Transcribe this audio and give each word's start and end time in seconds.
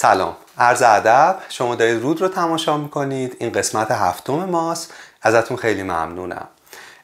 سلام. 0.00 0.36
عرض 0.58 0.82
ادب 0.82 1.38
شما 1.48 1.74
دارید 1.74 2.02
رود 2.02 2.20
رو 2.20 2.28
تماشا 2.28 2.76
می‌کنید. 2.76 3.36
این 3.40 3.52
قسمت 3.52 3.90
هفتم 3.90 4.32
ماست. 4.32 4.92
ازتون 5.22 5.56
خیلی 5.56 5.82
ممنونم. 5.82 6.48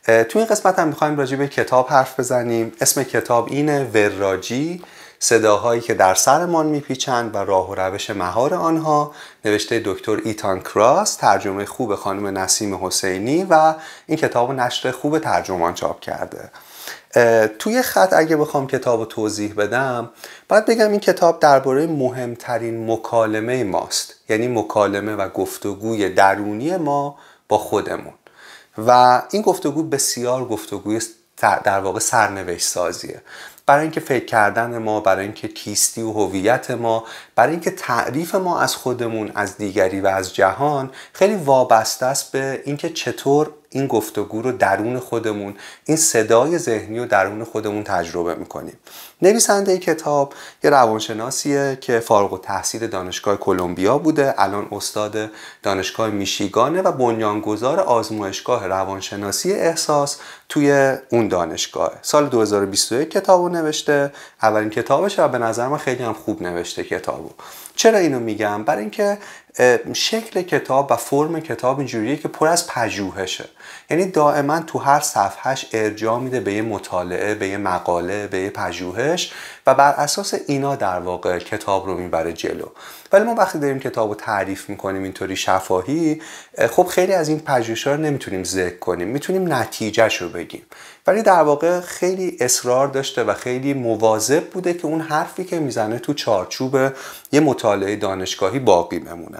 تو 0.06 0.38
این 0.38 0.44
قسمت 0.44 0.78
هم 0.78 0.88
می‌خوایم 0.88 1.16
راجع 1.16 1.36
به 1.36 1.48
کتاب 1.48 1.88
حرف 1.90 2.20
بزنیم. 2.20 2.72
اسم 2.80 3.02
کتاب 3.02 3.48
اینه 3.50 3.84
وراجی. 3.94 4.82
صداهایی 5.18 5.80
که 5.80 5.94
در 5.94 6.14
سرمان 6.14 6.66
میپیچند 6.66 7.34
و 7.34 7.38
راه 7.38 7.70
و 7.70 7.74
روش 7.74 8.10
مهار 8.10 8.54
آنها. 8.54 9.12
نوشته 9.44 9.82
دکتر 9.84 10.16
ایتان 10.24 10.60
کراس 10.60 11.16
ترجمه 11.16 11.64
خوب 11.64 11.94
خانم 11.94 12.38
نسیم 12.38 12.86
حسینی 12.86 13.46
و 13.50 13.74
این 14.06 14.18
کتاب 14.18 14.52
نشر 14.52 14.90
خوب 14.90 15.18
ترجمان 15.18 15.74
چاپ 15.74 16.00
کرده. 16.00 16.50
توی 17.58 17.82
خط 17.82 18.12
اگه 18.12 18.36
بخوام 18.36 18.66
کتاب 18.66 19.00
رو 19.00 19.06
توضیح 19.06 19.54
بدم 19.54 20.10
باید 20.48 20.64
بگم 20.64 20.90
این 20.90 21.00
کتاب 21.00 21.40
درباره 21.40 21.86
مهمترین 21.86 22.90
مکالمه 22.90 23.64
ماست. 23.64 24.14
یعنی 24.28 24.48
مکالمه 24.48 25.14
و 25.14 25.28
گفتگوی 25.28 26.08
درونی 26.08 26.76
ما 26.76 27.18
با 27.48 27.58
خودمون. 27.58 28.12
و 28.78 29.22
این 29.30 29.42
گفتگو 29.42 29.82
بسیار 29.82 30.44
گفتگوی 30.44 31.00
در 31.64 31.80
واقع 31.80 31.98
سرنوشت 31.98 32.66
سازیه 32.66 33.22
برای 33.66 33.82
اینکه 33.82 34.00
فکر 34.00 34.24
کردن 34.24 34.78
ما 34.78 35.00
برای 35.00 35.24
اینکه 35.24 35.48
کیستی 35.48 36.02
و 36.02 36.12
هویت 36.12 36.70
ما 36.70 37.04
برای 37.34 37.52
اینکه 37.52 37.70
تعریف 37.70 38.34
ما 38.34 38.60
از 38.60 38.76
خودمون 38.76 39.32
از 39.34 39.56
دیگری 39.56 40.00
و 40.00 40.06
از 40.06 40.34
جهان 40.34 40.90
خیلی 41.12 41.36
وابسته 41.36 42.06
است 42.06 42.32
به 42.32 42.62
اینکه 42.64 42.90
چطور 42.90 43.50
این 43.70 43.86
گفتگو 43.86 44.42
رو 44.42 44.52
درون 44.52 44.98
خودمون 44.98 45.54
این 45.84 45.96
صدای 45.96 46.58
ذهنی 46.58 46.98
رو 46.98 47.06
درون 47.06 47.44
خودمون 47.44 47.84
تجربه 47.84 48.34
می‌کنیم. 48.34 48.78
نویسنده 49.22 49.78
کتاب 49.78 50.32
یه 50.64 50.70
روانشناسیه 50.70 51.78
که 51.80 52.00
فارغ 52.00 52.32
و 52.32 52.38
تحصیل 52.38 52.86
دانشگاه 52.86 53.36
کلمبیا 53.36 53.98
بوده 53.98 54.34
الان 54.38 54.68
استاد 54.72 55.30
دانشگاه 55.62 56.10
میشیگانه 56.10 56.82
و 56.82 56.92
بنیانگذار 56.92 57.80
آزمایشگاه 57.80 58.66
روانشناسی 58.66 59.52
احساس 59.52 60.18
توی 60.48 60.96
اون 61.10 61.28
دانشگاه. 61.28 61.92
سال 62.02 62.28
2021 62.28 63.10
کتاب 63.10 63.42
رو 63.42 63.48
نوشته. 63.48 64.12
اولین 64.42 64.70
کتابشه 64.70 65.22
و 65.22 65.28
به 65.28 65.38
نظر 65.38 65.68
من 65.68 65.78
خیلی 65.78 66.02
هم 66.02 66.12
خوب 66.12 66.42
نوشته 66.42 66.84
کتابو. 66.84 67.30
چرا 67.76 67.98
اینو 67.98 68.20
میگم؟ 68.20 68.64
برای 68.64 68.80
اینکه 68.80 69.18
شکل 69.92 70.42
کتاب 70.42 70.90
و 70.90 70.96
فرم 70.96 71.40
کتاب 71.40 71.78
اینجوریه 71.78 72.16
که 72.16 72.28
پر 72.28 72.48
از 72.48 72.66
پژوهشه. 72.66 73.44
یعنی 73.90 74.06
دائما 74.06 74.60
تو 74.60 74.78
هر 74.78 75.00
صفحهش 75.00 75.66
ارجاع 75.72 76.20
میده 76.20 76.40
به 76.40 76.52
یه 76.52 76.62
مطالعه 76.62 77.34
به 77.34 77.48
یه 77.48 77.56
مقاله 77.56 78.26
به 78.26 78.38
یه 78.38 78.50
پژوهش 78.50 79.32
و 79.66 79.74
بر 79.74 79.92
اساس 79.92 80.34
اینا 80.46 80.76
در 80.76 81.00
واقع 81.00 81.38
کتاب 81.38 81.86
رو 81.86 81.94
می‌بره 81.94 82.32
جلو. 82.32 82.66
ولی 83.12 83.24
ما 83.24 83.34
وقتی 83.34 83.58
داریم 83.58 83.78
کتاب 83.78 84.08
رو 84.08 84.14
تعریف 84.14 84.68
می‌کنیم 84.70 85.02
اینطوری 85.02 85.36
شفاهی 85.36 86.22
خب 86.70 86.86
خیلی 86.86 87.12
از 87.12 87.28
این 87.28 87.40
پژوهش‌ها 87.40 87.94
رو 87.94 88.00
نمی‌تونیم 88.00 88.44
ذکر 88.44 88.78
کنیم 88.78 89.08
می‌تونیم 89.08 89.52
نتیجهش 89.52 90.22
رو 90.22 90.28
بگیم. 90.28 90.62
ولی 91.06 91.22
در 91.22 91.42
واقع 91.42 91.80
خیلی 91.80 92.36
اصرار 92.40 92.88
داشته 92.88 93.24
و 93.24 93.34
خیلی 93.34 93.74
مواظب 93.74 94.44
بوده 94.44 94.74
که 94.74 94.86
اون 94.86 95.00
حرفی 95.00 95.44
که 95.44 95.58
می‌زنه 95.58 95.98
تو 95.98 96.14
چارچوب 96.14 96.76
یه 97.32 97.40
مطالعه 97.40 97.96
دانشگاهی 97.96 98.58
باقی 98.58 98.98
بمونه. 98.98 99.38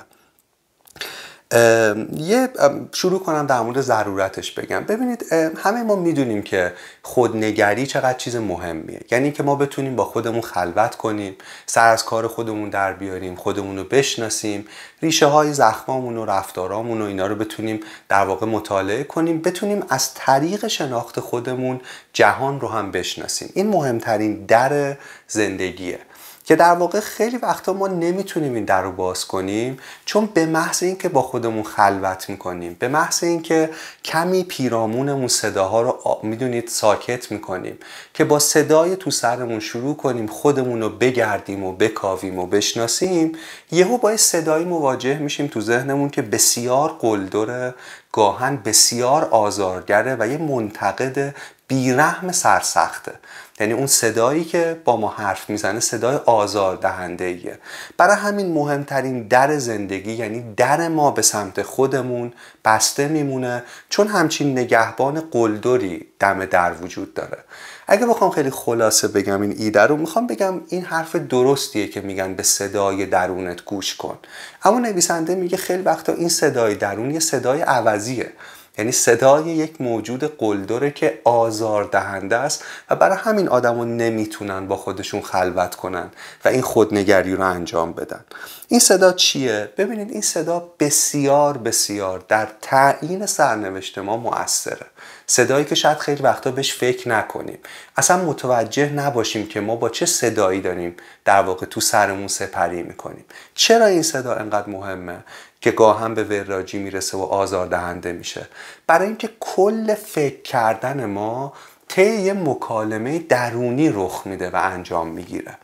یه 1.53 2.49
شروع 2.93 3.21
کنم 3.21 3.47
در 3.47 3.61
مورد 3.61 3.81
ضرورتش 3.81 4.53
بگم. 4.53 4.85
ببینید 4.85 5.27
همه 5.59 5.83
ما 5.83 5.97
می‌دونیم 5.97 6.43
که 6.43 6.73
خودنگری 7.03 7.87
چقدر 7.87 8.19
چیز 8.19 8.37
مهمیه. 8.37 9.01
یعنی 9.11 9.33
که 9.33 9.43
ما 9.43 9.55
بتونیم 9.55 9.97
با 9.97 10.05
خودمون 10.05 10.41
خلوت 10.41 10.95
کنیم 10.95 11.37
سر 11.67 11.89
از 11.89 12.05
کار 12.05 12.29
خودمون 12.29 12.71
در 12.71 12.93
بیاریم 12.93 13.35
خودمون 13.35 13.79
رو 13.79 13.85
بشناسیم 13.85 14.67
ریشه 15.03 15.27
های 15.27 15.53
زخمامون 15.53 16.17
و 16.17 16.25
رفتارامون 16.25 17.03
و 17.03 17.05
اینا 17.05 17.27
رو 17.27 17.35
بتونیم 17.35 17.81
در 18.09 18.25
واقع 18.25 18.47
مطالعه 18.47 19.05
کنیم 19.05 19.41
بتونیم 19.43 19.85
از 19.89 20.15
طریق 20.15 20.67
شناخت 20.67 21.21
خودمون 21.21 21.81
جهان 22.13 22.61
رو 22.61 22.69
هم 22.69 22.91
بشناسیم. 22.91 23.51
این 23.55 23.69
مهمترین 23.69 24.45
در 24.45 24.97
زندگیه. 25.29 25.99
که 26.47 26.57
در 26.57 26.73
واقع 26.73 27.01
خیلی 27.01 27.37
وقتا 27.37 27.73
ما 27.73 27.89
نمی‌تونیم 27.89 28.55
این 28.55 28.65
در 28.65 28.83
رو 28.83 28.93
باز 28.93 29.25
کنیم 29.25 29.79
چون 30.05 30.27
به 30.27 30.47
محض 30.47 30.83
اینکه 30.83 31.09
با 31.09 31.23
خودمون 31.23 31.63
خلوت 31.63 32.29
می‌کنیم 32.29 32.77
به 32.79 32.89
محض 32.89 33.25
اینکه 33.25 33.71
کمی 34.05 34.45
پیرامونمون 34.45 35.29
صداها 35.29 35.83
رو 35.83 36.21
می‌دونید 36.23 36.69
ساکت 36.69 37.33
می‌کنیم 37.33 37.79
که 38.15 38.25
با 38.25 38.39
صدای 38.39 38.97
تو 38.97 39.11
سرمون 39.11 39.61
شروع 39.61 39.97
کنیم 39.97 40.27
خودمون 40.27 40.83
رو 40.83 40.89
بگردیم 40.89 41.65
و 41.65 41.73
بکاویم 41.73 42.39
و 42.39 42.47
بشناسیم 42.47 43.33
یهو 43.73 43.99
با 43.99 44.17
صدایی 44.17 44.65
مواجه 44.65 45.19
میشیم 45.19 45.47
تو 45.47 45.61
ذهنمون 45.61 46.11
که 46.11 46.23
بسیار 46.23 46.97
قلدره 47.01 47.75
گاهن 48.13 48.57
بسیار 48.57 49.25
آزارگره 49.25 50.17
و 50.19 50.29
یه 50.29 50.39
منتقد 50.39 51.35
بیرحم 51.69 52.33
سرسخته. 52.33 53.13
یعنی 53.61 53.73
اون 53.73 53.87
صدایی 53.87 54.45
که 54.45 54.81
با 54.85 54.97
ما 54.97 55.09
حرف 55.09 55.51
می‌زنه 55.51 55.81
صدای 55.81 56.17
آزار 56.17 56.77
دهنده 56.77 57.25
ایه 57.25 57.59
برای 57.97 58.17
همین 58.17 58.53
مهمترین 58.53 59.29
در 59.29 59.59
زندگی 59.59 60.13
یعنی 60.13 60.55
در 60.57 60.89
ما 60.89 61.11
به 61.11 61.23
سمت 61.23 61.63
خودمون 61.63 62.33
بسته 62.65 63.09
میمونه 63.09 63.63
چون 63.89 64.09
همچین 64.09 64.59
نگهبان 64.59 65.21
قلدری 65.21 66.07
دم 66.19 66.45
در 66.45 66.73
وجود 66.83 67.15
داره. 67.15 67.39
اگه 67.87 68.07
بخوام 68.07 68.31
خیلی 68.31 68.51
خلاصه 68.51 69.09
بگم 69.09 69.41
این 69.41 69.55
ایده 69.59 69.83
رو 69.83 69.97
می‌خوام 69.97 70.27
بگم 70.27 70.61
این 70.69 70.85
حرف 70.85 71.17
درستیه 71.17 71.89
که 71.89 72.01
میگن 72.01 72.35
به 72.35 72.43
صدای 72.43 73.07
درونت 73.07 73.65
گوش 73.65 73.95
کن. 73.95 74.19
اما 74.65 74.79
نویسنده 74.79 75.35
میگه 75.35 75.57
خیلی 75.57 75.83
وقتا 75.83 76.13
این 76.13 76.29
صدای 76.29 76.75
درون 76.75 77.11
یه 77.11 77.21
صدای 77.21 77.61
عوضیه. 77.61 78.33
یعنی 78.79 78.93
صدای 78.93 79.45
یک 79.45 79.81
موجود 79.81 80.37
قلدره 80.39 80.91
که 80.91 81.21
آزار 81.25 81.85
دهنده 81.85 82.37
است 82.37 82.65
و 82.91 82.97
برای 82.97 83.19
همین 83.19 83.49
آدمو 83.49 83.85
نمی‌تونن 83.85 84.67
با 84.67 84.77
خودشون 84.77 85.21
خلوت 85.21 85.75
کنن 85.75 86.11
و 86.45 86.49
این 86.49 86.63
خودنگری 86.63 87.35
رو 87.35 87.45
انجام 87.45 87.93
بدن 87.93 88.25
این 88.69 88.81
صدا 88.81 89.13
چیه؟ 89.13 89.73
ببینید 89.77 90.11
این 90.11 90.21
صدا 90.21 90.71
بسیار 90.81 91.59
بسیار 91.59 92.25
در 92.29 92.49
تعیین 92.63 93.27
سرنوشت 93.27 93.99
ما 93.99 94.17
مؤثره 94.17 94.87
صدایی 95.27 95.65
که 95.65 95.75
شاید 95.75 95.99
خیلی 95.99 96.23
وقتا 96.23 96.51
بهش 96.51 96.75
فکر 96.75 97.09
نکنیم. 97.09 97.59
اصلا 97.97 98.25
متوجه 98.25 98.93
نباشیم 98.93 99.47
که 99.49 99.61
ما 99.61 99.77
با 99.77 99.89
چه 99.89 100.07
صدایی 100.07 100.61
داریم 100.61 100.97
در 101.25 101.43
واقع 101.43 101.67
تو 101.67 101.81
سرمون 101.81 102.29
سپری 102.29 102.83
می‌کنیم. 102.83 103.25
چرا 103.55 103.87
این 103.87 104.03
صدا 104.03 104.35
انقدر 104.35 104.69
مهمه 104.69 105.19
که 105.61 105.71
گاهم 105.71 106.15
به 106.15 106.25
وراجی 106.25 106.79
می‌رسه 106.79 107.17
و 107.17 107.21
آزار 107.21 107.67
دهنده 107.67 108.13
میشه؟ 108.13 108.49
برای 108.87 109.07
اینکه 109.07 109.31
کل 109.41 109.95
فکر 109.95 110.43
کردن 110.43 111.05
ما 111.05 111.53
طی 111.89 112.21
یه 112.21 112.33
مکالمه 112.33 113.19
درونی 113.19 113.91
رخ 113.95 114.23
میده 114.25 114.51
و 114.51 114.57
انجام 114.57 115.09
می‌گیره. 115.09 115.59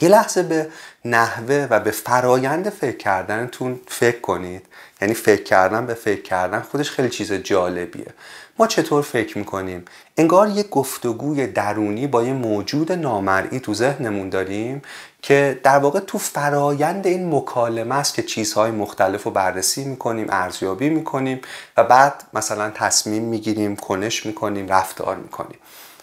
یه 0.00 0.08
لحظه 0.08 0.42
به 0.42 0.68
نحوه 1.04 1.66
و 1.70 1.80
به 1.80 1.90
فرایند 1.90 2.70
فکر 2.70 2.96
کردنتون 2.96 3.80
فکر 3.88 4.20
کنید. 4.20 4.66
یعنی 5.00 5.14
فکر 5.14 5.42
کردن 5.42 5.86
به 5.86 5.94
فکر 5.94 6.22
کردن 6.22 6.60
خودش 6.60 6.90
خیلی 6.90 7.08
چیز 7.08 7.32
جالبیه. 7.32 8.06
چطور 8.66 9.02
فکر 9.02 9.38
می‌کنیم؟ 9.38 9.84
انگار 10.16 10.48
یه 10.48 10.62
گفتگوی 10.62 11.46
درونی 11.46 12.06
با 12.06 12.22
یه 12.22 12.32
موجود 12.32 12.92
نامرئی 12.92 13.60
تو 13.60 13.74
ذهنمون 13.74 14.28
داریم 14.28 14.82
که 15.22 15.60
در 15.62 15.78
واقع 15.78 16.00
تو 16.00 16.18
فرایند 16.18 17.06
این 17.06 17.34
مکالمه 17.34 17.94
است 17.94 18.14
که 18.14 18.22
چیزهای 18.22 18.70
مختلف 18.70 19.22
رو 19.22 19.30
بررسی 19.30 19.84
می‌کنیم 19.84 20.26
ارزیابی 20.30 20.88
می‌کنیم 20.88 21.40
و 21.76 21.84
بعد 21.84 22.24
مثلا 22.34 22.70
تصمیم 22.70 23.22
می‌گیریم 23.22 23.76
کنش 23.76 24.26
می‌کنیم 24.26 24.68
رفتار 24.68 25.16
می‌کنیم. 25.16 25.58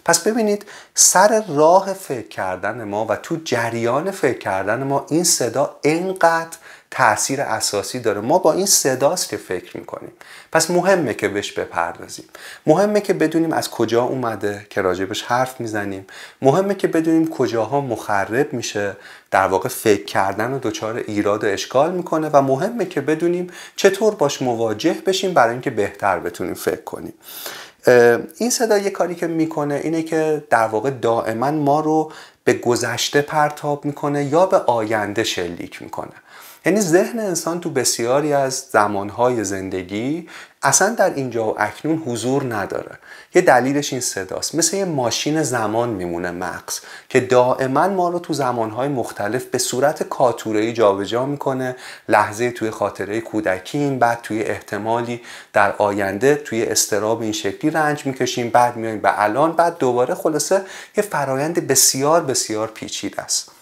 پس 0.06 0.20
ببینید 0.20 0.66
سر 0.96 1.44
راه 1.48 1.94
فکر 1.94 2.28
کردن 2.28 2.84
ما 2.84 3.06
و 3.10 3.16
تو 3.16 3.38
جریان 3.46 4.12
فکر 4.12 4.38
کردن 4.38 4.84
ما 4.84 5.06
این 5.10 5.24
صدا 5.24 5.76
انقدر 5.84 6.58
تاثیر 6.92 7.42
اساسی 7.42 8.00
داره. 8.00 8.22
ما 8.22 8.38
با 8.38 8.54
این 8.54 8.66
صداست 8.66 9.30
که 9.30 9.38
فکر 9.38 9.78
می‌کنیم. 9.78 10.12
پس 10.52 10.72
مهمه 10.72 11.14
که 11.14 11.28
بهش 11.28 11.52
بپردازیم. 11.52 12.26
مهمه 12.66 13.02
که 13.02 13.14
بدونیم 13.14 13.54
از 13.54 13.70
کجا 13.70 14.04
اومده 14.04 14.66
که 14.70 14.82
راجبش 14.82 15.24
حرف 15.24 15.60
می‌زنیم. 15.62 16.06
مهمه 16.42 16.76
که 16.76 16.88
بدونیم 16.88 17.30
کجاها 17.30 17.82
مخرب 17.82 18.54
میشه 18.54 18.96
در 19.32 19.48
واقع 19.48 19.70
فکر 19.70 20.06
کردن 20.06 20.54
و 20.54 20.60
دچار 20.60 20.96
ایراد 20.96 21.44
و 21.44 21.48
اشکال 21.48 21.92
می‌کنه 21.92 22.30
و 22.34 22.42
مهمه 22.42 22.86
که 22.86 23.02
بدونیم 23.02 23.48
چطور 23.76 24.16
باش 24.16 24.42
مواجه 24.42 24.94
بشیم 25.06 25.34
برای 25.34 25.52
اینکه 25.52 25.70
بهتر 25.70 26.20
بتونیم 26.20 26.54
فکر 26.54 26.82
کنیم. 26.82 27.14
این 28.38 28.50
صدا 28.50 28.78
یه 28.78 28.90
کاری 28.90 29.16
که 29.16 29.28
می‌کنه 29.28 29.82
اینه 29.84 30.04
که 30.04 30.44
در 30.50 30.68
واقع 30.68 30.90
دائما 30.90 31.52
ما 31.52 31.80
رو 31.80 32.12
به 32.44 32.54
گذشته 32.54 33.22
پرتاب 33.22 33.86
می‌کنه 33.86 34.24
یا 34.24 34.46
به 34.46 34.58
آینده 34.58 35.24
شلیک 35.24 35.82
می‌کنه. 35.82 36.14
یعنی 36.66 36.82
ذهن 36.82 37.20
انسان 37.20 37.60
تو 37.60 37.70
بسیاری 37.70 38.34
از 38.34 38.66
زمانهای 38.72 39.44
زندگی 39.44 40.28
اصلا 40.62 40.96
در 40.96 41.14
اینجا 41.14 41.46
و 41.46 41.62
اکنون 41.62 41.98
حضور 41.98 42.56
نداره. 42.56 43.00
یه 43.36 43.42
دلیلش 43.42 43.94
این 43.94 44.02
صداست. 44.02 44.56
مثل 44.56 44.78
یه 44.78 44.86
ماشین 44.86 45.44
زمان 45.44 45.90
میمونه 45.90 46.32
مغز 46.32 46.80
که 47.10 47.20
دائما 47.20 47.88
ما 47.88 48.10
رو 48.10 48.20
تو 48.20 48.34
زمانهای 48.34 48.88
مختلف 48.88 49.46
به 49.46 49.58
صورت 49.58 50.04
کاتورهی 50.04 50.74
جابجا 50.74 51.26
می‌کنه. 51.26 51.76
لحظه 52.10 52.52
توی 52.52 52.70
خاطره 52.70 53.22
کودکیم 53.22 54.00
بعد 54.00 54.20
توی 54.24 54.44
احتمالی 54.44 55.22
در 55.54 55.72
آینده 55.78 56.36
توی 56.36 56.66
استراب 56.66 57.22
این 57.22 57.32
شکلی 57.32 57.72
رنج 57.72 58.06
می‌کشیم 58.06 58.50
بعد 58.50 58.76
میایم 58.76 59.00
به 59.00 59.24
الان 59.24 59.52
بعد 59.52 59.78
دوباره 59.78 60.16
خلاصه 60.16 60.62
یه 60.98 61.04
فرایند 61.04 61.68
بسیار 61.68 62.22
بسیار 62.22 62.68
پیچیده 62.68 63.22
است. 63.22 63.59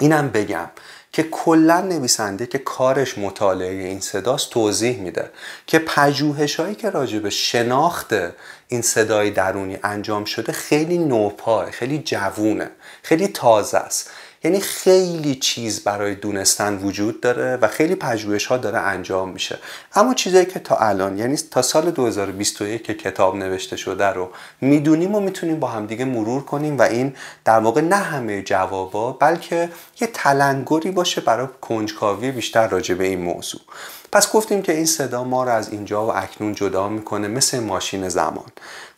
اینم 0.00 0.28
بگم 0.28 0.70
که 1.12 1.22
کلا 1.22 1.80
نویسنده 1.80 2.46
که 2.46 2.58
کارش 2.58 3.18
مطالعه 3.18 3.84
این 3.84 4.00
صداست 4.00 4.50
توضیح 4.50 5.00
میده 5.00 5.30
که 5.66 5.78
پژوهش 5.78 6.60
هایی 6.60 6.74
که 6.74 6.90
راجع 6.90 7.18
به 7.18 7.30
شناخت 7.30 8.14
این 8.68 8.82
صدای 8.82 9.30
درونی 9.30 9.78
انجام 9.82 10.24
شده 10.24 10.52
خیلی 10.52 10.98
نوپاه 10.98 11.70
خیلی 11.70 11.98
جوونه 11.98 12.70
خیلی 13.02 13.28
تازه 13.28 13.78
است. 13.78 14.10
یعنی 14.44 14.60
خیلی 14.60 15.34
چیز 15.34 15.84
برای 15.84 16.14
دونستن 16.14 16.76
وجود 16.76 17.20
داره 17.20 17.56
و 17.56 17.68
خیلی 17.68 17.94
پژوهش 17.94 18.46
ها 18.46 18.56
داره 18.56 18.78
انجام 18.78 19.30
میشه. 19.30 19.58
اما 19.94 20.14
چیزایی 20.14 20.46
که 20.46 20.58
تا 20.58 20.76
الان 20.76 21.18
یعنی 21.18 21.36
تا 21.36 21.62
سال 21.62 21.90
2021 21.90 22.84
که 22.84 22.94
کتاب 22.94 23.36
نوشته 23.36 23.76
شده 23.76 24.06
رو 24.06 24.30
می‌دونیم 24.60 25.14
و 25.14 25.20
می‌تونیم 25.20 25.60
با 25.60 25.68
همدیگه 25.68 26.04
مرور 26.04 26.44
کنیم 26.44 26.78
و 26.78 26.82
این 26.82 27.14
در 27.44 27.58
واقع 27.58 27.80
نه 27.80 27.96
همه 27.96 28.42
جوابا 28.42 29.12
بلکه 29.12 29.68
یه 30.00 30.08
تلنگری 30.14 30.90
باشه 30.90 31.20
برای 31.20 31.48
کنجکاوی 31.60 32.30
بیشتر 32.30 32.68
راجع 32.68 32.94
به 32.94 33.04
این 33.04 33.20
موضوع. 33.20 33.60
پس 34.12 34.32
گفتیم 34.32 34.62
که 34.62 34.72
این 34.72 34.86
صدا 34.86 35.24
ما 35.24 35.44
رو 35.44 35.50
از 35.50 35.72
اینجا 35.72 36.06
و 36.06 36.16
اکنون 36.16 36.54
جدا 36.54 36.88
می‌کنه 36.88 37.28
مثل 37.28 37.60
ماشین 37.60 38.08
زمان. 38.08 38.46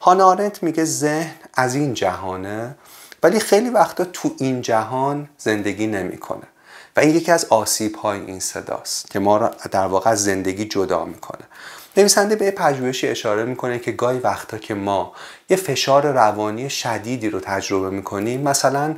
هانارنت 0.01 0.63
میگه 0.63 0.85
ذهن 0.85 1.35
از 1.55 1.75
این 1.75 1.95
جهانه 1.95 2.75
ولی 3.23 3.41
خیلی 3.41 3.71
وقتا 3.71 4.05
تو 4.05 4.35
این 4.39 4.63
جهان 4.63 5.29
زندگی 5.39 5.87
نمی‌کنه. 5.87 6.43
و 6.97 7.01
این 7.01 7.17
یکی 7.17 7.33
از 7.33 7.45
آسیب 7.45 7.97
های 7.97 8.21
این 8.21 8.41
صداست 8.41 9.11
که 9.11 9.19
ما 9.19 9.37
را 9.37 9.51
در 9.71 9.87
واقع 9.87 10.11
از 10.11 10.25
زندگی 10.25 10.65
جدا 10.65 11.05
می‌کنه. 11.05 11.45
نویسنده 11.97 12.37
به 12.37 12.51
پژوهشی 12.51 13.09
اشاره 13.09 13.45
می‌کنه 13.45 13.79
که 13.79 13.93
گاهی 13.93 14.19
وقتا 14.19 14.59
که 14.59 14.75
ما 14.75 15.13
یه 15.49 15.57
فشار 15.57 16.13
روانی 16.13 16.71
شدیدی 16.71 17.31
رو 17.31 17.41
تجربه 17.41 17.91
می‌کنیم 17.91 18.41
مثلا 18.41 18.97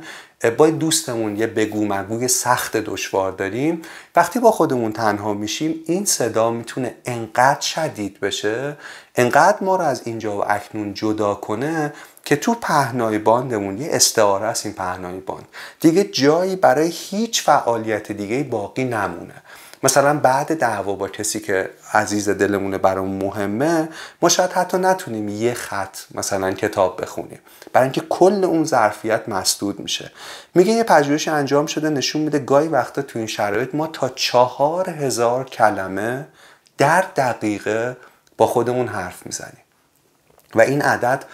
با 0.57 0.69
دوستمون 0.69 1.37
یه 1.37 1.47
بگو 1.47 1.85
مگوی 1.85 2.27
سخت 2.27 2.77
دشوار 2.77 3.31
داریم 3.31 3.81
وقتی 4.15 4.39
با 4.39 4.51
خودمون 4.51 4.91
تنها 4.91 5.33
میشیم 5.33 5.83
این 5.85 6.05
صدا 6.05 6.51
می‌تونه 6.51 6.95
انقدر 7.05 7.61
شدید 7.61 8.19
بشه 8.19 8.77
انقدر 9.15 9.57
ما 9.61 9.75
رو 9.75 9.81
از 9.81 10.01
اینجا 10.05 10.37
و 10.37 10.51
اکنون 10.51 10.93
جدا 10.93 11.33
کنه 11.33 11.93
که 12.25 12.35
تو 12.35 12.55
پهنای 12.55 13.17
باندمون 13.17 13.77
یه 13.77 13.89
استعاره 13.91 14.45
است 14.45 14.65
این 14.65 14.75
پهنای 14.75 15.19
باند. 15.19 15.47
دیگه 15.79 16.03
جایی 16.03 16.55
برای 16.55 16.87
هیچ 16.93 17.43
فعالیت 17.43 18.11
دیگه 18.11 18.43
باقی 18.43 18.83
نمونه. 18.83 19.33
مثلا 19.83 20.19
بعد 20.19 20.59
دعوا 20.59 20.93
با 20.93 21.07
کسی 21.07 21.39
که 21.39 21.69
عزیز 21.93 22.29
دلمونه 22.29 22.77
برامون 22.77 23.25
مهمه 23.25 23.89
ما 24.21 24.29
شاید 24.29 24.51
حتی 24.51 24.77
نتونیم 24.77 25.29
یه 25.29 25.53
خط 25.53 25.97
مثلا 26.15 26.51
کتاب 26.51 27.01
بخونیم. 27.01 27.39
برای 27.73 27.85
اینکه 27.85 28.01
کل 28.01 28.43
اون 28.43 28.63
ظرفیت 28.63 29.29
مسدود 29.29 29.79
میشه. 29.79 30.11
میگه 30.55 30.73
یه 30.73 30.83
پژوهش 30.83 31.27
انجام 31.27 31.65
شده 31.65 31.89
نشون 31.89 32.21
میده 32.21 32.39
گاهی 32.39 32.67
وقتا 32.67 33.01
تو 33.01 33.19
این 33.19 33.27
شرایط 33.27 33.75
ما 33.75 33.87
تا 33.87 34.09
چهار 34.09 34.89
هزار 34.89 35.45
کلمه 35.45 36.27
در 36.77 37.01
دقیقه 37.15 37.97
با 38.37 38.47
خودمون 38.47 38.87
حرف 38.87 39.25
می‌زنیم. 39.25 39.61
و 40.55 40.61
این 40.61 40.81
عدد 40.81 41.25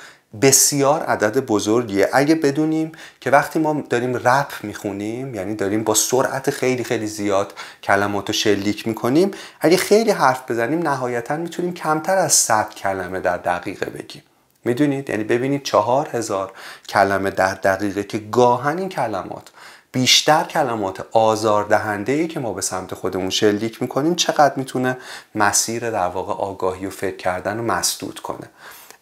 بسیار 0.41 1.03
عدد 1.03 1.45
بزرگیه. 1.45 2.09
اگه 2.13 2.35
بدونیم 2.35 2.91
که 3.21 3.29
وقتی 3.29 3.59
ما 3.59 3.83
داریم 3.89 4.27
رپ 4.27 4.51
می‌خونیم 4.63 5.35
یعنی 5.35 5.55
داریم 5.55 5.83
با 5.83 5.93
سرعت 5.93 6.49
خیلی 6.49 6.83
خیلی 6.83 7.07
زیاد 7.07 7.53
کلمات 7.83 8.27
رو 8.27 8.33
شلیک 8.33 8.87
می‌کنیم 8.87 9.31
اگه 9.61 9.77
خیلی 9.77 10.11
حرف 10.11 10.51
بزنیم 10.51 10.87
نهایتا 10.87 11.37
می‌تونیم 11.37 11.73
کمتر 11.73 12.17
از 12.17 12.33
100 12.33 12.69
کلمه 12.73 13.19
در 13.19 13.37
دقیقه 13.37 13.85
بگیم. 13.85 14.23
می‌دونید؟ 14.65 15.09
یعنی 15.09 15.23
ببینید 15.23 15.63
چهار 15.63 16.09
هزار 16.11 16.51
کلمه 16.89 17.29
در 17.29 17.53
دقیقه 17.53 18.03
که 18.03 18.17
گاهن 18.17 18.77
این 18.77 18.89
کلمات 18.89 19.49
بیشتر 19.91 20.43
کلمات 20.43 21.05
آزاردهنده 21.11 22.11
ای 22.11 22.27
که 22.27 22.39
ما 22.39 22.53
به 22.53 22.61
سمت 22.61 22.93
خودمون 22.93 23.29
شلیک 23.29 23.81
می‌کنیم 23.81 24.15
چقدر 24.15 24.53
می‌تونه 24.55 24.97
مسیر 25.35 25.89
در 25.91 26.07
واقع 26.07 26.33
آگاهی 26.33 26.85
و 26.85 26.89
فکر 26.89 27.17
کردن 27.17 27.57
رو 27.57 27.63
مسدود 27.63 28.19
کنه. 28.19 28.49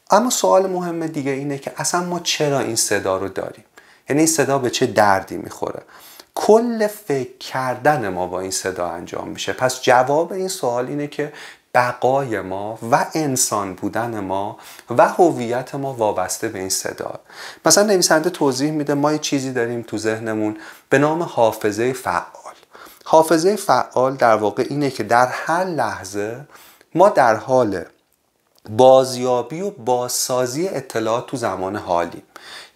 اما 0.09 0.29
سوال 0.29 0.67
مهم 0.67 1.07
دیگه 1.07 1.31
اینه 1.31 1.57
که 1.57 1.71
اصلا 1.77 2.03
ما 2.03 2.19
چرا 2.19 2.59
این 2.59 2.75
صدا 2.75 3.17
رو 3.17 3.27
داریم؟ 3.27 3.65
یعنی 4.09 4.19
این 4.19 4.27
صدا 4.27 4.57
به 4.57 4.69
چه 4.69 4.85
دردی 4.85 5.37
می‌خوره؟ 5.37 5.81
کل 6.35 6.87
فکر 6.87 7.37
کردن 7.37 8.09
ما 8.09 8.27
با 8.27 8.39
این 8.39 8.51
صدا 8.51 8.89
انجام 8.89 9.27
میشه. 9.27 9.53
پس 9.53 9.81
جواب 9.81 10.33
این 10.33 10.47
سوال 10.47 10.87
اینه 10.87 11.07
که 11.07 11.33
بقای 11.73 12.41
ما 12.41 12.79
و 12.91 13.05
انسان 13.13 13.73
بودن 13.73 14.19
ما 14.19 14.57
و 14.89 15.07
هویت 15.07 15.75
ما 15.75 15.93
وابسته 15.93 16.47
به 16.47 16.59
این 16.59 16.69
صدا. 16.69 17.19
مثلا 17.65 17.83
نویسنده 17.83 18.29
توضیح 18.29 18.71
میده 18.71 18.93
ما 18.93 19.11
یه 19.11 19.17
چیزی 19.17 19.53
داریم 19.53 19.81
تو 19.81 19.97
ذهنمون 19.97 20.57
به 20.89 20.97
نام 20.97 21.23
حافظه 21.23 21.93
فعال. 21.93 22.55
حافظه 23.05 23.55
فعال 23.55 24.15
در 24.15 24.35
واقع 24.35 24.65
اینه 24.69 24.91
که 24.91 25.03
در 25.03 25.27
هر 25.27 25.63
لحظه 25.63 26.47
ما 26.95 27.09
در 27.09 27.35
حال 27.35 27.85
بازیابی 28.69 29.61
و 29.61 29.69
بازسازی 29.69 30.67
اطلاعات 30.67 31.27
تو 31.27 31.37
زمان 31.37 31.75
حالی. 31.75 32.23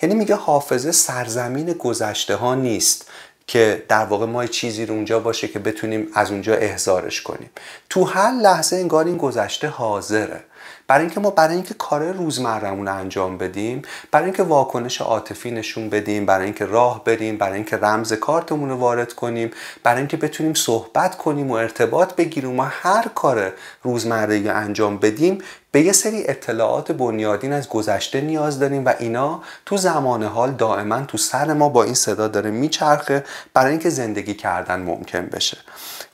یعنی 0.01 0.15
میگه 0.15 0.35
حافظه 0.35 0.91
سرزمین 0.91 1.73
گذشته 1.73 2.35
ها 2.35 2.55
نیست 2.55 3.05
که 3.47 3.85
در 3.87 4.05
واقع 4.05 4.25
ما 4.25 4.45
چیزی 4.45 4.85
رو 4.85 4.93
اونجا 4.93 5.19
باشه 5.19 5.47
که 5.47 5.59
بتونیم 5.59 6.07
از 6.13 6.31
اونجا 6.31 6.55
احزارش 6.55 7.21
کنیم. 7.21 7.49
تو 7.89 8.03
هر 8.03 8.31
لحظه 8.31 8.75
انگار 8.75 9.05
این 9.05 9.17
گذشته 9.17 9.67
حاضره. 9.67 10.43
برای 10.87 11.05
اینکه 11.05 11.19
ما 11.19 11.29
برای 11.29 11.55
اینکه 11.55 11.73
کار 11.73 12.11
روزمرهمون 12.11 12.87
انجام 12.87 13.37
بدیم 13.37 13.81
برای 14.11 14.25
اینکه 14.25 14.43
واکنش 14.43 15.01
عاطفی 15.01 15.51
نشون 15.51 15.89
بدیم 15.89 16.25
برای 16.25 16.45
اینکه 16.45 16.65
راه 16.65 17.03
بریم 17.03 17.37
برای 17.37 17.55
اینکه 17.55 17.77
رمز 17.77 18.13
کارتمون 18.13 18.69
رو 18.69 18.75
وارد 18.75 19.13
کنیم 19.13 19.51
برای 19.83 19.97
اینکه 19.97 20.17
بتونیم 20.17 20.53
صحبت 20.53 21.17
کنیم 21.17 21.51
و 21.51 21.53
ارتباط 21.53 22.15
بگیریم 22.15 22.59
و 22.59 22.63
هر 22.63 23.07
کار 23.15 23.53
روزمره 23.83 24.51
انجام 24.51 24.97
بدیم 24.97 25.41
به 25.73 25.81
یه 25.81 25.91
سری 25.91 26.23
اطلاعات 26.27 26.91
بنیادین 26.91 27.53
از 27.53 27.69
گذشته 27.69 28.21
نیاز 28.21 28.59
داریم 28.59 28.85
و 28.85 28.93
اینا 28.99 29.41
تو 29.65 29.77
زمان 29.77 30.23
حال 30.23 30.51
دائما 30.51 31.01
تو 31.01 31.17
سر 31.17 31.53
ما 31.53 31.69
با 31.69 31.83
این 31.83 31.93
صدا 31.93 32.27
داره 32.27 32.51
میچرخه 32.51 33.23
برای 33.53 33.71
اینکه 33.71 33.89
زندگی 33.89 34.33
کردن 34.33 34.81
ممکن 34.81 35.25
بشه. 35.25 35.57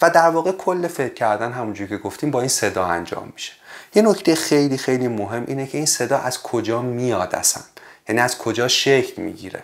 و 0.01 0.09
در 0.09 0.29
واقع 0.29 0.51
کل 0.51 0.87
فکر 0.87 1.13
کردن 1.13 1.51
همونجوری 1.51 1.89
که 1.89 1.97
گفتیم 1.97 2.31
با 2.31 2.39
این 2.39 2.49
صدا 2.49 2.85
انجام 2.85 3.31
میشه. 3.33 3.54
یه 3.95 4.01
نکته 4.01 4.35
خیلی 4.35 4.78
خیلی 4.78 5.07
مهم 5.07 5.44
اینه 5.47 5.68
که 5.68 5.78
این 5.78 5.87
صدا 5.87 6.18
از 6.18 6.42
کجا 6.44 6.81
میاد 6.81 7.35
اصلا؟ 7.35 7.63
یعنی 8.09 8.21
از 8.21 8.37
کجا 8.37 8.68
شکل 8.68 9.21
می‌گیره؟ 9.21 9.63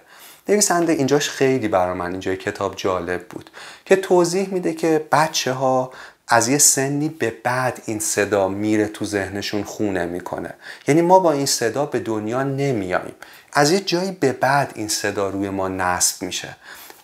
نویسنده 0.50 0.94
اینجاش 0.94 1.30
خیلی 1.30 1.68
برای 1.68 1.94
من 1.94 2.12
اینجای 2.12 2.38
کتاب 2.38 2.76
جالب 2.76 3.28
بود 3.28 3.50
که 3.86 3.96
توضیح 3.96 4.50
میده 4.54 4.74
که 4.74 5.06
بچه 5.12 5.54
ها 5.54 5.92
از 6.28 6.48
یه 6.48 6.58
سنی 6.58 7.10
به 7.10 7.34
بعد 7.44 7.82
این 7.86 8.00
صدا 8.00 8.48
میره 8.48 8.88
تو 8.88 9.06
ذهنشون 9.06 9.64
خونه 9.64 10.06
می‌کنه. 10.06 10.54
یعنی 10.88 11.02
ما 11.02 11.20
با 11.20 11.32
این 11.32 11.46
صدا 11.46 11.86
به 11.86 12.00
دنیا 12.00 12.44
نمیاییم. 12.44 13.16
از 13.54 13.72
یه 13.72 13.80
جایی 13.80 14.12
به 14.12 14.32
بعد 14.32 14.72
این 14.76 14.88
صدا 14.88 15.30
روی 15.30 15.50
ما 15.50 15.68
نصب 15.68 16.24
میشه. 16.24 16.56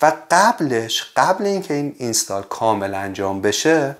و 0.01 0.13
قبلش 0.32 1.12
قبل 1.16 1.46
اینکه 1.46 1.74
این 1.74 1.96
اینستال 1.98 2.44
کامل 2.44 2.94
انجام 2.94 3.42
بشه 3.42 3.96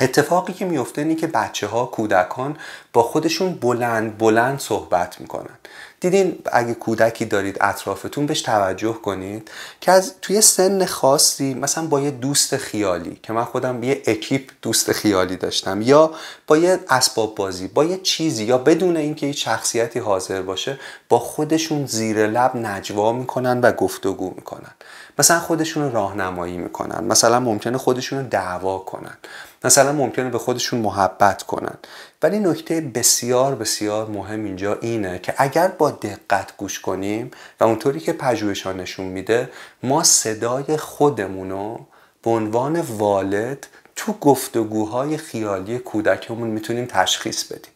اتفاقی 0.00 0.52
که 0.52 0.64
میفته 0.64 1.00
اینه 1.00 1.14
که 1.14 1.26
بچه 1.26 1.66
ها 1.66 1.86
کودکان 1.86 2.56
با 2.92 3.02
خودشون 3.02 3.54
بلند 3.54 4.18
بلند 4.18 4.60
صحبت 4.60 5.20
می‌کنن. 5.20 5.58
دیدین 6.04 6.38
اگه 6.52 6.74
کودکی 6.74 7.24
دارید 7.24 7.56
اطرافتون 7.60 8.26
بهش 8.26 8.42
توجه 8.42 8.92
کنید 8.92 9.50
که 9.80 9.92
از 9.92 10.14
توی 10.22 10.40
سن 10.40 10.84
خاصی 10.84 11.54
مثلا 11.54 11.86
با 11.86 12.00
یه 12.00 12.10
دوست 12.10 12.56
خیالی 12.56 13.18
که 13.22 13.32
من 13.32 13.44
خودم 13.44 13.82
یه 13.82 14.02
اکیپ 14.06 14.50
دوست 14.62 14.92
خیالی 14.92 15.36
داشتم 15.36 15.82
یا 15.82 16.10
با 16.46 16.56
یه 16.56 16.80
اسباب 16.88 17.34
بازی 17.34 17.68
با 17.68 17.84
یه 17.84 17.96
چیزی 17.96 18.44
یا 18.44 18.58
بدون 18.58 18.96
اینکه 18.96 19.26
یه 19.26 19.32
شخصیتی 19.32 19.98
حاضر 19.98 20.42
باشه 20.42 20.78
با 21.08 21.18
خودشون 21.18 21.86
زیر 21.86 22.26
لب 22.26 22.56
نجوا 22.56 23.12
می‌کنن 23.12 23.60
و 23.60 23.72
گفتگو 23.72 24.32
می‌کنن. 24.36 24.74
مثلا 25.18 25.40
خودشون 25.40 25.92
راهنمایی 25.92 26.56
می‌کنن. 26.56 27.04
مثلا 27.04 27.40
ممکنه 27.40 27.78
خودشون 27.78 28.22
دعوا 28.22 28.78
کنن. 28.78 29.16
مثلا 29.64 29.92
ممکنه 29.92 30.30
به 30.30 30.38
خودشون 30.38 30.80
محبت 30.80 31.42
کنن. 31.42 31.74
ولی 32.22 32.38
نکته 32.38 32.80
بسیار 32.80 33.54
بسیار 33.54 34.06
مهم 34.06 34.44
اینجا 34.44 34.78
اینه 34.80 35.18
که 35.18 35.34
اگر 35.36 35.68
با 35.68 35.90
دقت 35.90 36.56
گوش 36.56 36.80
کنیم 36.80 37.30
و 37.60 37.64
اونطوری 37.64 38.00
که 38.00 38.12
پژوهش 38.12 38.66
نشون 38.66 39.06
میده 39.06 39.50
ما 39.82 40.02
صدای 40.02 40.76
خودمون 40.76 41.50
رو 41.50 41.86
به 42.22 42.30
عنوان 42.30 42.80
والد 42.80 43.66
تو 43.96 44.12
گفتگوهای 44.12 45.16
خیالی 45.16 45.78
کودکمون 45.78 46.48
می‌تونیم 46.48 46.86
تشخیص 46.86 47.44
بدیم. 47.44 47.73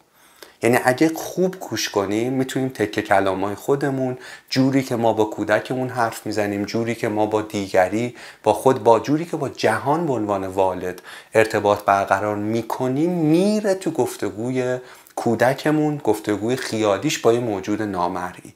یعنی 0.63 0.79
اگه 0.83 1.11
خوب 1.15 1.55
گوش 1.59 1.89
کنیم 1.89 2.33
می‌تونیم 2.33 2.69
تکه 2.69 3.01
کلامای 3.01 3.55
خودمون 3.55 4.17
جوری 4.49 4.83
که 4.83 4.95
ما 4.95 5.13
با 5.13 5.25
کودکمون 5.25 5.89
حرف 5.89 6.25
می‌زنیم 6.25 6.65
جوری 6.65 6.95
که 6.95 7.07
ما 7.07 7.25
با 7.25 7.41
دیگری 7.41 8.15
با 8.43 8.53
خود 8.53 8.83
با 8.83 8.99
جوری 8.99 9.25
که 9.25 9.37
با 9.37 9.49
جهان 9.49 10.05
به 10.05 10.13
عنوان 10.13 10.47
والد 10.47 11.01
ارتباط 11.33 11.83
برقرار 11.83 12.35
می‌کنیم 12.35 13.11
میره 13.11 13.73
تو 13.73 13.91
گفتگوی 13.91 14.77
کودکمون 15.15 15.97
گفتگوی 15.97 16.55
خیالیش 16.55 17.19
با 17.19 17.33
یه 17.33 17.39
موجود 17.39 17.81
نامرئی. 17.81 18.53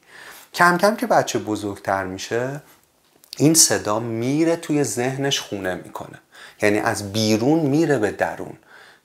کم 0.54 0.78
کم 0.78 0.96
که 0.96 1.08
بچه 1.08 1.40
بزرگتر 1.40 2.04
میشه 2.04 2.62
این 3.38 3.54
صدا 3.54 4.00
میره 4.00 4.56
توی 4.56 4.84
ذهنش 4.84 5.40
خونه 5.40 5.76
می‌کنه. 5.76 6.20
یعنی 6.62 6.80
از 6.80 7.14
بیرون 7.14 7.60
میره 7.60 7.98
به 7.98 8.12
درون. 8.12 8.58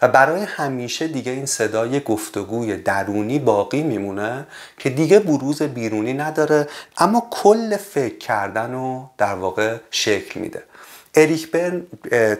و 0.02 0.08
برای 0.08 0.42
همیشه 0.42 1.08
دیگه 1.08 1.32
این 1.32 1.46
صدای 1.46 2.00
گفتگوی 2.00 2.76
درونی 2.76 3.38
باقی 3.38 3.82
میمونه 3.82 4.46
که 4.78 4.90
دیگه 4.90 5.18
بروز 5.18 5.62
بیرونی 5.62 6.12
نداره 6.12 6.68
اما 6.98 7.26
کل 7.30 7.76
فکر 7.76 8.18
کردن 8.18 8.72
رو 8.72 9.10
در 9.18 9.34
واقع 9.34 9.76
شکل 9.90 10.40
میده. 10.40 10.62
اریک 11.14 11.50
برن 11.50 11.82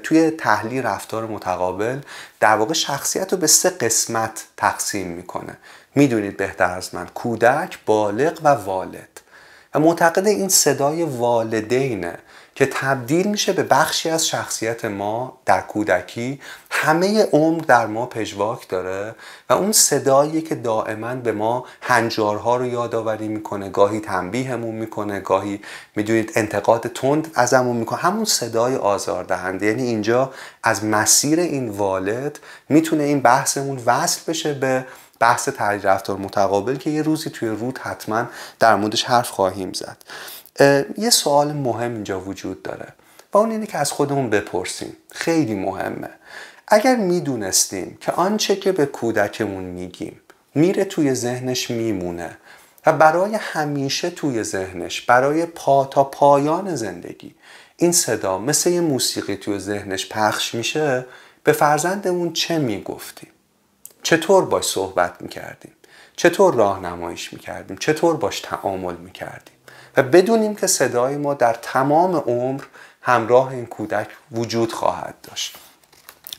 توی 0.02 0.30
تحلیل 0.30 0.82
رفتار 0.86 1.26
متقابل 1.26 1.98
در 2.40 2.56
واقع 2.56 2.72
شخصیت 2.72 3.32
رو 3.32 3.38
به 3.38 3.46
سه 3.46 3.70
قسمت 3.70 4.44
تقسیم 4.56 5.06
می‌کنه. 5.06 5.56
می‌دونید 5.94 6.36
بهتر 6.36 6.70
از 6.70 6.94
من 6.94 7.06
کودک 7.06 7.78
بالغ 7.86 8.38
و 8.42 8.48
والد. 8.48 9.20
و 9.74 9.78
معتقد 9.80 10.26
این 10.26 10.48
صدای 10.48 11.02
والدینه. 11.02 12.18
که 12.58 12.66
تبدیل 12.66 13.26
میشه 13.26 13.52
به 13.52 13.62
بخشی 13.62 14.10
از 14.10 14.26
شخصیت 14.26 14.84
ما 14.84 15.38
در 15.46 15.60
کودکی. 15.60 16.40
همه 16.70 17.22
عمر 17.32 17.60
در 17.60 17.86
ما 17.86 18.06
پژواک 18.06 18.68
داره 18.68 19.14
و 19.50 19.52
اون 19.52 19.72
صدایی 19.72 20.42
که 20.42 20.54
دائما 20.54 21.14
به 21.14 21.32
ما 21.32 21.64
هنجارها 21.80 22.56
رو 22.56 22.66
یادآوری 22.66 23.28
می‌کنه 23.28 23.68
گاهی 23.68 24.00
تنبیهمون 24.00 24.74
می‌کنه 24.74 25.20
گاهی 25.20 25.60
می‌دونید 25.96 26.32
انتقاد 26.34 26.86
تند 26.86 27.30
ازمون 27.34 27.76
می‌کنه. 27.76 27.98
همون 27.98 28.24
صدای 28.24 28.76
آزاردهنده. 28.76 29.66
یعنی 29.66 29.82
اینجا 29.82 30.32
از 30.62 30.84
مسیر 30.84 31.40
این 31.40 31.68
والد 31.68 32.38
می‌تونه 32.68 33.02
این 33.02 33.20
بحثمون 33.20 33.82
وصل 33.86 34.20
بشه 34.28 34.54
به 34.54 34.86
بحث 35.20 35.48
تحلیل 35.48 35.82
رفتار 35.82 36.16
متقابل 36.16 36.76
که 36.76 36.90
یه 36.90 37.02
روزی 37.02 37.30
توی 37.30 37.48
رود 37.48 37.78
حتما 37.78 38.24
در 38.58 38.76
موردش 38.76 39.04
حرف 39.04 39.30
خواهیم 39.30 39.72
زد. 39.72 39.96
یه 40.98 41.10
سوال 41.10 41.52
مهم 41.52 41.94
اینجا 41.94 42.20
وجود 42.20 42.62
داره 42.62 42.88
و 43.32 43.38
اون 43.38 43.50
اینه 43.50 43.66
که 43.66 43.78
از 43.78 43.92
خودمون 43.92 44.30
بپرسیم. 44.30 44.96
خیلی 45.10 45.54
مهمه. 45.54 46.08
اگر 46.68 46.96
می‌دونستیم 46.96 47.98
که 48.00 48.12
آنچه 48.12 48.56
که 48.56 48.72
به 48.72 48.86
کودکمون 48.86 49.64
میگیم 49.64 50.20
میره 50.54 50.84
توی 50.84 51.14
ذهنش 51.14 51.70
میمونه 51.70 52.36
و 52.86 52.92
برای 52.92 53.34
همیشه 53.34 54.10
توی 54.10 54.42
ذهنش 54.42 55.00
برای 55.00 55.46
پا 55.46 55.84
تا 55.84 56.04
پایان 56.04 56.76
زندگی 56.76 57.34
این 57.76 57.92
صدا 57.92 58.38
مثل 58.38 58.70
یه 58.70 58.80
موسیقی 58.80 59.36
توی 59.36 59.58
ذهنش 59.58 60.08
پخش 60.08 60.54
میشه 60.54 61.06
به 61.44 61.52
فرزندمون 61.52 62.32
چه 62.32 62.58
می‌گفتیم؟ 62.58 63.30
چطور 64.02 64.44
باش 64.44 64.64
صحبت 64.64 65.22
می‌کردیم؟ 65.22 65.72
چطور 66.16 66.54
راهنماییش 66.54 67.32
می‌کردیم؟ 67.32 67.76
چطور 67.76 68.16
باش 68.16 68.40
تعامل 68.40 68.96
می‌کردیم؟ 68.96 69.57
و 69.98 70.02
بدونیم 70.02 70.54
که 70.54 70.66
صدای 70.66 71.16
ما 71.16 71.34
در 71.34 71.56
تمام 71.62 72.16
عمر 72.16 72.62
همراه 73.02 73.48
این 73.48 73.66
کودک 73.66 74.08
وجود 74.32 74.72
خواهد 74.72 75.14
داشت. 75.22 75.56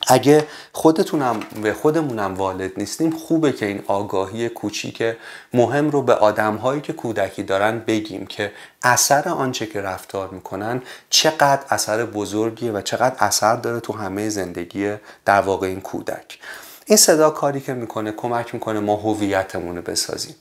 اگه 0.06 0.46
خودتونم 0.72 1.40
به 1.62 1.72
خودمونم 1.72 2.34
والد 2.34 2.72
نیستیم 2.76 3.10
خوبه 3.10 3.52
که 3.52 3.66
این 3.66 3.82
آگاهی 3.86 4.48
کوچیک 4.48 5.16
مهم 5.54 5.90
رو 5.90 6.02
به 6.02 6.14
آدمهایی 6.14 6.80
که 6.80 6.92
کودکی 6.92 7.42
دارن 7.42 7.78
بگیم 7.78 8.26
که 8.26 8.52
اثر 8.82 9.28
آنچه 9.28 9.66
که 9.66 9.80
رفتار 9.80 10.28
می‌کنن 10.28 10.82
چقدر 11.10 11.62
اثر 11.70 12.04
بزرگیه 12.04 12.72
و 12.72 12.80
چقدر 12.80 13.16
اثر 13.18 13.56
داره 13.56 13.80
تو 13.80 13.92
همه 13.92 14.28
زندگی 14.28 14.94
در 15.24 15.40
واقع 15.40 15.66
این 15.66 15.80
کودک. 15.80 16.38
این 16.86 16.96
صدا 16.96 17.30
کاری 17.30 17.60
که 17.60 17.74
می‌کنه 17.74 18.12
کمک 18.12 18.54
می‌کنه 18.54 18.80
ما 18.80 18.96
هویتمون 18.96 19.76
رو 19.76 19.82
بسازیم. 19.82 20.34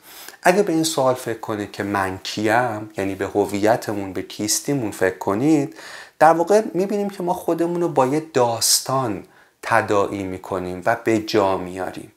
اگه 0.43 0.63
به 0.63 0.73
این 0.73 0.83
سوال 0.83 1.13
فکر 1.13 1.39
کنید 1.39 1.71
که 1.71 1.83
من 1.83 2.19
کیم 2.23 2.89
یعنی 2.97 3.15
به 3.15 3.25
هویتمون 3.25 4.13
به 4.13 4.21
کیستیمون 4.21 4.91
فکر 4.91 5.17
کنید 5.17 5.75
در 6.19 6.33
واقع 6.33 6.61
می‌بینیم 6.73 7.09
که 7.09 7.23
ما 7.23 7.33
خودمون 7.33 7.81
رو 7.81 7.89
با 7.89 8.05
یه 8.05 8.23
داستان 8.33 9.23
تداعی 9.61 10.23
می‌کنیم 10.23 10.81
و 10.85 10.97
به 11.03 11.19
جا 11.19 11.57
میاریم. 11.57 12.11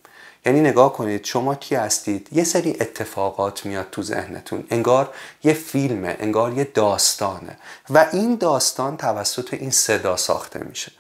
یعنی 0.47 0.61
نگاه 0.61 0.93
کنید 0.93 1.25
شما 1.25 1.55
کی 1.55 1.75
هستید؟ 1.75 2.29
یه 2.33 2.45
سری 2.45 2.71
اتفاقات 2.81 3.67
میاد 3.67 3.87
تو 3.91 4.02
ذهنتون. 4.02 4.64
انگار 4.71 5.14
یه 5.45 5.52
فیلمه 5.52 6.17
انگار 6.21 6.52
یه 6.52 6.64
داستانه. 6.64 7.57
و 7.91 8.07
این 8.12 8.37
داستان 8.37 8.97
توسط 8.97 9.55
این 9.55 9.71
صدا 9.71 10.17
ساخته 10.17 10.64
میشه. 10.64 10.93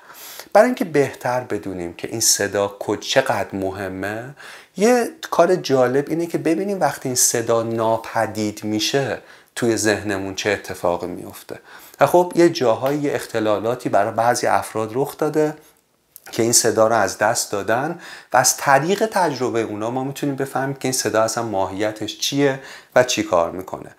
برای 0.52 0.66
اینکه 0.66 0.84
بهتر 0.84 1.40
بدونیم 1.40 1.94
که 1.94 2.08
این 2.08 2.20
صدا 2.20 2.76
چقدر 3.00 3.48
مهمه 3.52 4.34
یه 4.76 5.10
کار 5.30 5.56
جالب 5.56 6.04
اینه 6.08 6.26
که 6.26 6.38
ببینیم 6.38 6.80
وقتی 6.80 7.08
این 7.08 7.16
صدا 7.16 7.62
ناپدید 7.62 8.64
میشه 8.64 9.18
توی 9.56 9.76
ذهنمون 9.76 10.34
چه 10.34 10.50
اتفاقی 10.50 11.06
میفته. 11.06 11.58
و 12.00 12.06
خب 12.06 12.32
یه 12.36 12.48
جاهایی 12.48 13.10
اختلالاتی 13.10 13.88
برای 13.88 14.12
بعضی 14.12 14.46
افراد 14.46 14.90
رخ 14.94 15.16
داده 15.16 15.54
که 16.32 16.42
این 16.42 16.52
صدا 16.52 16.88
رو 16.88 16.94
از 16.94 17.18
دست 17.18 17.52
دادن 17.52 17.98
و 18.32 18.36
از 18.36 18.56
طریق 18.56 19.06
تجربه 19.06 19.62
اونا 19.62 19.90
ما 19.90 20.04
می‌تونیم 20.04 20.36
بفهمیم 20.36 20.74
که 20.74 20.80
این 20.82 20.92
صدا 20.92 21.22
اصلا 21.22 21.44
ماهیتش 21.44 22.18
چیه 22.18 22.60
و 22.96 23.04
چی 23.04 23.22
کار 23.22 23.50
می‌کنه. 23.50 23.90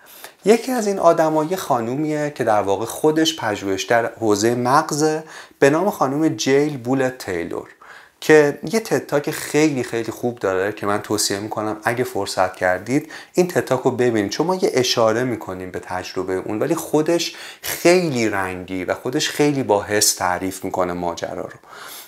یکی 0.44 0.72
از 0.72 0.86
این 0.86 0.98
آدمایی 0.98 1.50
یه 1.50 1.56
خانومیه 1.56 2.30
که 2.30 2.44
در 2.44 2.62
واقع 2.62 2.84
خودش 2.84 3.36
پژوهشگر 3.36 4.10
حوزه 4.20 4.54
مغزه 4.54 5.24
به 5.58 5.70
نام 5.70 5.90
خانوم 5.90 6.28
جیل 6.28 6.76
بولت 6.76 7.18
تیلور. 7.18 7.68
که 8.24 8.58
یه 8.72 8.80
تتاک 8.80 9.30
خیلی 9.30 9.82
خیلی 9.82 10.12
خوب 10.12 10.38
داره 10.38 10.72
که 10.72 10.86
من 10.86 11.02
توصیه 11.02 11.38
می‌کنم 11.38 11.76
اگه 11.84 12.04
فرصت 12.04 12.56
کردید 12.56 13.12
این 13.34 13.48
تتاک 13.48 13.80
رو 13.80 13.90
ببینید. 13.90 14.30
چون 14.30 14.46
ما 14.46 14.54
یه 14.54 14.70
اشاره 14.74 15.24
می‌کنیم 15.24 15.70
به 15.70 15.78
تجربه 15.78 16.34
اون 16.34 16.58
ولی 16.58 16.74
خودش 16.74 17.36
خیلی 17.62 18.28
رنگی 18.28 18.84
و 18.84 18.94
خودش 18.94 19.28
خیلی 19.28 19.62
با 19.62 19.82
حس 19.82 20.14
تعریف 20.14 20.64
می‌کنه 20.64 20.92
ماجرا 20.92 21.42
رو. 21.42 21.58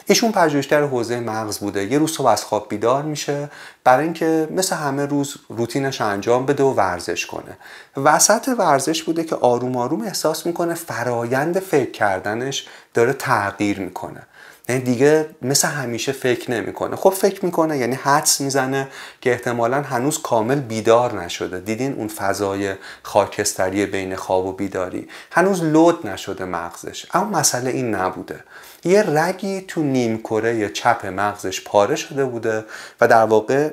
ایشون 0.07 0.33
پژوهشگر 0.33 0.83
حوزه 0.83 1.21
مغز 1.21 1.59
بوده. 1.59 1.85
یه 1.85 1.99
روز 1.99 2.13
صبح 2.13 2.27
از 2.27 2.45
خواب 2.45 2.69
بیدار 2.69 3.03
میشه 3.03 3.51
برای 3.85 4.05
اینکه 4.05 4.49
مثل 4.51 4.77
همه 4.77 5.07
روز 5.07 5.37
روتینش 5.49 6.01
انجام 6.01 6.47
بده 6.47 6.63
و 6.63 6.73
ورزش 6.73 7.27
کنه. 7.27 7.57
وسط 7.97 8.49
ورزش 8.59 9.03
بوده 9.03 9.25
که 9.25 9.37
آروم 9.37 9.77
آروم 9.77 10.03
احساس 10.03 10.47
می‌کنه 10.47 10.75
فرایند 10.75 11.59
فکر 11.59 11.91
کردنش 11.91 12.67
داره 12.95 13.13
تغییر 13.13 13.81
می‌کنه. 13.81 14.23
یعنی 14.69 14.83
دیگه 14.83 15.27
مثل 15.43 15.69
همیشه 15.69 16.13
فکر 16.13 16.51
نمی‌کنه. 16.51 16.97
خب 16.97 17.11
فکر 17.11 17.45
می‌کنه 17.45 17.79
یعنی 17.79 17.95
حدس 17.95 18.41
می‌زنه 18.41 18.89
که 19.21 19.33
احتمالا 19.33 19.83
هنوز 19.83 20.23
کامل 20.23 20.61
بیدار 20.61 21.23
نشده. 21.25 21.61
دیدین 21.61 21.93
اون 21.93 22.09
فضای 22.09 22.75
خاکستری 23.03 23.87
بین 23.87 24.17
خواب 24.17 24.47
و 24.47 24.53
بیداری؟ 24.53 25.09
هنوز 25.33 25.63
لود 25.63 26.07
نشده 26.07 26.45
مغزش. 26.45 27.07
اما 27.15 27.39
مسئله 27.39 27.71
این 27.71 27.95
نبوده. 27.95 28.41
یه 28.85 29.03
رگی 29.03 29.61
تو 29.61 29.83
نیم 29.83 30.19
کره 30.19 30.69
چپ 30.69 31.07
مغزش 31.07 31.61
پاره 31.65 31.97
شده 31.97 32.25
بوده 32.25 32.65
و 33.01 33.09
در 33.09 33.25
واقع 33.25 33.71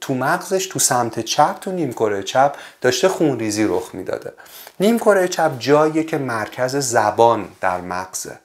تو 0.00 0.14
مغزش 0.14 0.66
تو 0.66 0.78
سمت 0.78 1.20
چپ 1.20 1.60
تو 1.60 1.72
نیم 1.72 1.92
کره 1.92 2.22
چپ 2.22 2.54
داشته 2.80 3.08
خونریزی 3.08 3.64
رخ 3.64 3.90
می‌داده. 3.92 4.32
نیم 4.80 4.98
کره 4.98 5.28
چپ 5.28 5.58
جاییه 5.58 6.04
که 6.04 6.18
مرکز 6.18 6.76
زبان 6.76 7.48
در 7.60 7.80
مغزه. 7.80 8.38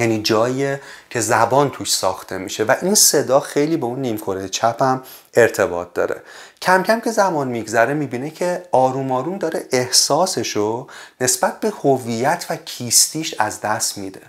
یعنی 0.00 0.22
جاییه 0.22 0.80
که 1.10 1.20
زبان 1.20 1.70
توش 1.70 1.94
ساخته 1.94 2.38
میشه 2.38 2.64
و 2.64 2.74
این 2.82 2.94
صدا 2.94 3.40
خیلی 3.40 3.76
به 3.76 3.86
اون 3.86 4.00
نیمکره 4.00 4.48
چپم 4.48 5.02
ارتباط 5.34 5.88
داره. 5.94 6.22
کم 6.62 6.82
کم 6.82 7.00
که 7.00 7.10
زمان 7.10 7.48
میگذره 7.48 7.94
می‌بینه 7.94 8.30
که 8.30 8.62
آروم 8.72 9.12
آروم 9.12 9.38
داره 9.38 9.66
احساسشو 9.72 10.86
نسبت 11.20 11.60
به 11.60 11.72
هویت 11.82 12.46
و 12.50 12.56
کیستیش 12.56 13.34
از 13.38 13.60
دست 13.60 13.98
میده. 13.98 14.20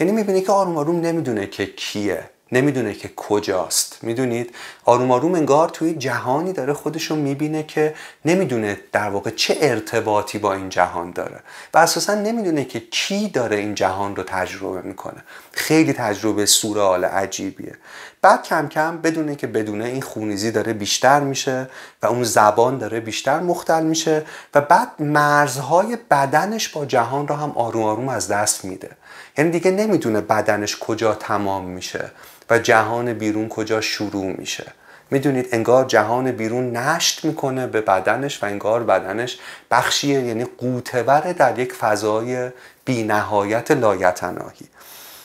یعنی 0.00 0.12
می‌بینه 0.12 0.40
که 0.40 0.52
آروم 0.52 0.76
آروم 0.76 1.00
نمی‌دونه 1.00 1.46
که 1.46 1.66
کیه. 1.66 2.30
نمی‌دونه 2.52 2.94
که 2.94 3.10
کجاست. 3.16 3.98
می‌دونید؟ 4.02 4.54
آروم 4.84 5.10
آروم 5.10 5.34
انگار 5.34 5.68
توی 5.68 5.94
جهانی 5.94 6.52
داره 6.52 6.72
خودشو 6.72 7.16
می‌بینه 7.16 7.62
که 7.62 7.94
نمی‌دونه 8.24 8.80
در 8.92 9.10
واقع 9.10 9.30
چه 9.30 9.56
ارتباطی 9.60 10.38
با 10.38 10.54
این 10.54 10.68
جهان 10.68 11.10
داره 11.10 11.40
و 11.74 11.78
اساسا 11.78 12.14
نمی‌دونه 12.14 12.64
که 12.64 12.80
کی 12.80 13.28
داره 13.28 13.56
این 13.56 13.74
جهان 13.74 14.16
رو 14.16 14.22
تجربه 14.22 14.82
می‌کنه. 14.82 15.24
خیلی 15.52 15.92
تجربه 15.92 16.46
سورال 16.46 17.04
عجیبیه. 17.04 17.74
بعد 18.22 18.42
کم 18.42 18.68
کم 18.68 18.98
بدونه 18.98 19.36
که 19.36 19.46
بدونه 19.46 19.84
این 19.84 20.02
خونیزی 20.02 20.50
داره 20.50 20.72
بیشتر 20.72 21.20
میشه 21.20 21.68
و 22.02 22.06
اون 22.06 22.24
زبان 22.24 22.78
داره 22.78 23.00
بیشتر 23.00 23.40
مختل 23.40 23.82
میشه 23.84 24.22
و 24.54 24.60
بعد 24.60 24.88
مرزهای 24.98 25.98
بدنش 26.10 26.68
با 26.68 26.86
جهان 26.86 27.28
رو 27.28 27.34
هم 27.34 27.50
آروم 27.50 27.82
آروم 27.82 28.08
از 28.08 28.28
دست 28.28 28.64
میده. 28.64 28.90
یعنی 29.38 29.50
دیگه 29.50 29.70
نمی‌دونه 29.70 30.20
بدنش 30.20 30.78
کجا 30.78 31.14
تمام 31.14 31.64
میشه. 31.64 32.10
و 32.50 32.58
جهان 32.58 33.12
بیرون 33.12 33.48
کجا 33.48 33.80
شروع 33.80 34.34
میشه. 34.38 34.72
می‌دونید 35.10 35.48
انگار 35.52 35.84
جهان 35.84 36.32
بیرون 36.32 36.76
نشت 36.76 37.24
می‌کنه 37.24 37.66
به 37.66 37.80
بدنش 37.80 38.42
و 38.42 38.46
انگار 38.46 38.84
بدنش 38.84 39.38
بخشیه 39.70 40.20
یعنی 40.20 40.44
قوتوره 40.44 41.32
در 41.32 41.58
یک 41.58 41.72
فضای 41.72 42.50
بی 42.84 43.02
نهایت 43.02 43.70
لایتناهی. 43.70 44.66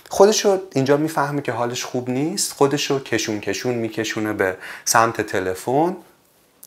خودشو 0.10 0.62
اینجا 0.74 0.98
می‌فهمه 0.98 1.42
که 1.42 1.52
حالش 1.52 1.84
خوب 1.84 2.10
نیست 2.10 2.54
خودشو 2.54 3.04
کشون 3.04 3.40
کشون 3.40 3.74
میکشونه 3.76 4.34
به 4.34 4.58
سمت 4.86 5.22
تلفن. 5.22 5.96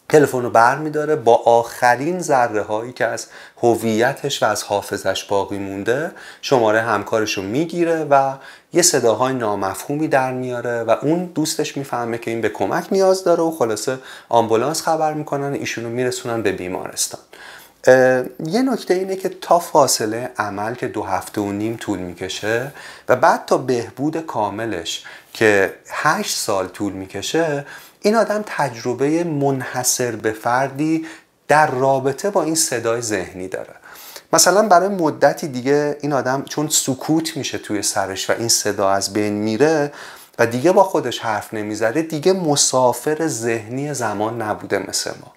تلفن 0.08 0.42
رو 0.42 0.50
بر 0.50 1.16
با 1.16 1.34
آخرین 1.34 2.20
ذره 2.20 2.62
هایی 2.62 2.92
که 2.92 3.06
از 3.06 3.26
هویتش 3.62 4.42
و 4.42 4.46
از 4.46 4.62
حافظش 4.62 5.24
باقی 5.24 5.58
مونده 5.58 6.10
شماره 6.42 6.80
همکارش 6.80 7.32
رو 7.32 7.42
می‌گیره 7.42 8.04
و 8.10 8.34
یه 8.72 8.82
صداهای 8.82 9.34
نامفهومی 9.34 10.08
در 10.08 10.32
میاره 10.32 10.82
و 10.82 10.96
اون 11.02 11.24
دوستش 11.24 11.76
می‌فهمه 11.76 12.18
که 12.18 12.30
این 12.30 12.40
به 12.40 12.48
کمک 12.48 12.86
نیاز 12.92 13.24
داره 13.24 13.42
و 13.42 13.50
خلاصه 13.50 13.98
آمبولانس 14.28 14.82
خبر 14.82 15.14
می‌کنن 15.14 15.52
ایشونو 15.52 15.88
میرسونن 15.88 16.42
به 16.42 16.52
بیمارستان. 16.52 17.20
یه 18.46 18.62
نکته 18.62 18.94
اینه 18.94 19.16
که 19.16 19.28
تا 19.28 19.58
فاصله 19.58 20.30
عمل 20.38 20.74
که 20.74 20.88
دو 20.88 21.02
هفته 21.02 21.40
و 21.40 21.52
نیم 21.52 21.76
طول 21.76 21.98
می‌کشه 21.98 22.72
و 23.08 23.16
بعد 23.16 23.44
تا 23.46 23.58
بهبود 23.58 24.26
کاملش 24.26 25.04
که 25.32 25.74
هشت 25.88 26.36
سال 26.36 26.68
طول 26.68 26.92
می‌کشه 26.92 27.64
این 28.02 28.16
آدم 28.16 28.44
تجربه 28.46 29.24
منحصر 29.24 30.16
به 30.16 30.32
فردی 30.32 31.06
در 31.48 31.70
رابطه 31.70 32.30
با 32.30 32.42
این 32.42 32.54
صدای 32.54 33.00
ذهنی 33.00 33.48
داره. 33.48 33.74
مثلا 34.32 34.68
برای 34.68 34.88
مدتی 34.88 35.48
دیگه 35.48 35.96
این 36.00 36.12
آدم 36.12 36.42
چون 36.42 36.68
سکوت 36.68 37.36
میشه 37.36 37.58
توی 37.58 37.82
سرش 37.82 38.30
و 38.30 38.32
این 38.38 38.48
صدا 38.48 38.90
از 38.90 39.12
بین 39.12 39.32
میره 39.32 39.92
و 40.38 40.46
دیگه 40.46 40.72
با 40.72 40.84
خودش 40.84 41.18
حرف 41.18 41.54
نمی‌زده 41.54 42.02
دیگه 42.02 42.32
مسافر 42.32 43.26
ذهنی 43.26 43.94
زمان 43.94 44.42
نبوده 44.42 44.78
مثل 44.88 45.10
ما. 45.10 45.32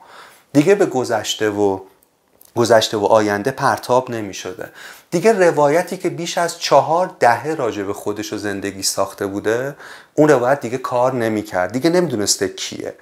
دیگه 0.53 0.75
به 0.75 0.85
گذشته 0.85 1.49
و 1.49 1.79
گذشته 2.55 2.97
و 2.97 3.05
آینده 3.05 3.51
پرتاب 3.51 4.11
نمی 4.11 4.33
شده 4.33 4.69
دیگه 5.11 5.33
روایتی 5.33 5.97
که 5.97 6.09
بیش 6.09 6.37
از 6.37 6.59
چهار 6.59 7.15
دهه 7.19 7.55
راجع 7.55 7.83
به 7.83 7.93
خودش 7.93 8.33
و 8.33 8.37
زندگی 8.37 8.83
ساخته 8.83 9.27
بوده 9.27 9.75
اون 10.13 10.29
روایت 10.29 10.59
دیگه 10.59 10.77
کار 10.77 11.13
نمی 11.13 11.43
کرد 11.43 11.71
دیگه 11.71 11.89
نمی‌دونسته 11.89 12.47
کیه. 12.47 12.95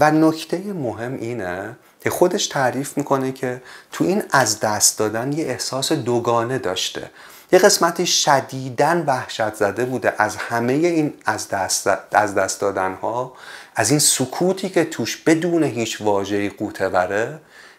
و 0.00 0.10
نکته 0.10 0.58
مهم 0.58 1.14
اینه 1.14 1.76
که 2.00 2.10
خودش 2.10 2.46
تعریف 2.46 2.96
می‌کنه 2.96 3.32
که 3.32 3.62
تو 3.92 4.04
این 4.04 4.22
از 4.30 4.60
دست 4.60 4.98
دادن 4.98 5.32
یه 5.32 5.46
احساس 5.46 5.92
دوگانه 5.92 6.58
داشته. 6.58 7.10
یه 7.52 7.58
قسمتی 7.58 8.06
شدیدن 8.06 9.04
وحشت 9.06 9.54
زده 9.54 9.84
بوده 9.84 10.14
از 10.18 10.36
همه 10.36 10.72
این 10.72 11.14
از 11.26 11.48
دست, 11.48 11.88
از 12.12 12.34
دست 12.34 12.60
دادن 12.60 12.94
ها 12.94 13.32
از 13.74 13.90
این 13.90 13.98
سکوتی 13.98 14.68
که 14.68 14.84
توش 14.84 15.16
بدون 15.16 15.62
هیچ 15.62 16.00
واژه‌ای 16.00 16.48
قوطه 16.48 16.88
بره 16.88 17.38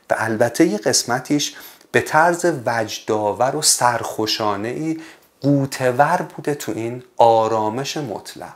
و 0.10 0.16
البته 0.18 0.66
یه 0.66 0.78
قسمتیش 0.78 1.56
به 1.92 2.02
طرز 2.02 2.46
وجداور 2.66 3.56
و 3.56 3.62
سرخوشانه 3.62 4.68
ای 4.68 5.00
قوتور 5.42 6.28
بوده 6.36 6.56
تو 6.56 6.72
این 6.76 7.04
آرامش 7.18 7.98
مطلق. 7.98 8.56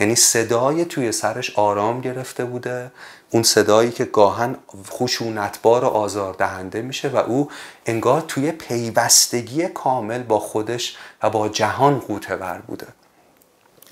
یعنی 0.00 0.14
صدای 0.14 0.84
توی 0.84 1.12
سرش 1.12 1.58
آرام 1.58 2.00
گرفته 2.00 2.44
بوده 2.44 2.90
اون 3.30 3.42
صدایی 3.42 3.90
که 3.90 4.04
گاهن 4.04 4.56
خشونتبار 4.90 5.84
و 5.84 5.88
آزاردهنده 5.88 6.82
میشه 6.82 7.08
و 7.08 7.16
او 7.16 7.50
انگار 7.86 8.20
توی 8.20 8.52
پیوستگی 8.52 9.68
کامل 9.68 10.22
با 10.22 10.38
خودش 10.38 10.96
و 11.22 11.30
با 11.30 11.48
جهان 11.48 11.98
قوتور 11.98 12.62
بوده. 12.66 12.86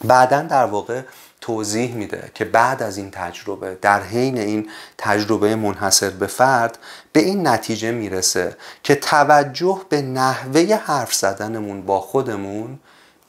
بعدا 0.04 0.42
در 0.42 0.64
واقع 0.64 1.02
توضیح 1.44 1.94
میده 1.94 2.30
که 2.34 2.44
بعد 2.44 2.82
از 2.82 2.96
این 2.96 3.10
تجربه 3.10 3.78
در 3.82 4.02
حین 4.02 4.38
این 4.38 4.70
تجربه 4.98 5.56
منحصر 5.56 6.10
به 6.10 6.26
فرد 6.26 6.78
به 7.12 7.20
این 7.20 7.48
نتیجه 7.48 7.90
می‌رسه 7.90 8.56
که 8.82 8.94
توجه 8.94 9.80
به 9.88 10.02
نحوه 10.02 10.74
حرف 10.74 11.14
زدنمون 11.14 11.82
با 11.82 12.00
خودمون 12.00 12.78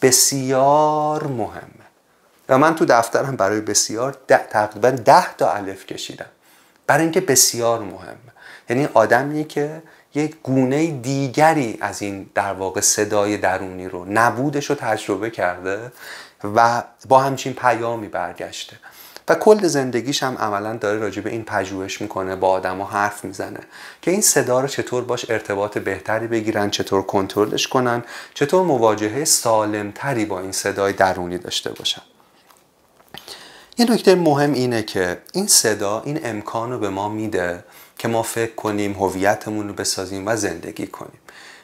بسیار 0.02 1.28
مهمه. 1.28 1.86
و 2.50 2.58
من 2.58 2.76
تو 2.76 2.86
دفترم 2.86 3.36
برای 3.36 3.62
بسیار 3.62 4.18
تقریبا 4.28 4.90
ده 4.92 5.36
تا 5.36 5.52
الف 5.52 5.86
کشیدم. 5.86 6.26
برای 6.88 7.04
اینکه 7.04 7.22
بسیار 7.22 7.80
مهمه. 7.80 8.32
یعنی 8.70 8.88
آدمی 8.94 9.44
که 9.44 9.82
یک 10.16 10.36
گونه 10.44 10.92
دیگری 10.92 11.78
از 11.82 12.02
این 12.02 12.30
در 12.36 12.54
واقع 12.54 12.82
صدای 12.82 13.38
درونی 13.38 13.88
رو 13.88 14.06
نبودش 14.06 14.66
رو 14.66 14.76
تجربه 14.76 15.30
کرده 15.30 15.92
و 16.44 16.84
با 17.10 17.20
همچین 17.20 17.54
پیامی 17.54 18.08
برگشته. 18.08 18.78
و 19.30 19.36
کل 19.36 19.68
زندگیش 19.68 20.24
هم 20.24 20.38
عملا 20.38 20.78
داره 20.78 21.00
راجع 21.00 21.22
به 21.22 21.30
این 21.30 21.44
پژوهش 21.44 22.02
می‌کنه 22.02 22.36
با 22.36 22.50
آدما 22.50 22.86
حرف 22.86 23.26
می‌زنه 23.26 23.60
که 24.02 24.12
این 24.12 24.22
صدا 24.22 24.60
رو 24.60 24.68
چطور 24.68 25.04
باش 25.04 25.30
ارتباط 25.30 25.78
بهتری 25.78 26.28
بگیرن 26.28 26.70
چطور 26.70 27.02
کنترلش 27.02 27.68
کنن 27.68 28.04
چطور 28.34 28.64
مواجهه 28.64 29.26
سالمتری 29.26 30.26
با 30.26 30.40
این 30.40 30.52
صدای 30.52 30.94
درونی 30.94 31.38
داشته 31.38 31.70
باشن. 31.70 32.02
یه 33.78 33.92
نکته 33.92 34.16
مهم 34.16 34.54
اینه 34.54 34.84
که 34.84 35.18
این 35.34 35.48
صدا 35.48 36.02
این 36.06 36.20
امکان 36.24 36.72
رو 36.72 36.80
به 36.80 36.90
ما 36.90 37.10
میده 37.10 37.64
که 37.98 38.08
ما 38.08 38.24
فکر 38.24 38.56
کنیم 38.56 38.94
هویتمون 38.94 39.68
رو 39.68 39.74
بسازیم 39.74 40.28
و 40.28 40.36
زندگی 40.36 40.88
کنیم. 40.88 41.20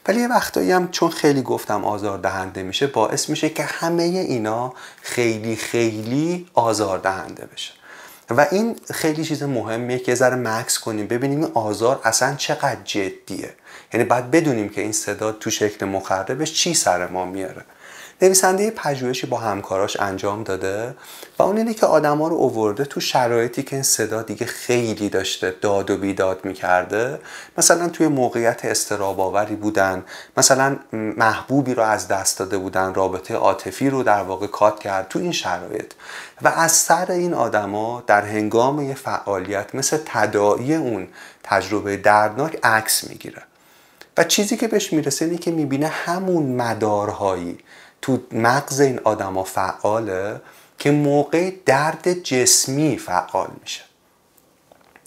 ولی 0.08 0.22
یه 0.22 0.28
وقتایی 0.28 0.72
هم 0.72 0.92
چون 0.92 1.10
خیلی 1.10 1.42
گفتم 1.42 1.86
آزار 1.86 2.18
دهنده 2.18 2.64
میشه 2.64 2.88
باعث 2.88 3.30
میشه 3.30 3.50
که 3.50 3.64
همه 3.64 4.04
اینا 4.04 4.74
خیلی 5.02 5.56
خیلی 5.56 6.48
آزار 6.54 6.98
دهنده 6.98 7.46
بشه. 7.46 7.74
و 8.30 8.48
این 8.52 8.76
خیلی 8.94 9.26
چیز 9.26 9.44
مهمیه 9.44 10.00
که 10.00 10.16
ذره 10.16 10.36
مکس 10.36 10.80
کنیم 10.80 11.08
ببینیم 11.08 11.44
آزار 11.44 12.02
اصلا 12.04 12.36
چقدر 12.36 12.82
جدیه. 12.84 13.54
یعنی 13.94 14.06
باید 14.06 14.32
بدونیم 14.32 14.70
که 14.70 14.82
این 14.82 14.92
صدا 14.92 15.32
تو 15.32 15.50
شکل 15.50 15.86
مخربش 15.86 16.54
چی 16.54 16.74
سر 16.74 17.08
ما 17.08 17.26
میاره. 17.26 17.66
نویسنده 18.22 18.72
پژوهشی 18.72 19.28
با 19.28 19.38
همکاراش 19.38 20.00
انجام 20.00 20.44
داده 20.44 20.96
و 21.40 21.44
اون 21.44 21.58
اینه 21.58 21.74
که 21.74 21.86
آدما 21.86 22.28
رو 22.28 22.36
اوورده 22.36 22.86
تو 22.86 23.00
شرایطی 23.00 23.64
که 23.64 23.76
این 23.76 23.84
صدا 23.84 24.22
دیگه 24.22 24.46
خیلی 24.46 25.10
داشته 25.10 25.56
داد 25.62 25.90
و 25.90 25.98
بیداد 25.98 26.46
می‌کرده. 26.46 27.20
مثلا 27.58 27.90
توی 27.90 28.08
موقعیت 28.08 28.66
استراباوری 28.66 29.56
بودن 29.56 30.04
مثلا 30.38 30.78
محبوبی 30.94 31.74
رو 31.74 31.84
از 31.84 32.08
دست 32.08 32.40
داده 32.40 32.58
بودن 32.58 32.94
رابطه 32.94 33.36
عاطفی 33.36 33.90
رو 33.90 34.04
در 34.04 34.24
واقع 34.24 34.48
کات 34.48 34.80
کرد 34.80 35.08
تو 35.08 35.20
این 35.20 35.32
شرایط. 35.32 35.94
و 36.42 36.48
از 36.48 36.72
سر 36.72 37.12
این 37.12 37.34
آدما 37.34 38.04
در 38.08 38.22
هنگام 38.22 38.82
یه 38.82 38.96
فعالیت 38.96 39.76
مثل 39.76 39.98
تداعی 40.06 40.76
اون 40.76 41.08
تجربه 41.44 41.98
دردناک 41.98 42.60
عکس 42.64 43.10
می‌گیره. 43.10 43.42
و 44.18 44.24
چیزی 44.24 44.58
که 44.58 44.68
بهش 44.68 44.94
می‌رسه 44.94 45.26
اینه 45.26 45.38
که 45.38 45.52
می‌بینه 45.52 45.88
همون 45.88 46.56
مدارهایی 46.56 47.58
تو 48.02 48.20
مغز 48.32 48.80
این 48.80 49.00
آدما 49.04 49.44
فعاله 49.44 50.42
که 50.80 50.92
موقع 50.92 51.52
درد 51.66 52.14
جسمی 52.14 52.98
فعال 52.98 53.50
میشه. 53.62 53.82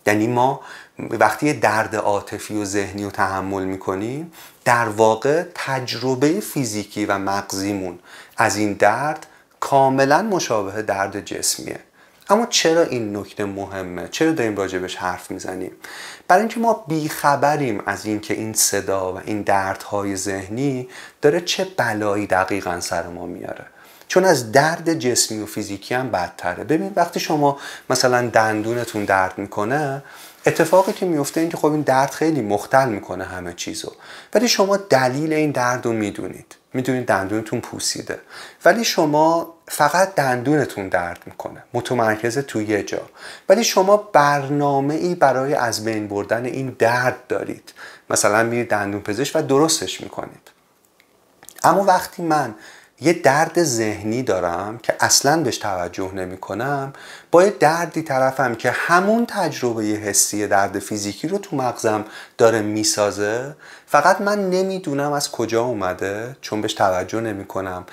یعنی 0.07 0.27
ما 0.27 0.61
وقتی 0.99 1.53
درد 1.53 1.97
عاطفی 1.97 2.57
و 2.57 2.65
ذهنی 2.65 3.05
رو 3.05 3.11
تحمل 3.11 3.65
می‌کنیم 3.65 4.33
در 4.65 4.89
واقع 4.89 5.45
تجربه 5.55 6.41
فیزیکی 6.41 7.07
و 7.07 7.19
مغزیمون 7.19 7.99
از 8.37 8.57
این 8.57 8.73
درد 8.73 9.27
کاملا 9.61 10.23
مشابه 10.23 10.83
درد 10.83 11.21
جسمیه. 11.21 11.81
اما 12.29 12.47
چرا 12.47 12.83
این 12.83 13.17
نکته 13.17 13.45
مهمه؟ 13.45 14.09
چرا 14.09 14.33
داریم 14.33 14.57
راجبش 14.57 14.97
حرف 14.97 15.31
می‌زنیم؟ 15.31 15.73
برای 16.29 16.41
اینکه 16.41 16.61
ما 16.61 16.85
بیخبریم 16.89 17.83
از 17.87 18.07
اینکه 18.07 18.35
این 18.35 18.53
صدا 18.53 19.13
و 19.13 19.21
این 19.25 19.43
دردهای 19.43 20.17
ذهنی 20.17 20.89
داره 21.23 21.41
چه 21.41 21.67
بلایی 21.77 22.27
دقیقا 22.27 22.81
سر 22.81 23.07
ما 23.09 23.27
میاره. 23.27 23.67
چون 24.09 24.25
از 24.25 24.53
درد 24.53 24.95
جسمی 24.95 25.43
و 25.43 25.47
فیزیکی 25.47 25.95
هم 25.95 26.11
بدتره. 26.11 26.65
ببین 26.65 26.93
وقتی 26.97 27.21
شما 27.21 27.59
مثلا 27.91 28.27
دندونتون 28.27 29.05
درد 29.05 29.39
می‌کنه 29.39 30.03
اتفاقی 30.47 30.93
که 30.93 31.07
میفته 31.07 31.41
این 31.41 31.51
که 31.51 31.57
خب 31.57 31.73
این 31.73 31.81
درد 31.81 32.11
خیلی 32.11 32.43
مختل 32.43 32.89
می‌کنه 32.89 33.25
همه 33.25 33.53
چیزو. 33.53 33.93
ولی 34.35 34.49
شما 34.49 34.77
دلیل 34.77 35.33
این 35.33 35.51
درد 35.51 35.87
رو 35.87 35.93
می‌دونید. 35.93 36.55
می‌دونید 36.75 37.07
دندونتون 37.07 37.61
پوسیده. 37.61 38.21
ولی 38.65 38.85
شما 38.85 39.55
فقط 39.69 40.15
دندونتون 40.15 40.89
درد 40.89 41.23
می‌کنه. 41.27 41.63
متمرکز 41.73 42.39
تو 42.39 42.63
یه 42.63 42.83
جا. 42.83 43.03
ولی 43.49 43.65
شما 43.65 43.97
برنامه 43.97 44.95
ای 44.95 45.15
برای 45.15 45.55
از 45.55 45.85
بین 45.85 46.09
بردن 46.09 46.45
این 46.45 46.77
درد 46.79 47.27
دارید. 47.27 47.73
مثلا 48.11 48.43
میرید 48.43 48.71
دندون 48.71 49.01
پزشک 49.01 49.37
و 49.37 49.43
درستش 49.43 50.01
می‌کنید. 50.01 50.51
اما 51.65 51.85
وقتی 51.85 52.23
من 52.23 52.55
یه 53.05 53.13
درد 53.13 53.63
ذهنی 53.63 54.23
دارم 54.23 54.79
که 54.79 54.95
اصلا 55.01 55.43
بهش 55.43 55.59
توجه 55.59 56.13
نمی 56.15 56.37
کنم 56.37 56.93
با 57.31 57.45
یه 57.45 57.51
دردی 57.51 58.03
طرفم 58.03 58.55
که 58.55 58.71
همون 58.71 59.27
تجربه 59.27 59.83
حسی 59.83 60.47
درد 60.47 60.79
فیزیکی 60.79 61.29
رو 61.29 61.39
تو 61.39 61.57
مغزم 61.57 62.05
داره 62.39 62.63
می‌سازه 62.63 63.57
فقط 63.87 64.21
من 64.21 64.51
نمی‌دونم 64.51 65.13
از 65.13 65.31
کجا 65.31 65.63
اومده 65.63 66.37
چون 66.41 66.61
بهش 66.61 66.75
توجه 66.75 67.21
نمی 67.21 67.45
کنم 67.45 67.85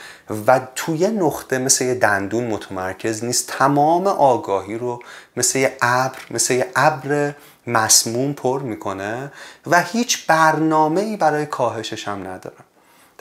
و 0.48 0.60
توی 0.76 1.08
نقطه 1.08 1.58
مثل 1.58 1.86
یه 1.86 1.94
دندون 1.94 2.48
متمرکز 2.48 3.24
نیست. 3.24 3.48
تمام 3.48 4.08
آگاهی 4.08 4.78
رو 4.78 5.04
مثل 5.38 5.60
یه 5.60 5.78
ابر 5.82 6.20
مثل 6.32 6.54
یه 6.54 6.68
ابر 6.76 7.34
مسموم 7.68 8.34
پر 8.34 8.62
می‌کنه 8.62 9.32
و 9.68 9.82
هیچ 9.82 10.28
برنامه 10.28 11.02
ای 11.02 11.18
برای 11.18 11.46
کاهشش 11.46 12.08
هم 12.08 12.28
ندارم. 12.28 12.64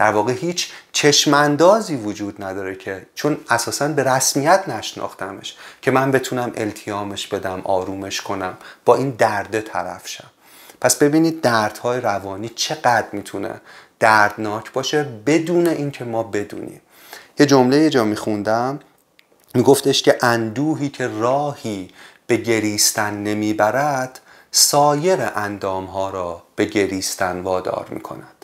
در 0.00 0.10
واقع 0.10 0.32
هیچ 0.32 0.68
چشماندازی 0.92 1.96
وجود 1.96 2.44
نداره 2.44 2.74
که 2.74 3.06
چون 3.14 3.38
اساسا 3.50 3.88
به 3.88 4.04
رسمیت 4.04 4.68
نشناختمش 4.68 5.56
که 5.82 5.90
من 5.90 6.10
بتونم 6.10 6.52
التیامش 6.56 7.26
بدم 7.26 7.60
آرومش 7.64 8.20
کنم 8.20 8.58
با 8.84 8.96
این 8.96 9.10
درده 9.10 9.60
طرف 9.60 10.08
شم. 10.08 10.30
پس 10.80 10.96
ببینید 10.96 11.40
دردهای 11.40 12.00
روانی 12.00 12.48
چقدر 12.48 13.06
می‌تونه 13.12 13.60
دردناک 13.98 14.72
باشه 14.72 15.02
بدون 15.26 15.66
اینکه 15.66 16.04
ما 16.04 16.22
بدونیم. 16.22 16.80
یه 17.38 17.46
جمله 17.46 17.76
یه 17.76 17.90
جا 17.90 18.04
میخوندم. 18.04 18.80
میگفتش 19.54 20.02
که 20.02 20.18
اندوهی 20.22 20.88
که 20.88 21.08
راهی 21.08 21.90
به 22.26 22.36
گریستن 22.36 23.14
نمی‌برد 23.14 24.20
سایر 24.50 25.18
اندامها 25.34 26.10
را 26.10 26.42
به 26.56 26.64
گریستن 26.64 27.40
وادار 27.40 27.86
می‌کند. 27.90 28.39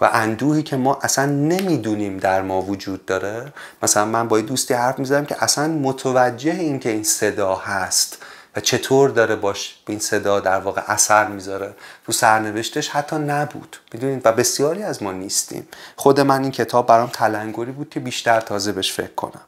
و 0.00 0.10
اندوهی 0.12 0.62
که 0.62 0.76
ما 0.76 0.98
اصلا 1.02 1.26
نمی‌دونیم 1.26 2.18
در 2.18 2.42
ما 2.42 2.62
وجود 2.62 3.06
داره. 3.06 3.52
مثلا 3.82 4.04
من 4.04 4.28
با 4.28 4.40
دوستی 4.40 4.74
حرف 4.74 4.98
می‌زدم 4.98 5.24
که 5.24 5.44
اصلا 5.44 5.68
متوجه 5.68 6.52
این 6.52 6.78
که 6.78 6.90
این 6.90 7.04
صدا 7.04 7.54
هست 7.54 8.22
و 8.56 8.60
چطور 8.60 9.10
داره 9.10 9.36
باش 9.36 9.78
این 9.88 9.98
صدا 9.98 10.40
در 10.40 10.60
واقع 10.60 10.82
اثر 10.86 11.26
می‌ذاره. 11.26 11.74
رو 12.06 12.12
سرنوشتش 12.12 12.88
حتی 12.88 13.16
نبود. 13.16 13.76
می‌دونید؟ 13.92 14.22
و 14.24 14.32
بسیاری 14.32 14.82
از 14.82 15.02
ما 15.02 15.12
نیستیم. 15.12 15.68
خود 15.96 16.20
من 16.20 16.42
این 16.42 16.50
کتاب 16.50 16.86
برام 16.86 17.10
تلنگری 17.12 17.72
بود 17.72 17.90
که 17.90 18.00
بیشتر 18.00 18.40
تازه 18.40 18.72
بهش 18.72 18.92
فکر 18.92 19.14
کنم. 19.14 19.40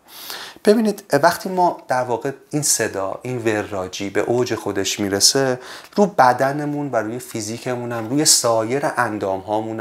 ببینید 0.65 1.15
وقتی 1.23 1.49
ما 1.49 1.83
در 1.89 2.03
واقع 2.03 2.31
این 2.51 2.63
صدا 2.63 3.19
این 3.23 3.39
وراجی 3.39 4.11
به 4.11 4.21
اوج 4.21 4.55
خودش 4.55 5.01
می‌رسه 5.01 5.59
رو 5.97 6.07
بدنمون 6.07 6.91
و 6.91 6.97
روی 6.97 7.19
فیزیکمون 7.19 7.93
هم 7.93 8.09
روی 8.09 8.25
سایر 8.25 8.83
اندام 8.97 9.41
هامون 9.41 9.81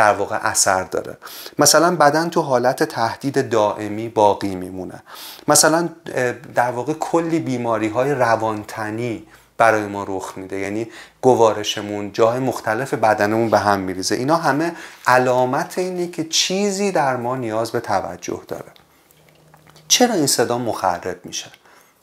در 0.00 0.12
واقع 0.12 0.38
اثر 0.42 0.82
داره. 0.82 1.16
مثلا 1.58 1.96
بدن 1.96 2.28
تو 2.28 2.42
حالت 2.42 2.82
تهدید 2.82 3.48
دائمی 3.48 4.08
باقی 4.08 4.54
میمونه. 4.54 5.02
مثلا 5.48 5.88
در 6.54 6.70
واقع 6.70 6.92
کلی 6.92 7.38
بیماری 7.38 7.88
های 7.88 8.12
روانتنی 8.12 9.26
برای 9.56 9.86
ما 9.86 10.04
رخ 10.08 10.32
میده. 10.36 10.58
یعنی 10.58 10.88
گوارشمون 11.20 12.12
جای 12.12 12.38
مختلف 12.38 12.94
بدنمون 12.94 13.50
به 13.50 13.58
هم 13.58 13.80
میریزه. 13.80 14.14
اینا 14.14 14.36
همه 14.36 14.72
علامت 15.06 15.78
اینه 15.78 16.08
که 16.08 16.24
چیزی 16.24 16.92
در 16.92 17.16
ما 17.16 17.36
نیاز 17.36 17.70
به 17.70 17.80
توجه 17.80 18.40
داره. 18.48 18.72
چرا 19.88 20.14
این 20.14 20.26
صدا 20.26 20.58
مخرب 20.58 21.20
میشه؟ 21.24 21.50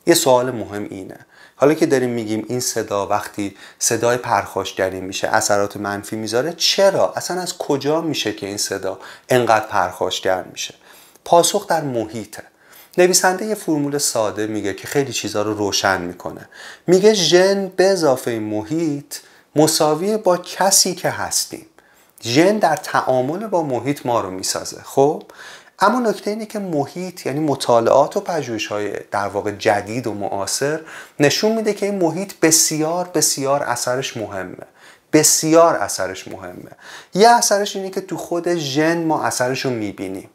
یه 0.07 0.13
سوال 0.13 0.51
مهم 0.51 0.83
اینه. 0.83 1.19
حالا 1.59 1.73
که 1.73 1.85
داریم 1.85 2.09
میگیم 2.09 2.45
این 2.49 2.59
صدا 2.59 3.07
وقتی 3.07 3.55
صدای 3.79 4.17
پرخاشگری 4.17 5.01
میشه 5.01 5.27
اثرات 5.27 5.77
منفی 5.77 6.15
می‌ذاره 6.15 6.53
چرا؟ 6.53 7.13
اصلا 7.15 7.41
از 7.41 7.57
کجا 7.57 8.01
میشه 8.01 8.33
که 8.33 8.47
این 8.47 8.57
صدا 8.57 8.99
انقدر 9.29 9.65
پرخاشگر 9.65 10.43
میشه؟ 10.43 10.73
پاسخ 11.25 11.67
در 11.67 11.81
محیطه. 11.81 12.43
نویسنده 12.97 13.45
یه 13.45 13.55
فرمول 13.55 13.97
ساده 13.97 14.47
میگه 14.47 14.73
که 14.73 14.87
خیلی 14.87 15.13
چیزها 15.13 15.41
رو 15.41 15.53
روشن 15.53 16.01
می‌کنه. 16.01 16.49
میگه 16.87 17.13
ژن 17.13 17.67
به 17.67 17.87
اضافه 17.87 18.39
محیط 18.39 19.15
مساوی 19.55 20.17
با 20.17 20.37
کسی 20.37 20.95
که 20.95 21.09
هستیم. 21.09 21.65
ژن 22.23 22.57
در 22.57 22.75
تعامل 22.75 23.47
با 23.47 23.63
محیط 23.63 24.05
ما 24.05 24.21
رو 24.21 24.29
می‌سازه. 24.29 24.81
خب؟ 24.83 25.23
اما 25.79 25.99
نکته 25.99 26.29
اینه 26.29 26.45
که 26.45 26.59
محیط 26.59 27.25
یعنی 27.25 27.39
مطالعات 27.39 28.17
و 28.17 28.19
پژوهش 28.19 28.67
های 28.67 28.91
در 29.11 29.27
واقع 29.27 29.51
جدید 29.51 30.07
و 30.07 30.13
معاصر 30.13 30.79
نشون 31.19 31.51
میده 31.51 31.73
که 31.73 31.85
این 31.85 31.95
محیط 31.95 32.33
بسیار 32.41 33.09
بسیار 33.13 33.63
اثرش 33.63 34.17
مهمه. 34.17 34.67
بسیار 35.13 35.75
اثرش 35.75 36.27
مهمه. 36.27 36.71
یه 37.13 37.29
اثرش 37.29 37.75
اینه 37.75 37.89
که 37.89 38.01
تو 38.01 38.17
خود 38.17 38.55
ژن 38.55 39.03
ما 39.03 39.23
اثرش 39.23 39.65
رو 39.65 39.71
می‌بینیم. 39.71 40.29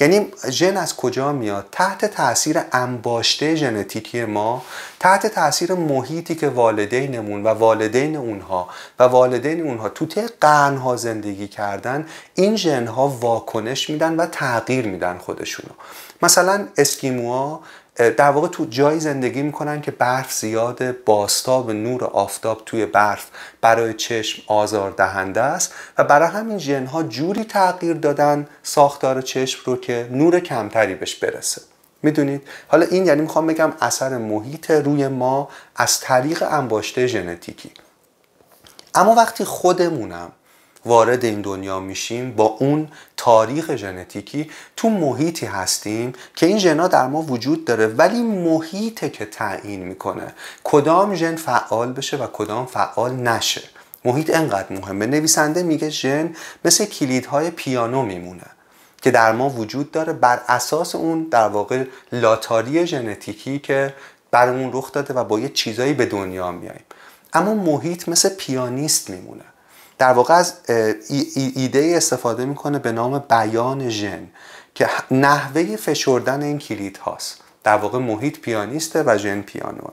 یعنی 0.00 0.26
ژن 0.50 0.76
از 0.76 0.96
کجا 0.96 1.32
میاد؟ 1.32 1.66
تحت 1.72 2.04
تاثیر 2.04 2.60
انباشته 2.72 3.54
ژنتیکی 3.54 4.24
ما 4.24 4.62
تحت 5.00 5.26
تاثیر 5.26 5.74
محیطی 5.74 6.34
که 6.34 6.48
والدینمون 6.48 7.42
و 7.42 7.48
والدین 7.48 8.16
اونها 8.16 8.68
و 8.98 9.04
والدین 9.04 9.66
اونها 9.66 9.88
تو 9.88 10.06
طی 10.06 10.22
قرنها 10.40 10.96
زندگی 10.96 11.48
کردن 11.48 12.06
این 12.34 12.56
ژنها 12.56 13.08
واکنش 13.08 13.90
میدن 13.90 14.16
و 14.16 14.26
تغییر 14.26 14.86
میدن 14.86 15.18
خودشونو. 15.18 15.74
مثلا 16.22 16.68
اسکیموها 16.76 17.60
در 17.96 18.30
واقع 18.30 18.48
تو 18.48 18.64
جایی 18.64 19.00
زندگی 19.00 19.42
می‌کنن 19.42 19.80
که 19.80 19.90
برف 19.90 20.32
زیاد 20.32 21.04
باستاب 21.04 21.70
نور 21.70 22.04
آفتاب 22.04 22.62
توی 22.66 22.86
برف 22.86 23.26
برای 23.60 23.94
چشم 23.94 24.42
آزار 24.46 24.90
دهنده 24.90 25.40
است 25.40 25.74
و 25.98 26.04
برای 26.04 26.28
همین 26.28 26.58
ژنها 26.58 27.02
جوری 27.02 27.44
تغییر 27.44 27.94
دادن 27.94 28.46
ساختار 28.62 29.22
چشم 29.22 29.60
رو 29.64 29.76
که 29.76 30.08
نور 30.10 30.40
کمتری 30.40 30.94
بهش 30.94 31.14
برسه. 31.14 31.62
می‌دونید؟ 32.02 32.42
حالا 32.68 32.86
این 32.86 33.06
یعنی 33.06 33.20
می‌خوام 33.20 33.46
بگم 33.46 33.72
اثر 33.80 34.18
محیط 34.18 34.70
روی 34.70 35.08
ما 35.08 35.48
از 35.76 36.00
طریق 36.00 36.42
انباشته 36.50 37.06
ژنتیکی. 37.06 37.70
اما 38.94 39.14
وقتی 39.14 39.44
خودمونم 39.44 40.32
وارد 40.86 41.24
این 41.24 41.40
دنیا 41.40 41.80
میشیم 41.80 42.32
با 42.32 42.44
اون 42.44 42.88
تاریخ 43.16 43.76
ژنتیکی 43.76 44.50
تو 44.76 44.88
محیطی 44.88 45.46
هستیم 45.46 46.12
که 46.36 46.46
این 46.46 46.58
ژنا 46.58 46.88
در 46.88 47.06
ما 47.06 47.22
وجود 47.22 47.64
داره 47.64 47.86
ولی 47.86 48.22
محیطه 48.22 49.10
که 49.10 49.24
تعیین 49.24 49.84
می‌کنه. 49.84 50.34
کدام 50.64 51.14
ژن 51.14 51.36
فعال 51.36 51.92
بشه 51.92 52.16
و 52.16 52.26
کدام 52.26 52.66
فعال 52.66 53.12
نشه؟ 53.12 53.62
محیط 54.04 54.36
انقدر 54.36 54.72
مهمه. 54.72 55.06
نویسنده 55.06 55.62
میگه 55.62 55.88
ژن 55.88 56.34
مثل 56.64 56.84
کلیدهای 56.84 57.50
پیانو 57.50 58.02
میمونه 58.02 58.46
که 59.02 59.10
در 59.10 59.32
ما 59.32 59.48
وجود 59.50 59.90
داره 59.90 60.12
بر 60.12 60.40
اساس 60.48 60.94
اون 60.94 61.22
در 61.30 61.48
واقع 61.48 61.84
لاتاری 62.12 62.86
ژنتیکی 62.86 63.58
که 63.58 63.94
برامون 64.30 64.70
رخ 64.72 64.92
داده 64.92 65.14
و 65.14 65.24
با 65.24 65.40
یه 65.40 65.48
چیزایی 65.48 65.92
به 65.92 66.06
دنیا 66.06 66.52
میاییم 66.52 66.84
اما 67.32 67.54
محیط 67.54 68.08
مثل 68.08 68.28
پیانیست 68.28 69.10
میمونه. 69.10 69.44
در 69.98 70.12
واقع 70.12 70.34
از 70.34 70.54
ایده 71.54 71.92
استفاده 71.96 72.44
می‌کنه 72.44 72.78
به 72.78 72.92
نام 72.92 73.18
بیان 73.18 73.88
ژن 73.88 74.26
که 74.74 74.88
نحوه 75.10 75.76
فشردن 75.76 76.42
این 76.42 76.58
کلید 76.58 76.96
هاست. 76.96 77.40
در 77.64 77.76
واقع 77.76 77.98
محیط 77.98 78.40
پیانیسته 78.40 79.02
و 79.06 79.18
ژن 79.18 79.42
پیانو. 79.42 79.88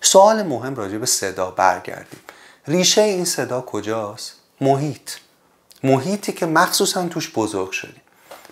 سوال 0.00 0.42
مهم 0.42 0.74
راجع 0.74 0.98
به 0.98 1.06
صدا 1.06 1.50
برگردیم. 1.50 2.20
ریشه 2.68 3.02
این 3.02 3.24
صدا 3.24 3.60
کجاست؟ 3.60 4.32
محیط. 4.60 5.10
محیطی 5.84 6.32
که 6.32 6.46
مخصوصا 6.46 7.08
توش 7.08 7.32
بزرگ 7.34 7.70
شدیم. 7.70 8.02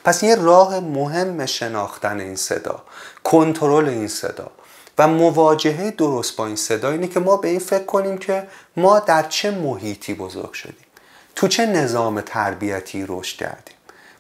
پس 0.05 0.23
یه 0.23 0.35
راه 0.35 0.81
مهم 0.81 1.47
شناختن 1.47 2.21
این 2.21 2.37
صدا 2.37 2.83
کنترل 3.25 3.89
این 3.89 4.09
صدا 4.09 4.51
و 4.99 5.09
مواجهه 5.09 5.91
درست 5.91 6.37
با 6.37 6.47
این 6.47 6.57
صدا 6.57 6.91
اینه 6.91 7.09
که 7.09 7.21
ما 7.21 7.37
به 7.37 7.49
این 7.49 7.59
فکر 7.59 7.85
کنیم 7.85 8.19
که 8.19 8.49
ما 8.79 9.01
در 9.01 9.23
چه 9.23 9.51
محیطی 9.51 10.15
بزرگ 10.15 10.53
شدیم؟ 10.53 10.87
تو 11.35 11.49
چه 11.49 11.67
نظام 11.67 12.21
تربیتی 12.21 13.05
رشد 13.09 13.37
کردیم؟ 13.37 13.75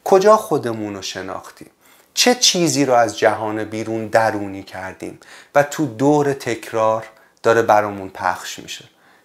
کجا 0.05 0.37
خودمون 0.37 0.95
رو 0.95 1.03
شناختیم؟ 1.03 1.71
چه 2.15 2.35
چیزی 2.35 2.85
رو 2.85 2.95
از 2.95 3.19
جهان 3.19 3.65
بیرون 3.65 4.07
درونی 4.07 4.63
کردیم؟ 4.63 5.19
و 5.55 5.63
تو 5.63 5.87
دور 5.87 6.33
تکرار 6.33 7.07
داره 7.43 7.63
برامون 7.63 8.09
پخش 8.09 8.59
میشه. 8.59 8.85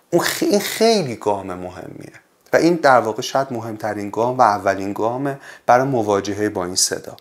اون 0.09 0.25
این 0.41 0.59
خیلی 0.59 1.15
گام 1.15 1.53
مهمیه. 1.53 2.13
و 2.53 2.57
این 2.57 2.75
در 2.75 2.99
واقع 2.99 3.21
شاید 3.21 3.47
مهمترین 3.51 4.09
گام 4.09 4.37
و 4.37 4.41
اولین 4.41 4.93
گامه 4.93 5.39
برای 5.65 5.87
مواجهه 5.87 6.49
با 6.49 6.65
این 6.65 6.75
صدا. 6.75 7.17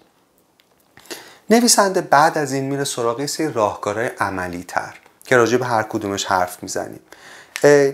نویسنده 1.51 2.01
بعد 2.01 2.39
از 2.39 2.53
این 2.53 2.65
میره 2.65 2.85
سراغ 2.85 3.27
سری 3.27 3.53
راهکارهای 3.53 4.07
عملی 4.07 4.65
تر 4.69 4.95
که 5.25 5.37
راجع 5.37 5.57
به 5.57 5.67
هر 5.67 5.83
کدومش 5.83 6.25
حرف 6.25 6.63
می‌زنیم. 6.63 7.01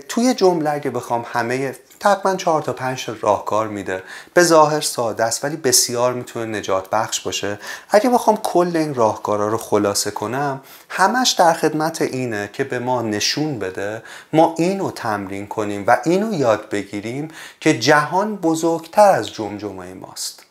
توی 0.09 0.33
جمله 0.33 0.69
اگه 0.69 0.89
بخوام 0.89 1.25
همه 1.33 1.75
تقریبا 1.99 2.35
چهار 2.35 2.61
تا 2.61 2.73
پنج 2.73 3.09
راهکار 3.21 3.67
میده 3.67 4.03
به 4.33 4.43
ظاهر 4.43 4.81
ساده 4.81 5.23
است 5.23 5.43
ولی 5.43 5.55
بسیار 5.55 6.13
می‌تونه 6.13 6.57
نجات 6.57 6.89
بخش 6.89 7.21
باشه. 7.21 7.59
اگه 7.89 8.09
بخوام 8.09 8.37
کل 8.37 8.77
این 8.77 8.95
راهکارا 8.95 9.47
رو 9.47 9.57
خلاصه 9.57 10.11
کنم 10.11 10.61
همش 10.89 11.31
در 11.31 11.53
خدمت 11.53 12.01
اینه 12.01 12.49
که 12.53 12.63
به 12.63 12.79
ما 12.79 13.01
نشون 13.01 13.59
بده 13.59 14.03
ما 14.33 14.55
اینو 14.57 14.91
تمرین 14.91 15.47
کنیم 15.47 15.83
و 15.87 15.97
اینو 16.05 16.33
یاد 16.33 16.69
بگیریم 16.69 17.27
که 17.59 17.79
جهان 17.79 18.35
بزرگتر 18.35 19.11
از 19.11 19.33
جمجمه 19.33 19.93
ماست. 19.93 20.48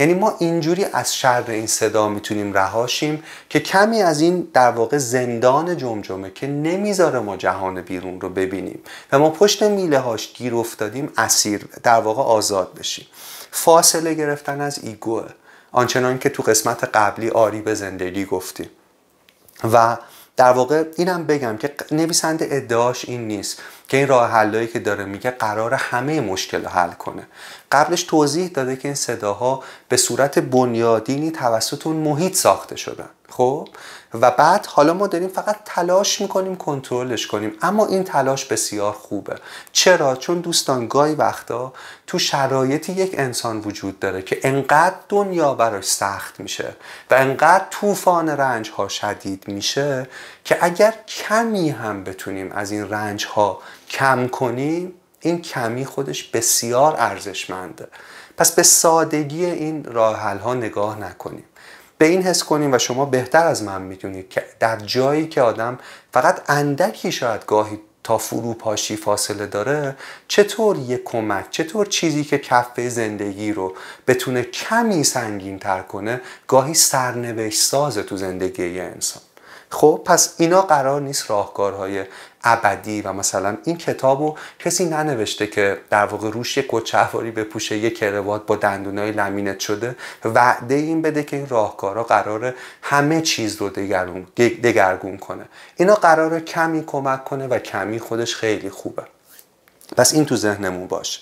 یعنی 0.00 0.14
ما 0.14 0.36
اینجوری 0.38 0.84
از 0.84 1.16
شر 1.16 1.44
این 1.48 1.66
صدا 1.66 2.08
می‌تونیم 2.08 2.52
رهاشیم 2.52 3.22
که 3.48 3.60
کمی 3.60 4.02
از 4.02 4.20
این 4.20 4.48
در 4.52 4.70
واقع 4.70 4.98
زندان 4.98 5.76
جمجمه 5.76 6.30
که 6.30 6.46
نمی‌ذاره 6.46 7.18
ما 7.18 7.36
جهان 7.36 7.82
بیرون 7.82 8.20
رو 8.20 8.28
ببینیم 8.28 8.80
و 9.12 9.18
ما 9.18 9.30
پشت 9.30 9.62
میله 9.62 9.98
هاش 9.98 10.32
گیر 10.32 10.54
افتادیم 10.54 11.12
اسیر 11.16 11.68
در 11.82 12.00
واقع 12.00 12.22
آزاد 12.22 12.74
بشیم. 12.78 13.06
فاصله 13.50 14.14
گرفتن 14.14 14.60
از 14.60 14.78
ایگوه. 14.84 15.24
آنچنان 15.72 16.18
که 16.18 16.28
تو 16.28 16.42
قسمت 16.42 16.84
قبلی 16.84 17.30
آری 17.30 17.60
به 17.60 17.74
زندگی 17.74 18.24
گفتیم. 18.24 18.70
و 19.72 19.96
در 20.40 20.52
واقع 20.52 20.84
اینم 20.96 21.24
بگم 21.24 21.56
که 21.56 21.74
نویسنده 21.90 22.48
ادعاش 22.50 23.04
این 23.04 23.28
نیست 23.28 23.62
که 23.88 23.96
این 23.96 24.08
راه 24.08 24.30
حلایی 24.30 24.66
که 24.66 24.78
داره 24.78 25.04
میگه 25.04 25.30
قرار 25.30 25.74
همه 25.74 26.20
مشکل 26.20 26.66
حل 26.66 26.90
کنه. 26.90 27.26
قبلش 27.72 28.02
توضیح 28.02 28.48
داده 28.48 28.76
که 28.76 28.88
این 28.88 28.94
صداها 28.94 29.62
به 29.88 29.96
صورت 29.96 30.38
بنیادینی 30.38 31.30
توسط 31.30 31.86
اون 31.86 31.96
محیط 31.96 32.34
ساخته 32.34 32.76
شدن. 32.76 33.08
خب؟ 33.30 33.68
و 34.14 34.30
بعد 34.30 34.66
حالا 34.66 34.94
ما 34.94 35.06
داریم 35.06 35.28
فقط 35.28 35.56
تلاش 35.64 36.20
می‌کنیم 36.20 36.56
کنترلش 36.56 37.26
کنیم. 37.26 37.52
اما 37.62 37.86
این 37.86 38.04
تلاش 38.04 38.44
بسیار 38.44 38.92
خوبه. 38.92 39.36
چرا؟ 39.72 40.16
چون 40.16 40.40
دوستان 40.40 40.88
گاهی 40.88 41.14
وقتا 41.14 41.72
تو 42.06 42.18
شرایطی 42.18 42.92
یک 42.92 43.14
انسان 43.18 43.60
وجود 43.60 43.98
داره 43.98 44.22
که 44.22 44.40
انقدر 44.42 44.96
دنیا 45.08 45.54
براش 45.54 45.84
سخت 45.84 46.40
میشه 46.40 46.76
و 47.10 47.14
انقدر 47.14 47.64
طوفان 47.70 48.28
رنج 48.28 48.70
ها 48.70 48.88
شدید 48.88 49.48
میشه 49.48 50.06
که 50.44 50.58
اگر 50.60 50.94
کمی 51.08 51.70
هم 51.70 52.04
بتونیم 52.04 52.52
از 52.52 52.70
این 52.70 52.90
رنج 52.90 53.26
ها 53.26 53.58
کم 53.88 54.28
کنیم 54.28 54.94
این 55.20 55.42
کمی 55.42 55.84
خودش 55.84 56.24
بسیار 56.24 56.96
ارزشمنده. 56.98 57.88
پس 58.36 58.52
به 58.52 58.62
سادگی 58.62 59.44
این 59.44 59.84
راه 59.84 60.38
ها 60.38 60.54
نگاه 60.54 60.98
نکنیم. 60.98 61.44
به 62.00 62.06
این 62.06 62.22
حس 62.22 62.44
کنیم 62.44 62.72
و 62.72 62.78
شما 62.78 63.04
بهتر 63.04 63.46
از 63.46 63.62
من 63.62 63.82
می‌دونید 63.82 64.28
که 64.28 64.44
در 64.60 64.76
جایی 64.76 65.28
که 65.28 65.42
آدم 65.42 65.78
فقط 66.12 66.42
اندکی 66.48 67.12
شاید 67.12 67.46
گاهی 67.46 67.80
تا 68.04 68.18
فروپاشی 68.18 68.96
فاصله 68.96 69.46
داره 69.46 69.96
چطور 70.28 70.78
یک 70.78 71.04
کمک 71.04 71.50
چطور 71.50 71.86
چیزی 71.86 72.24
که 72.24 72.38
کفه 72.38 72.88
زندگی 72.88 73.52
رو 73.52 73.74
بتونه 74.06 74.42
کمی 74.42 75.04
سنگین 75.04 75.58
تر 75.58 75.82
کنه 75.82 76.20
گاهی 76.48 76.74
سرنوشت 76.74 77.60
سازه 77.60 78.02
تو 78.02 78.16
زندگی 78.16 78.80
انسان؟ 78.80 79.22
خب 79.70 80.02
پس 80.04 80.34
اینا 80.38 80.62
قرار 80.62 81.00
نیست 81.00 81.30
راهکارهای 81.30 82.04
ابدی 82.44 83.02
و 83.02 83.12
مثلا 83.12 83.56
این 83.64 83.76
کتاب 83.76 84.20
رو 84.20 84.36
کسی 84.58 84.84
ننوشته 84.84 85.46
که 85.46 85.80
در 85.90 86.06
واقع 86.06 86.30
روش 86.30 86.56
یک 86.56 86.66
کچهواری 86.68 87.30
بپوشه 87.30 87.76
یک 87.76 87.98
کروات 87.98 88.46
با 88.46 88.56
دندونای 88.56 89.12
لمینت 89.12 89.60
شده. 89.60 89.96
وعده 90.24 90.74
این 90.74 91.02
بده 91.02 91.22
که 91.22 91.36
این 91.36 91.48
راهکارها 91.48 92.02
قرار 92.02 92.54
همه 92.82 93.20
چیز 93.20 93.56
رو 93.56 93.68
دگرگون 94.38 95.18
کنه. 95.18 95.44
اینا 95.76 95.94
قرار 95.94 96.40
کمی 96.40 96.84
کمک 96.86 97.24
کنه 97.24 97.46
و 97.46 97.58
کمی 97.58 97.98
خودش 97.98 98.34
خیلی 98.34 98.70
خوبه. 98.70 99.02
پس 99.96 100.14
این 100.14 100.24
تو 100.24 100.36
ذهنمون 100.36 100.86
باشه. 100.86 101.20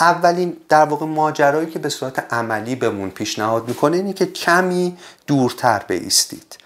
اولین 0.00 0.56
در 0.68 0.84
واقع 0.84 1.06
ماجرایی 1.06 1.70
که 1.70 1.78
به 1.78 1.88
صورت 1.88 2.32
عملی 2.32 2.74
بهمون 2.74 3.10
پیشنهاد 3.10 3.68
می‌کنه 3.68 3.96
اینه 3.96 4.12
که 4.12 4.26
کمی 4.26 4.98
دورتر 5.26 5.82
بیستید. 5.88 6.58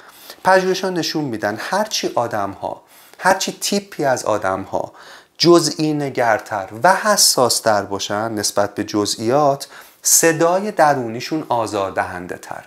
پژوهشان 0.44 0.94
نشون 0.94 1.24
میدن 1.24 1.56
هرچی 1.60 2.12
آدم 2.14 2.50
ها 2.50 2.82
هرچی 3.18 3.58
تیپی 3.60 4.04
از 4.04 4.24
آدم 4.24 4.62
ها 4.62 4.92
جزئی 5.38 5.92
نگرتر 5.92 6.68
و 6.82 6.94
حساستر 6.94 7.82
باشن 7.82 8.32
نسبت 8.32 8.74
به 8.74 8.84
جزئیات 8.84 9.68
صدای 10.02 10.70
درونیشون 10.70 11.44
آزاردهنده 11.48 12.36
تر 12.36 12.64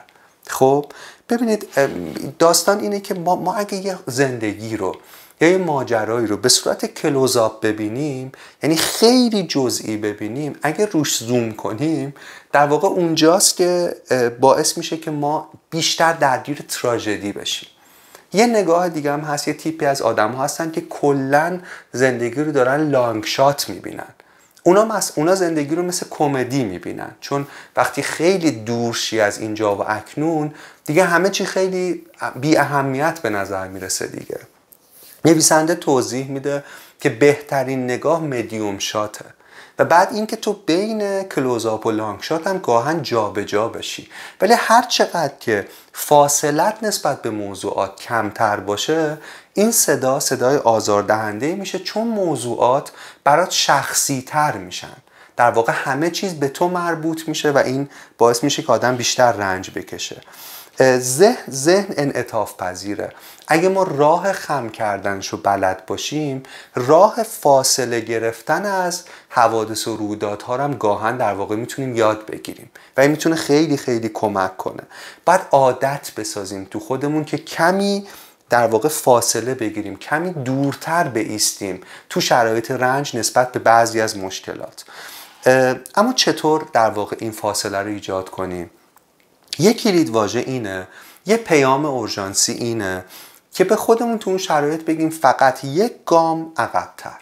خب 0.47 0.85
ببینید 1.29 1.67
داستان 2.39 2.79
اینه 2.79 2.99
که 2.99 3.13
ما, 3.13 3.35
ما 3.35 3.53
اگه 3.53 3.77
یه 3.77 3.97
زندگی 4.07 4.77
رو 4.77 4.95
یه 5.41 5.57
ماجرایی 5.57 6.27
رو 6.27 6.37
به 6.37 6.49
صورت 6.49 6.85
کلوزاپ 6.85 7.61
ببینیم 7.61 8.31
یعنی 8.63 8.75
خیلی 8.75 9.43
جزئی 9.43 9.97
ببینیم 9.97 10.55
اگه 10.61 10.85
روش 10.85 11.17
زوم 11.17 11.51
کنیم 11.51 12.13
در 12.51 12.67
واقع 12.67 12.87
اونجاست 12.87 13.55
که 13.55 13.95
باعث 14.39 14.77
میشه 14.77 14.97
که 14.97 15.11
ما 15.11 15.49
بیشتر 15.69 16.13
درگیر 16.13 16.65
تراژدی 16.67 17.31
بشیم. 17.31 17.69
یه 18.33 18.45
نگاه 18.45 18.89
دیگه 18.89 19.11
هم 19.11 19.19
هست 19.19 19.47
یه 19.47 19.53
تیپی 19.53 19.85
از 19.85 20.01
آدم 20.01 20.31
ها 20.31 20.43
هستن 20.43 20.71
که 20.71 20.81
کلا 20.81 21.59
زندگی 21.91 22.41
رو 22.41 22.51
دارن 22.51 22.89
لانگ 22.89 23.25
شات 23.25 23.69
می‌بینن. 23.69 24.13
اونا, 24.63 24.85
مس... 24.85 25.11
اونا 25.15 25.35
زندگی 25.35 25.75
رو 25.75 25.83
مثل 25.83 26.05
کمدی 26.09 26.63
می‌بینن. 26.63 27.11
چون 27.21 27.47
وقتی 27.75 28.01
خیلی 28.01 28.51
دورشی 28.51 29.19
از 29.19 29.39
اینجا 29.39 29.75
و 29.75 29.91
اکنون 29.91 30.53
دیگه 30.85 31.03
همه 31.03 31.29
چی 31.29 31.45
خیلی 31.45 32.05
بی 32.35 32.57
اهمیت 32.57 33.19
به 33.19 33.29
نظر 33.29 33.67
می‌رسه 33.67 34.07
دیگه. 34.07 34.39
نویسنده 35.25 35.75
توضیح 35.75 36.27
میده 36.27 36.63
که 36.99 37.09
بهترین 37.09 37.83
نگاه 37.83 38.23
مدیوم 38.23 38.79
شاته 38.79 39.25
و 39.79 39.85
بعد 39.85 40.13
اینکه 40.13 40.35
تو 40.35 40.53
بین 40.53 41.23
کلوزاپ 41.23 41.85
و 41.85 41.91
لانگ 41.91 42.21
شات 42.21 42.47
هم 42.47 42.57
گاهن 42.57 43.01
جابجا 43.01 43.43
جا 43.43 43.67
بشی. 43.67 44.09
ولی 44.41 44.53
هر 44.53 44.81
چقدر 44.81 45.33
که 45.39 45.67
فاصلت 45.93 46.77
نسبت 46.81 47.21
به 47.21 47.29
موضوعات 47.29 47.95
کمتر 47.95 48.59
باشه 48.59 49.17
این 49.53 49.71
صدا 49.71 50.19
صدای 50.19 50.57
آزاردهنده 50.57 51.55
میشه 51.55 51.79
چون 51.79 52.07
موضوعات 52.07 52.91
برات 53.23 53.51
شخصی 53.51 54.23
تر 54.27 54.57
میشن. 54.57 54.97
در 55.37 55.51
واقع 55.51 55.73
همه 55.75 56.09
چیز 56.09 56.33
به 56.33 56.47
تو 56.47 56.67
مربوط 56.67 57.27
میشه 57.27 57.51
و 57.51 57.57
این 57.57 57.89
باعث 58.17 58.43
میشه 58.43 58.61
که 58.61 58.71
آدم 58.71 58.95
بیشتر 58.95 59.31
رنج 59.31 59.71
بکشه. 59.71 60.21
ذهن 60.79 61.37
ذهن 61.49 61.93
انعطاف 61.97 62.57
پذیره. 62.57 63.09
اگه 63.47 63.69
ما 63.69 63.83
راه 63.83 64.31
خم 64.31 64.69
کردنشو 64.69 65.37
بلد 65.37 65.85
باشیم 65.85 66.43
راه 66.75 67.23
فاصله 67.23 67.99
گرفتن 67.99 68.65
از 68.65 69.03
حوادث 69.29 69.87
و 69.87 69.97
رویدادها 69.97 70.55
رو 70.55 70.63
هم 70.63 70.73
گاهن 70.73 71.17
در 71.17 71.33
واقع 71.33 71.55
می‌تونیم 71.55 71.95
یاد 71.95 72.25
بگیریم 72.25 72.71
و 72.97 73.01
این 73.01 73.11
می‌تونه 73.11 73.35
خیلی 73.35 73.77
خیلی 73.77 74.09
کمک 74.09 74.57
کنه. 74.57 74.83
بعد 75.25 75.47
عادت 75.51 76.11
بسازیم 76.17 76.67
تو 76.71 76.79
خودمون 76.79 77.25
که 77.25 77.37
کمی 77.37 78.07
در 78.49 78.67
واقع 78.67 78.89
فاصله 78.89 79.53
بگیریم 79.53 79.97
کمی 79.97 80.33
دورتر 80.33 81.07
بیستیم 81.07 81.81
تو 82.09 82.21
شرایط 82.21 82.71
رنج 82.71 83.17
نسبت 83.17 83.51
به 83.51 83.59
بعضی 83.59 84.01
از 84.01 84.17
مشکلات. 84.17 84.85
اما 85.95 86.13
چطور 86.13 86.67
در 86.73 86.89
واقع 86.89 87.15
این 87.19 87.31
فاصله 87.31 87.77
رو 87.77 87.87
ایجاد 87.87 88.29
کنیم؟ 88.29 88.69
یه 89.59 89.73
کلید 89.73 90.09
واژه 90.09 90.39
اینه 90.39 90.87
یه 91.25 91.37
پیام 91.37 91.85
اورژانسی 91.85 92.51
اینه 92.51 93.05
که 93.53 93.63
به 93.63 93.75
خودمون 93.75 94.17
تو 94.17 94.29
اون 94.29 94.39
شرایط 94.39 94.85
بگیم 94.85 95.09
فقط 95.09 95.63
یک 95.63 95.93
گام 96.05 96.51
عقبتر. 96.57 97.19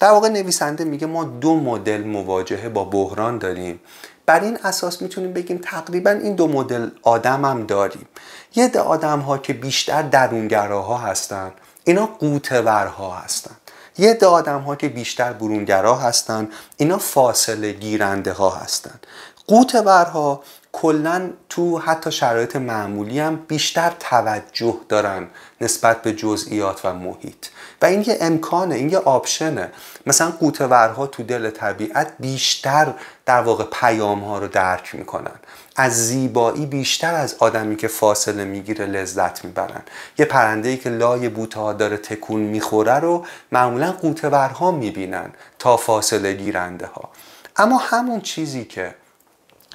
در 0.00 0.10
واقع 0.10 0.28
نویسنده 0.28 0.84
میگه 0.84 1.06
ما 1.06 1.24
دو 1.24 1.54
مدل 1.54 2.04
مواجهه 2.04 2.68
با 2.68 2.84
بحران 2.84 3.38
داریم. 3.38 3.80
بر 4.26 4.40
این 4.40 4.58
اساس 4.64 5.02
می‌تونیم 5.02 5.32
بگیم 5.32 5.60
تقریبا 5.64 6.10
این 6.10 6.34
دو 6.34 6.48
مدل 6.48 6.90
آدم 7.02 7.44
هم 7.44 7.66
داریم. 7.66 8.08
یه 8.54 8.68
ده 8.68 8.80
آدم 8.80 9.18
ها 9.20 9.38
که 9.38 9.52
بیشتر 9.52 10.02
درونگراها 10.02 10.98
هستن 10.98 11.52
اینا 11.84 12.06
قوتورها 12.06 13.14
هستن. 13.14 13.56
یه 13.98 14.14
ده 14.14 14.26
آدم 14.26 14.60
ها 14.60 14.76
که 14.76 14.88
بیشتر 14.88 15.32
برونگرا 15.32 15.96
هستن 15.96 16.48
اینا 16.76 16.98
فاصله 16.98 17.72
گیرنده 17.72 18.32
ها 18.32 18.50
هستن. 18.50 19.00
قوتورها 19.46 20.42
کلا 20.76 21.30
تو 21.48 21.78
حتی 21.78 22.12
شرایط 22.12 22.56
معمولی 22.56 23.20
هم 23.20 23.36
بیشتر 23.36 23.92
توجه 24.00 24.76
دارن 24.88 25.26
نسبت 25.60 26.02
به 26.02 26.12
جزئیات 26.12 26.80
و 26.84 26.92
محیط. 26.92 27.46
و 27.82 27.86
این 27.86 28.04
یه 28.06 28.18
امکانه 28.20 28.74
این 28.74 28.90
یه 28.90 28.98
آپشنه. 28.98 29.70
مثلا 30.06 30.30
قوتورها 30.30 31.06
تو 31.06 31.22
دل 31.22 31.50
طبیعت 31.50 32.12
بیشتر 32.20 32.94
در 33.26 33.40
واقع 33.40 33.64
پیام 33.72 34.20
ها 34.20 34.38
رو 34.38 34.48
درک 34.48 34.94
می‌کنن. 34.94 35.36
از 35.76 36.06
زیبایی 36.06 36.66
بیشتر 36.66 37.14
از 37.14 37.36
آدمی 37.38 37.76
که 37.76 37.88
فاصله 37.88 38.44
می‌گیره 38.44 38.86
لذت 38.86 39.44
می‌برن. 39.44 39.82
یه 40.18 40.26
پرنده 40.26 40.68
ای 40.68 40.76
که 40.76 40.90
لای 40.90 41.28
بوته 41.28 41.60
ها 41.60 41.72
داره 41.72 41.96
تکون 41.96 42.40
می‌خوره 42.40 42.94
رو 42.94 43.26
معمولا 43.52 43.92
قوتورها 43.92 44.70
می‌بینن 44.70 45.32
تا 45.58 45.76
فاصله 45.76 46.32
گیرنده 46.32 46.86
ها. 46.86 47.10
اما 47.56 47.76
همون 47.76 48.20
چیزی 48.20 48.64
که 48.64 48.94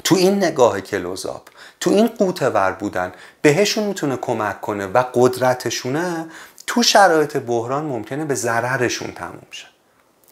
تو 0.04 0.16
این 0.16 0.38
نگاه 0.38 0.82
کلوزاپ 0.82 1.42
تو 1.80 1.90
این 1.90 2.08
قوته 2.08 2.50
ور 2.50 2.72
بودن 2.72 3.12
بهشون 3.42 3.84
می‌تونه 3.84 4.18
کمک 4.18 4.62
کنه 4.62 4.88
و 4.88 5.04
قدرتشونه 5.14 6.26
تو 6.68 6.84
شرایط 6.84 7.38
بحران 7.38 7.86
ممکنه 7.86 8.26
به 8.26 8.36
ضررشون 8.36 9.12
تموم 9.12 9.48
شه. 9.52 9.68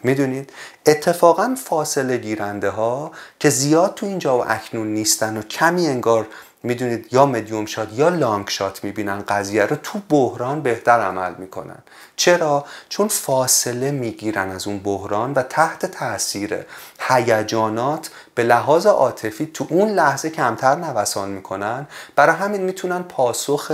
می‌دونید؟ 0.03 0.53
اتفاقا 0.85 1.55
فاصله 1.65 2.17
گیرنده 2.17 2.69
ها 2.69 3.11
که 3.39 3.49
زیاد 3.49 3.93
تو 3.93 4.05
اینجا 4.05 4.37
و 4.37 4.51
اکنون 4.51 4.87
نیستن 4.87 5.37
و 5.37 5.41
کمی 5.41 5.87
انگار 5.87 6.27
می‌دونید 6.63 7.13
یا 7.13 7.25
مدیوم 7.25 7.65
شات 7.65 7.93
یا 7.93 8.09
لانگ 8.09 8.49
شات 8.49 8.83
می‌بینن 8.83 9.21
قضیه 9.21 9.65
رو 9.65 9.75
تو 9.75 9.99
بحران 10.09 10.61
بهتر 10.61 10.99
عمل 10.99 11.33
می‌کنن. 11.35 11.79
چرا؟ 12.15 12.65
چون 12.89 13.07
فاصله 13.07 13.91
می‌گیرن 13.91 14.51
از 14.51 14.67
اون 14.67 14.79
بحران 14.79 15.33
و 15.33 15.41
تحت 15.41 15.85
تاثیر 15.85 16.65
هیجانات 16.99 18.09
به 18.37 18.43
لحاظ 18.43 18.85
عاطفی 18.85 19.45
تو 19.53 19.67
اون 19.69 19.89
لحظه 19.89 20.29
کمتر 20.29 20.75
نوسان 20.75 21.29
می‌کنن. 21.29 21.87
برای 22.15 22.35
همین 22.35 22.61
می‌تونن 22.61 23.03
پاسخ 23.03 23.71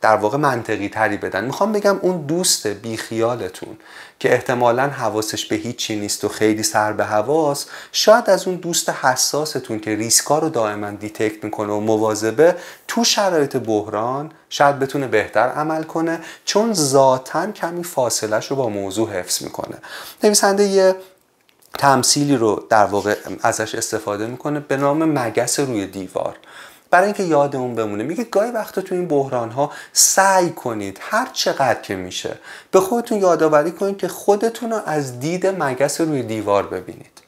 در 0.00 0.16
واقع 0.16 0.38
منطقی 0.38 0.88
تری 0.88 1.16
بدن. 1.16 1.44
می‌خوام 1.44 1.72
بگم 1.72 1.98
اون 2.02 2.26
دوست 2.26 2.66
بیخیالتون 2.66 3.76
که 4.18 4.32
احتمالا 4.32 4.82
حواسش 4.82 5.46
به 5.46 5.56
هیچی 5.56 5.96
نیست 5.96 6.24
و 6.24 6.28
خیلی 6.28 6.62
سر 6.62 6.92
به 6.92 7.04
حواس 7.04 7.66
شاید 7.92 8.30
از 8.30 8.46
اون 8.46 8.56
دوست 8.56 8.90
حساستون 8.90 9.80
که 9.80 9.94
ریسکا 9.94 10.38
رو 10.38 10.48
دائما 10.48 10.90
detect 10.90 11.44
می‌کنه 11.44 11.72
و 11.72 11.80
مواظبه 11.80 12.56
تو 12.88 13.04
شرایط 13.04 13.56
بحران 13.56 14.32
شاید 14.50 14.78
بتونه 14.78 15.06
بهتر 15.06 15.48
عمل 15.48 15.82
کنه 15.82 16.20
چون 16.44 16.72
ذاتا 16.74 17.52
کمی 17.52 17.84
فاصلش 17.84 18.50
رو 18.50 18.56
با 18.56 18.68
موضوع 18.68 19.10
حفظ 19.10 19.42
می‌کنه. 19.42 19.76
نویسنده 20.24 20.64
یه 20.64 20.96
تمثیلی 21.78 22.36
رو 22.36 22.64
در 22.70 22.84
واقع 22.84 23.16
ازش 23.42 23.74
استفاده 23.74 24.26
می‌کنه 24.26 24.60
به 24.60 24.76
نام 24.76 25.18
مگس 25.18 25.60
روی 25.60 25.86
دیوار. 25.86 26.36
برای 26.90 27.04
اینکه 27.04 27.22
یادمون 27.22 27.74
بمونه 27.74 28.04
میگه 28.04 28.24
گاهی 28.24 28.50
وقتا 28.50 28.80
تو 28.80 28.94
این 28.94 29.08
بحران 29.08 29.50
ها 29.50 29.70
سعی 29.92 30.50
کنید 30.50 30.98
هر 31.00 31.28
چقدر 31.32 31.80
که 31.80 31.96
میشه 31.96 32.38
به 32.70 32.80
خودتون 32.80 33.18
یادآوری 33.18 33.70
کنید 33.70 33.98
که 33.98 34.08
خودتون 34.08 34.70
رو 34.70 34.80
از 34.86 35.20
دید 35.20 35.46
مگس 35.46 36.00
روی 36.00 36.22
دیوار 36.22 36.66
ببینید. 36.66 37.20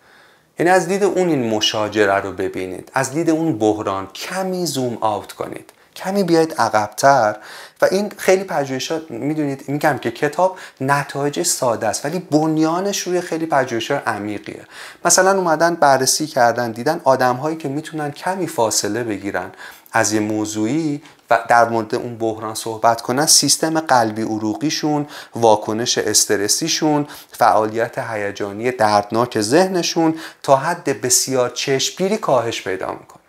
یعنی 0.59 0.71
از 0.71 0.89
دید 0.89 1.05
اون 1.05 1.29
این 1.29 1.51
مشاجره 1.51 2.15
رو 2.15 2.33
ببینید. 2.33 2.91
از 2.95 3.11
دید 3.13 3.31
اون 3.31 3.59
بحران 3.59 4.07
کمی 4.07 4.67
زوم 4.67 4.99
آوت 5.01 5.33
کنید. 5.33 5.71
کمی 5.97 6.25
بیاید 6.25 6.55
عقبتر. 6.59 7.37
و 7.83 7.89
این 7.91 8.13
خیلی 8.17 8.45
پژوهشات 8.45 9.11
می‌دونید 9.11 9.69
میگم 9.69 9.99
که 9.99 10.11
کتاب 10.11 10.59
نتایج 10.81 11.43
ساده 11.43 11.87
است 11.87 12.05
ولی 12.05 12.19
بنیانش 12.19 12.99
روی 12.99 13.21
خیلی 13.21 13.47
پژوهشات 13.47 14.09
عمیقیه. 14.09 14.67
مثلا 15.05 15.39
اومدن 15.39 15.75
بررسی 15.75 16.27
کردن 16.27 16.73
دیدن 16.73 17.01
آدم 17.05 17.37
هایی 17.37 17.57
که 17.57 17.69
می‌تونن 17.69 18.11
کمی 18.11 18.47
فاصله 18.47 19.05
بگیرن 19.05 19.51
از 19.93 20.13
یه 20.13 20.21
موضوعی 20.21 21.03
و 21.31 21.39
در 21.49 21.69
مورد 21.69 21.95
اون 21.95 22.19
بحران 22.19 22.55
صحبت 22.55 23.01
کنن 23.01 23.27
سیستم 23.27 23.81
قلبی 23.81 24.23
عروقیشون 24.23 25.07
واکنش 25.35 25.99
استرسیشون 25.99 27.07
فعالیت 27.33 27.99
هیجانی 27.99 28.71
دردناک 28.71 29.41
ذهنشون 29.41 30.15
تا 30.43 30.57
حد 30.57 31.01
بسیار 31.01 31.51
چشمگیری 31.51 32.17
کاهش 32.17 32.63
پیدا 32.63 32.93
می‌کنه. 32.93 33.20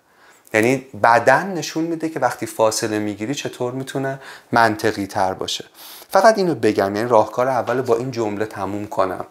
یعنی 0.54 0.78
بدن 1.04 1.54
نشون 1.54 1.84
میده 1.84 2.10
که 2.10 2.20
وقتی 2.20 2.46
فاصله 2.46 3.00
می‌گیری 3.00 3.36
چطور 3.36 3.74
می‌تونه 3.74 4.20
منطقی 4.52 5.08
تر 5.08 5.34
باشه. 5.34 5.66
فقط 6.10 6.38
اینو 6.38 6.56
بگم 6.56 6.96
یعنی 6.96 7.10
راهکار 7.10 7.48
اول 7.48 7.82
با 7.82 7.98
این 7.98 8.12
جمله 8.12 8.46
تموم 8.46 8.88
کنم. 8.88 9.26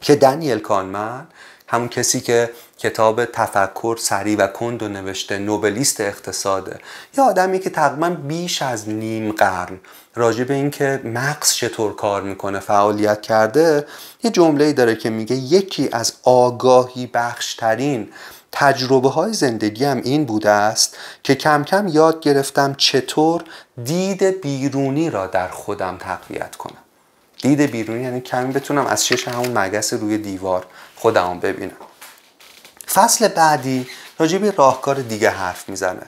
که 0.00 0.16
دنیل 0.16 0.58
کانمن 0.58 1.26
همون 1.68 1.88
کسی 1.88 2.20
که 2.20 2.50
کتاب 2.78 3.24
تفکر 3.24 3.96
سریع 4.00 4.38
و 4.38 4.46
کند 4.46 4.82
و 4.82 4.88
نوشته 4.88 5.38
نوبلیست 5.38 6.00
اقتصاده 6.00 6.78
یا 7.18 7.24
آدمی 7.24 7.58
که 7.58 7.70
تقریبا 7.70 8.10
بیش 8.10 8.62
از 8.62 8.88
نیم 8.88 9.32
قرن 9.32 9.80
راجع 10.14 10.44
به 10.44 10.54
اینکه 10.54 11.00
مغز 11.04 11.52
چطور 11.52 11.96
کار 11.96 12.22
می‌کنه 12.22 12.60
فعالیت 12.60 13.22
کرده 13.22 13.86
یه 14.22 14.30
جمله 14.30 14.72
داره 14.72 14.96
که 14.96 15.10
میگه 15.10 15.36
یکی 15.36 15.88
از 15.92 16.12
آگاهی 16.22 17.06
بخشترین 17.06 18.08
تجربه 18.52 19.08
های 19.08 19.32
زندگی 19.32 19.84
هم 19.84 20.00
این 20.04 20.24
بوده 20.24 20.50
است 20.50 20.96
که 21.22 21.34
کم 21.34 21.64
کم 21.64 21.88
یاد 21.88 22.20
گرفتم 22.20 22.74
چطور 22.74 23.44
دید 23.84 24.22
بیرونی 24.22 25.10
را 25.10 25.26
در 25.26 25.48
خودم 25.48 25.96
تقویت 25.96 26.56
کنم. 26.56 26.82
دید 27.42 27.60
بیرونی 27.60 28.02
یعنی 28.02 28.20
کمی 28.20 28.52
بتونم 28.52 28.86
از 28.86 29.06
شش 29.06 29.28
همون 29.28 29.58
مگس 29.58 29.92
روی 29.92 30.18
دیوار 30.18 30.66
خودم 30.96 31.40
ببینم. 31.40 31.76
فصل 32.94 33.28
بعدی 33.28 33.86
راجع 34.18 34.38
به 34.38 34.50
راهکار 34.50 34.94
دیگه 34.94 35.30
حرف 35.30 35.68
می‌زنه. 35.68 36.06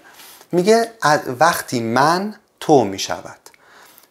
میگه 0.53 0.93
وقتی 1.41 1.81
من 1.81 2.35
تو 2.61 2.85
می‌شود. 2.85 3.39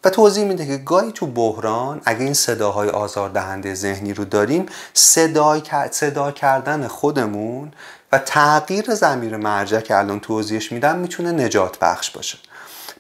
و 0.03 0.09
توضیح 0.09 0.45
میده 0.45 0.65
که 0.65 0.77
گاهی 0.77 1.11
تو 1.11 1.27
بحران 1.27 2.01
اگه 2.05 2.21
این 2.21 2.33
صداهای 2.33 2.89
آزاردهنده 2.89 3.73
ذهنی 3.73 4.13
رو 4.13 4.25
داریم 4.25 4.65
صدای 4.93 5.61
صدا 5.91 6.31
کردن 6.31 6.87
خودمون 6.87 7.71
و 8.13 8.17
تغییر 8.17 8.95
زمیر 8.95 9.37
مرجع 9.37 9.79
که 9.79 9.97
الان 9.97 10.19
توضیحش 10.19 10.71
میدم 10.71 10.99
می‌تونه 10.99 11.31
نجات 11.31 11.79
بخش 11.79 12.11
باشه. 12.11 12.37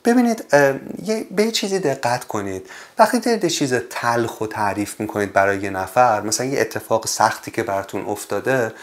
ببینید 0.05 0.45
به 1.31 1.51
چیزی 1.51 1.79
دقت 1.79 2.23
کنید. 2.23 2.69
وقتی 2.99 3.19
دارید 3.19 3.47
چیز 3.47 3.73
تلخ 3.89 4.41
و 4.41 4.47
تعریف 4.47 4.99
می‌کنید 4.99 5.33
برای 5.33 5.57
یه 5.57 5.69
نفر 5.69 6.21
مثلا 6.21 6.45
یه 6.45 6.61
اتفاق 6.61 7.07
سختی 7.07 7.51
که 7.51 7.63
براتون 7.63 8.05
افتاده 8.05 8.73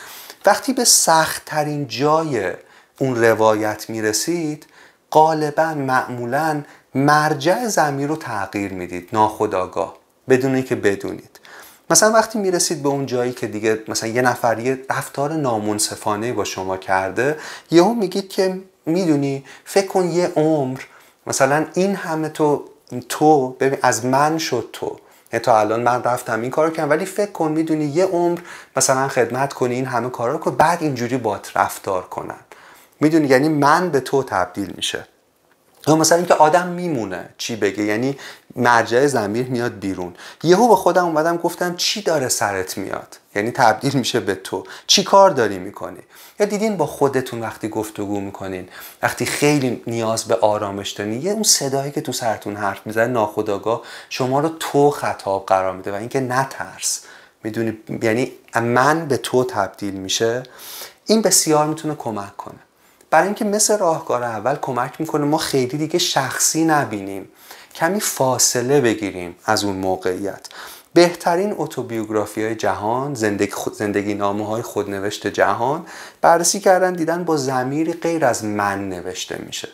وقتی 0.47 0.73
به 0.73 0.85
سخت 0.85 1.43
ترین 1.47 1.89
جای 1.89 2.53
اون 2.99 3.25
روایت 3.25 3.91
می‌رسید 3.91 4.67
غالبا 5.13 5.75
معمولا 5.75 6.63
مرجع 6.95 7.67
زمیر 7.67 8.09
رو 8.09 8.17
تغییر 8.17 8.73
می‌دید. 8.73 9.09
ناخداگاه 9.13 9.97
بدون 10.29 10.55
اینکه 10.55 10.75
بدونید. 10.75 11.40
مثلا 11.91 12.13
وقتی 12.13 12.39
می‌رسید 12.39 12.83
به 12.83 12.89
اون 12.89 13.07
جایی 13.07 13.33
که 13.33 13.47
دیگه 13.47 13.83
مثلا 13.89 14.09
یه 14.09 14.23
نفر 14.23 14.59
یه 14.59 14.79
رفتار 14.91 15.33
نامنصفانه 15.33 16.33
با 16.33 16.45
شما 16.45 16.77
کرده 16.77 17.37
یهو 17.71 17.95
میگید 17.95 18.29
که 18.29 18.61
می‌دونی 18.87 19.45
فکر 19.65 19.87
کن 19.87 20.05
یه 20.11 20.33
عمر 20.37 20.81
مثلا 21.27 21.67
این 21.75 21.95
همه 21.95 22.29
تو 22.29 22.65
تو 23.09 23.49
ببین 23.49 23.79
از 23.83 24.07
من 24.07 24.39
شد 24.39 24.69
تو. 24.73 24.97
یعنی 25.33 25.45
تا 25.45 25.61
الان 25.61 25.83
من 25.83 26.03
رفتم 26.03 26.41
این 26.41 26.51
کارو 26.51 26.71
کردم 26.71 26.91
ولی 26.91 27.05
فکر 27.05 27.31
کن 27.33 27.53
می‌دونی 27.53 27.85
یه 27.85 28.05
عمر 28.05 28.39
مثلا 28.77 29.09
خدمت 29.09 29.53
کنی 29.53 29.75
این 29.75 29.87
همه 29.87 30.11
کارا 30.11 30.33
رو 30.33 30.39
کن 30.39 30.51
بعد 30.51 30.83
اینجوری 30.83 31.17
بات 31.17 31.57
رفتار 31.57 32.03
کنن. 32.03 32.41
می‌دونی؟ 33.01 33.29
یعنی 33.29 33.49
من 33.49 33.91
به 33.91 34.01
تو 34.01 34.23
تبدیل 34.23 34.73
میشه. 34.77 35.07
مثلا 35.89 36.19
اینکه 36.19 36.35
آدم 36.35 36.69
میمونه 36.69 37.29
چی 37.39 37.57
بگه؟ 37.57 37.85
یعنی 37.85 38.19
مرجع 38.57 39.07
زمیر 39.07 39.47
میاد 39.47 39.79
بیرون. 39.79 40.15
یهو 40.43 40.69
به 40.69 40.77
خودم 40.77 41.05
اومدم 41.05 41.37
گفتم 41.37 41.77
چی 41.77 42.03
داره 42.03 42.29
سرت 42.29 42.79
میاد؟ 42.79 43.17
یعنی 43.35 43.51
تبدیل 43.51 43.95
میشه 43.95 44.21
به 44.21 44.35
تو. 44.35 44.65
چی 44.87 45.05
کار 45.05 45.31
داری 45.31 45.59
می‌کنی؟ 45.59 46.01
یا 46.41 46.47
دیدین 46.47 46.77
با 46.77 46.87
خودتون 46.87 47.41
وقتی 47.41 47.69
گفتگو 47.69 48.21
می‌کنین 48.21 48.69
وقتی 49.03 49.27
خیلی 49.27 49.83
نیاز 49.87 50.25
به 50.25 50.37
آرامش 50.37 50.91
دارین 50.91 51.23
یه 51.23 51.33
اون 51.33 51.43
صدایی 51.43 51.93
که 51.93 52.01
تو 52.01 52.13
سرتون 52.13 52.57
حرف 52.57 52.81
می‌زنه 52.87 53.07
ناخداگاه 53.07 53.83
شما 54.09 54.41
رو 54.41 54.49
تو 54.49 54.91
خطاب 54.91 55.47
قرار 55.47 55.77
میده 55.77 55.93
و 55.93 55.95
اینکه 55.95 56.21
نترس. 56.21 57.01
می‌دونی؟ 57.45 57.79
یعنی 58.03 58.33
من 58.55 59.09
به 59.09 59.17
تو 59.17 59.45
تبدیل 59.45 59.95
میشه. 59.95 60.43
این 61.07 61.23
بسیار 61.23 61.67
می‌تونه 61.67 61.95
کمک 61.95 62.37
کنه. 62.37 62.59
برای 63.11 63.27
اینکه 63.27 63.45
مثل 63.45 63.79
راهکار 63.79 64.23
اول 64.23 64.57
کمک 64.57 65.01
می‌کنه 65.01 65.25
ما 65.25 65.39
خیلی 65.39 65.79
دیگه 65.79 65.99
شخصی 65.99 66.65
نبینیم. 66.65 67.29
کمی 67.75 68.01
فاصله 68.01 68.81
بگیریم 68.81 69.37
از 69.45 69.65
اون 69.65 69.77
موقعیت. 69.77 70.47
بهترین 70.95 71.55
اتوبیوگرافی 71.57 72.45
های 72.45 72.55
جهان 72.55 73.15
زندگی, 73.15 73.53
زندگی 73.73 74.15
نامه 74.15 74.47
های 74.47 74.63
خودنوشت 74.63 75.27
جهان 75.27 75.87
بررسی 76.21 76.61
کردن 76.61 76.93
دیدن 76.93 77.25
با 77.25 77.37
زمیری 77.37 77.93
غیر 77.93 78.25
از 78.25 78.45
من 78.45 78.89
نوشته 78.89 79.39
میشه. 79.47 79.69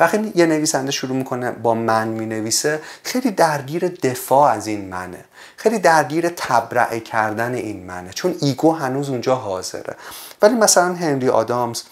وقتی 0.00 0.32
یه 0.34 0.46
نویسنده 0.46 0.90
شروع 0.90 1.16
می‌کنه 1.16 1.50
با 1.50 1.74
من 1.74 2.08
می‌نویسه 2.08 2.80
خیلی 3.02 3.30
درگیر 3.30 3.88
دفاع 3.88 4.52
از 4.52 4.66
این 4.66 4.88
منه. 4.88 5.24
خیلی 5.56 5.78
درگیر 5.78 6.28
تبرعه 6.28 7.00
کردن 7.00 7.54
این 7.54 7.86
منه. 7.86 8.10
چون 8.10 8.34
ایگو 8.40 8.72
هنوز 8.72 9.08
اونجا 9.08 9.34
حاضره. 9.34 9.96
ولی 10.42 10.54
مثلا 10.54 10.94
هنری 10.94 11.28
آدامز 11.28 11.82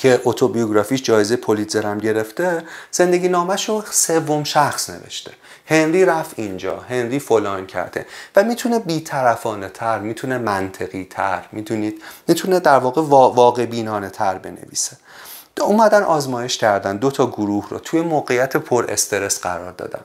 که 0.00 0.20
اتوبیوگرافیش 0.24 1.02
جایزه 1.02 1.36
پولیتزر 1.36 1.86
هم 1.86 1.98
گرفته 1.98 2.64
زندگی 2.90 3.28
نامش 3.28 3.68
رو 3.68 3.84
سوم 3.90 4.44
شخص 4.44 4.90
نوشته. 4.90 5.30
هنری 5.66 6.04
رفت 6.04 6.38
اینجا 6.38 6.78
هنری 6.78 7.18
فلان 7.18 7.66
کرده. 7.66 8.06
و 8.36 8.44
می‌تونه 8.44 8.78
بیطرفانه 8.78 9.68
تر 9.68 9.98
می‌تونه 9.98 10.38
منطقی 10.38 11.06
تر 11.10 11.46
می‌تونید 11.52 12.02
می‌تونه 12.28 12.60
در 12.60 12.78
واقع 12.78 13.02
واقع 13.34 13.66
بینانه 13.66 14.10
تر 14.10 14.34
بنویسه. 14.34 14.96
اومدن 15.60 16.02
آزمایش 16.02 16.58
کردن 16.58 16.96
دو 16.96 17.10
تا 17.10 17.26
گروه 17.26 17.68
رو 17.70 17.78
توی 17.78 18.00
موقعیت 18.00 18.56
پر 18.56 18.90
استرس 18.90 19.40
قرار 19.40 19.72
دادن. 19.72 20.04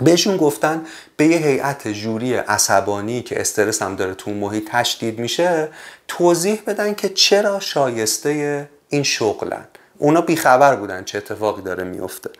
بهشون 0.00 0.36
گفتن 0.36 0.86
به 1.16 1.26
یه 1.26 1.36
هیئت 1.38 1.88
جوری 1.88 2.34
عصبانی 2.34 3.22
که 3.22 3.40
استرس 3.40 3.82
هم 3.82 3.96
داره 3.96 4.14
تو 4.14 4.30
محیط 4.30 4.68
تشدید 4.70 5.18
میشه 5.18 5.68
توضیح 6.08 6.62
بدن 6.66 6.94
که 6.94 7.08
چرا 7.08 7.60
شایسته 7.60 8.68
این 8.88 9.02
شغلن. 9.02 9.64
اونا 9.98 10.20
بیخبر 10.20 10.76
بودن 10.76 11.04
چه 11.04 11.18
اتفاقی 11.18 11.62
داره 11.62 11.84
میفته. 11.84 12.30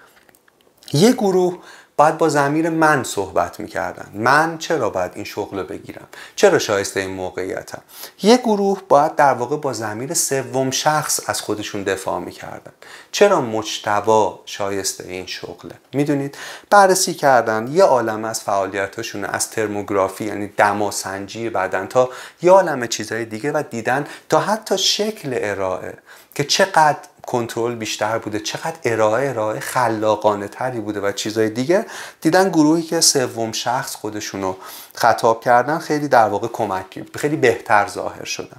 یه 0.92 1.12
گروه 1.12 1.58
باید 1.96 2.18
با 2.18 2.28
زمیر 2.28 2.68
من 2.68 3.04
صحبت 3.04 3.60
می‌کردن. 3.60 4.10
من 4.14 4.58
چرا 4.58 4.90
باید 4.90 5.12
این 5.14 5.24
شغل 5.24 5.58
رو 5.58 5.64
بگیرم؟ 5.64 6.06
چرا 6.36 6.58
شایسته 6.58 7.00
این 7.00 7.10
موقعیتم؟ 7.10 7.82
یه 8.22 8.36
گروه 8.36 8.82
باید 8.88 9.16
در 9.16 9.32
واقع 9.32 9.56
با 9.56 9.72
زمیر 9.72 10.14
سوم 10.14 10.70
شخص 10.70 11.20
از 11.26 11.40
خودشون 11.40 11.82
دفاع 11.82 12.20
می‌کردن. 12.20 12.72
چرا 13.12 13.40
مجتبا 13.40 14.40
شایسته 14.46 15.04
این 15.08 15.26
شغله؟ 15.26 15.74
می‌دونید؟ 15.92 16.36
بررسی 16.70 17.14
کردن. 17.14 17.68
یه 17.72 17.84
عالم 17.84 18.24
از 18.24 18.40
فعالیتاشون 18.40 19.24
از 19.24 19.50
ترموگرافی 19.50 20.24
یعنی 20.24 20.46
دماسنجی 20.46 21.50
بدن 21.50 21.86
تا 21.86 22.10
یه 22.42 22.50
عالم 22.50 22.86
چیزهای 22.86 23.24
دیگه 23.24 23.52
و 23.52 23.62
دیدن 23.70 24.06
تا 24.28 24.40
حتی 24.40 24.78
شکل 24.78 25.38
ارائه. 25.42 25.94
که 26.38 26.44
چقدر 26.44 26.98
کنترل 27.26 27.74
بیشتر 27.74 28.18
بوده 28.18 28.40
چقدر 28.40 28.76
ارائه 28.84 29.28
ارائه 29.30 29.60
خلاقانه 29.60 30.48
تری 30.48 30.80
بوده 30.80 31.00
و 31.00 31.12
چیزهای 31.12 31.50
دیگه 31.50 31.86
دیدن 32.20 32.48
گروهی 32.48 32.82
که 32.82 33.00
سوم 33.00 33.52
شخص 33.52 33.94
خودشون 33.94 34.42
رو 34.42 34.56
خطاب 34.94 35.40
کردن 35.40 35.78
خیلی 35.78 36.08
در 36.08 36.28
واقع 36.28 36.48
کمک 36.48 37.04
خیلی 37.14 37.36
بهتر 37.36 37.88
ظاهر 37.88 38.24
شدن 38.24 38.56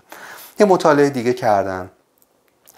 یه 0.59 0.65
مطالعه 0.65 1.09
دیگه 1.09 1.33
کردن. 1.33 1.91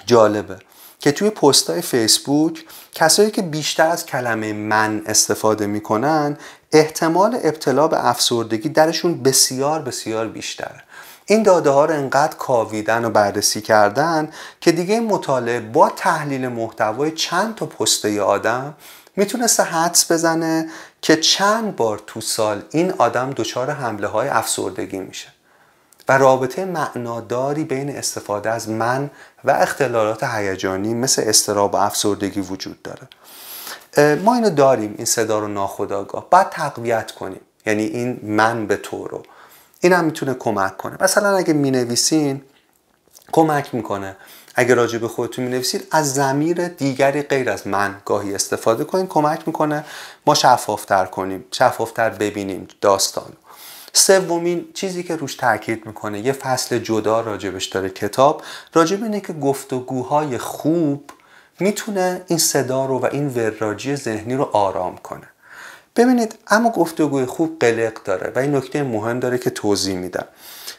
جالبه 0.06 0.60
که 1.00 1.12
توی 1.12 1.30
پستای 1.30 1.82
فیسبوک 1.82 2.66
کسایی 2.94 3.32
که 3.32 3.42
بیشتر 3.42 3.88
از 3.88 4.06
کلمه 4.06 4.54
من 4.54 5.02
استفاده 5.06 5.68
می‌کنن 5.68 6.38
احتمال 6.72 7.40
ابتلا 7.44 7.88
به 7.88 8.08
افسردگی 8.08 8.70
درشون 8.70 9.24
بسیار 9.24 9.82
بسیار 9.82 10.28
بیشتره. 10.28 10.84
این 11.32 11.44
داده 11.44 11.70
ها 11.70 11.86
رو 11.86 11.94
انقدر 11.94 12.36
کاویدن 12.36 13.06
و 13.06 13.10
بررسی 13.10 13.62
کردن 13.62 14.30
که 14.62 14.72
دیگه 14.72 14.94
این 14.94 15.08
مطالعه 15.08 15.60
با 15.60 15.90
تحلیل 15.90 16.48
محتوای 16.48 17.12
چند 17.12 17.56
تا 17.56 17.66
پسته 17.66 18.22
آدم 18.22 18.74
می‌تونسته 19.16 19.64
حدس 19.64 20.12
بزنه 20.12 20.70
که 21.02 21.16
چند 21.16 21.76
بار 21.76 22.02
تو 22.08 22.22
سال 22.22 22.64
این 22.72 22.94
آدم 22.98 23.30
دچار 23.30 23.70
حمله 23.70 24.08
های 24.08 24.28
افسردگی 24.28 25.00
میشه. 25.00 25.28
و 26.10 26.18
رابطه 26.18 26.66
معناداری 26.66 27.64
بین 27.64 27.90
استفاده 27.98 28.50
از 28.50 28.70
من 28.70 29.10
و 29.44 29.52
اختلالات 29.52 30.24
هیجانی 30.24 30.94
مثل 30.94 31.24
استراب 31.26 31.74
و 31.74 31.78
افسردگی 31.78 32.42
وجود 32.42 32.82
داره. 32.82 33.08
ما 34.16 34.36
اینو 34.36 34.50
داریم 34.50 34.96
این 34.98 35.06
صدا 35.06 35.40
رو 35.40 35.48
ناخداگاه 35.48 36.30
باید 36.30 36.50
تقویت 36.50 37.12
کنیم. 37.12 37.42
یعنی 37.66 37.84
این 37.84 38.20
من 38.24 38.68
به 38.68 38.78
تو 38.78 39.08
رو. 39.08 39.24
این 39.82 39.94
هم 39.94 40.06
می‌تونه 40.06 40.34
کمک 40.34 40.78
کنه. 40.78 40.98
مثلا 41.00 41.38
اگه 41.38 41.54
می‌نویسین 41.54 42.42
کمک 43.32 43.76
می‌کنه. 43.76 44.16
اگه 44.56 44.76
راجع 44.76 45.00
به 45.00 45.08
خودتون 45.08 45.46
می‌نویسید 45.46 45.88
از 45.92 46.14
زمیر 46.14 46.68
دیگری 46.68 47.22
غیر 47.22 47.50
از 47.50 47.68
من 47.68 47.96
گاهی 48.06 48.36
استفاده 48.36 48.84
کنید 48.84 49.08
کمک 49.08 49.48
می‌کنه 49.48 49.86
ما 50.26 50.34
شفافتر 50.34 51.06
کنیم 51.06 51.46
شفافتر 51.52 52.10
ببینیم 52.10 52.68
داستان 52.82 53.34
سومین 53.94 54.66
چیزی 54.74 55.04
که 55.04 55.16
روش 55.16 55.36
تاکید 55.36 55.86
می‌کنه 55.86 56.20
یه 56.20 56.32
فصل 56.32 56.80
جدا 56.80 57.22
راجبش 57.22 57.66
داره 57.66 57.90
کتاب. 57.90 58.44
راجب 58.74 59.04
اینه 59.04 59.20
که 59.20 59.34
گفتگوهای 59.34 60.38
خوب 60.38 61.12
می‌تونه 61.60 62.22
این 62.28 62.40
صدا 62.40 62.86
رو 62.86 63.00
و 63.00 63.06
این 63.12 63.28
وراجی 63.28 63.96
ذهنی 63.96 64.36
رو 64.36 64.44
آرام 64.44 64.98
کنه. 64.98 65.28
ببینید 65.96 66.36
اما 66.48 66.70
گفتگوی 66.70 67.26
خوب 67.26 67.60
قلق 67.60 68.04
داره 68.04 68.32
و 68.36 68.40
این 68.40 68.56
نکته 68.56 68.84
مهم 68.84 69.20
داره 69.20 69.38
که 69.38 69.50
توضیح 69.50 69.96
میدم. 69.96 70.26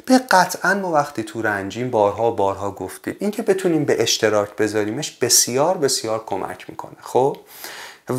به 0.06 0.18
قطعا 0.18 0.74
ما 0.74 0.92
وقتی 0.92 1.22
تو 1.22 1.42
رنجیم 1.42 1.90
بارها 1.90 2.30
بارها 2.30 2.70
گفتیم. 2.70 3.16
اینکه 3.18 3.42
بتونیم 3.42 3.84
به 3.84 4.02
اشتراک 4.02 4.56
بذاریمش 4.56 5.10
بسیار 5.10 5.78
بسیار 5.78 6.24
کمک 6.26 6.70
می‌کنه 6.70 6.96
خب؟ 7.02 7.36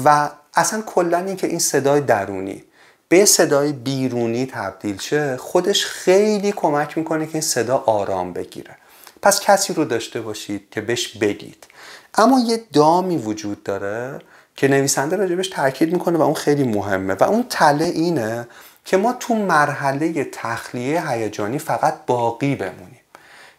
و 0.06 0.30
اصلا 0.54 0.82
کلا 0.82 1.18
اینکه 1.18 1.48
این 1.48 1.60
صدای 1.60 2.02
درونی 2.02 2.64
به 3.10 3.26
صدای 3.26 3.74
بیرونی 3.74 4.46
تبدیل 4.46 4.98
شه 4.98 5.38
خودش 5.38 5.86
خیلی 5.86 6.52
کمک 6.52 6.98
می‌کنه 6.98 7.26
که 7.26 7.32
این 7.34 7.42
صدا 7.42 7.78
آرام 7.78 8.34
بگیره. 8.34 8.78
پس 9.22 9.40
کسی 9.40 9.74
رو 9.74 9.86
داشته 9.86 10.22
باشید 10.22 10.70
که 10.72 10.82
بهش 10.82 11.18
بگید. 11.18 11.68
اما 12.16 12.40
یه 12.40 12.64
دامی 12.74 13.18
وجود 13.18 13.64
داره 13.64 14.20
که 14.56 14.68
نویسنده 14.68 15.16
راجبش 15.16 15.48
تاکید 15.48 15.94
می‌کنه 15.94 16.18
و 16.18 16.22
اون 16.22 16.34
خیلی 16.34 16.64
مهمه. 16.64 17.14
و 17.14 17.24
اون 17.24 17.46
تله 17.50 17.86
اینه 17.86 18.48
که 18.86 18.98
ما 18.98 19.14
تو 19.14 19.36
مرحله 19.36 20.24
تخلیه 20.24 21.10
هیجانی 21.10 21.60
فقط 21.60 21.96
باقی 22.08 22.56
بمونیم. 22.56 23.00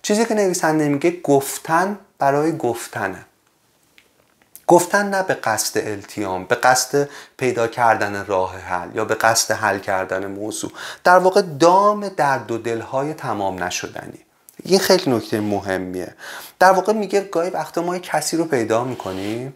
چیزی 0.03 0.25
که 0.25 0.35
نویسنده 0.35 0.89
میگه 0.89 1.21
گفتن 1.21 1.99
برای 2.19 2.57
گفتنه. 2.57 3.25
گفتن 4.67 5.09
نه 5.09 5.23
به 5.23 5.35
قصد 5.35 5.89
التیام 5.89 6.45
به 6.45 6.55
قصد 6.55 7.09
پیدا 7.37 7.67
کردن 7.67 8.27
راه 8.27 8.59
حل 8.59 8.89
یا 8.95 9.05
به 9.05 9.15
قصد 9.15 9.55
حل 9.55 9.79
کردن 9.79 10.27
موضوع. 10.27 10.73
در 11.05 11.19
واقع 11.19 11.43
دام 11.61 12.09
درد 12.09 12.51
و 12.51 12.59
دلهای 12.59 13.15
تمام 13.15 13.63
نشدنی. 13.65 14.19
این 14.63 14.79
خیلی 14.79 15.11
نکته 15.11 15.41
مهمیه. 15.41 16.15
در 16.65 16.73
واقع 16.73 16.93
میگه 16.93 17.21
گاهی 17.21 17.51
وقتا 17.51 17.83
ما 17.83 17.99
کسی 17.99 18.37
رو 18.37 18.45
پیدا 18.45 18.85
می‌کنیم 18.85 19.55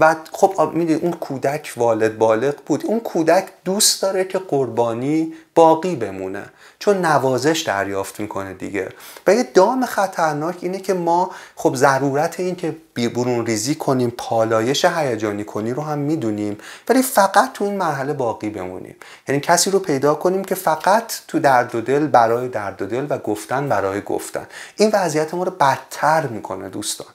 و 0.00 0.16
خب 0.32 0.70
می‌دونی 0.74 1.00
اون 1.00 1.12
کودک 1.12 1.72
والد 1.76 2.18
بالغ 2.18 2.54
بود. 2.66 2.86
اون 2.86 3.00
کودک 3.00 3.44
دوست 3.64 4.02
داره 4.02 4.24
که 4.24 4.38
قربانی 4.38 5.32
باقی 5.54 5.96
بمونه 5.96 6.44
چون 6.78 7.04
نوازش 7.04 7.60
دریافت 7.66 8.20
می‌کنه 8.20 8.54
دیگه. 8.54 8.88
و 9.26 9.34
یه 9.34 9.42
دام 9.42 9.86
خطرناک 9.86 10.56
اینه 10.60 10.78
که 10.78 10.94
ما 10.94 11.30
خب 11.56 11.74
ضرورت 11.74 12.40
این 12.40 12.56
که 12.56 12.76
برون 12.96 13.46
ریزی 13.46 13.74
کنیم 13.74 14.12
پالایش 14.18 14.84
هیجانی 14.84 15.44
کنی 15.44 15.72
رو 15.72 15.82
هم 15.82 15.98
می‌دونیم 15.98 16.58
ولی 16.88 17.02
فقط 17.02 17.52
تو 17.52 17.64
این 17.64 17.76
مرحله 17.76 18.12
باقی 18.12 18.50
بمونیم. 18.50 18.96
یعنی 19.28 19.40
کسی 19.40 19.70
رو 19.70 19.78
پیدا 19.78 20.14
کنیم 20.14 20.44
که 20.44 20.54
فقط 20.54 21.12
تو 21.28 21.38
درد 21.38 21.74
و 21.74 21.80
دل 21.80 22.06
برای 22.06 22.48
درد 22.48 22.82
و 22.82 22.86
دل 22.86 23.06
و 23.10 23.18
گفتن 23.18 23.68
برای 23.68 24.00
گفتن. 24.00 24.46
این 24.76 24.90
وضعیت 24.92 25.34
ما 25.34 25.42
رو 25.44 25.50
بدتر 25.50 26.26
می‌کنه. 26.26 26.45
دوستان. 26.54 27.06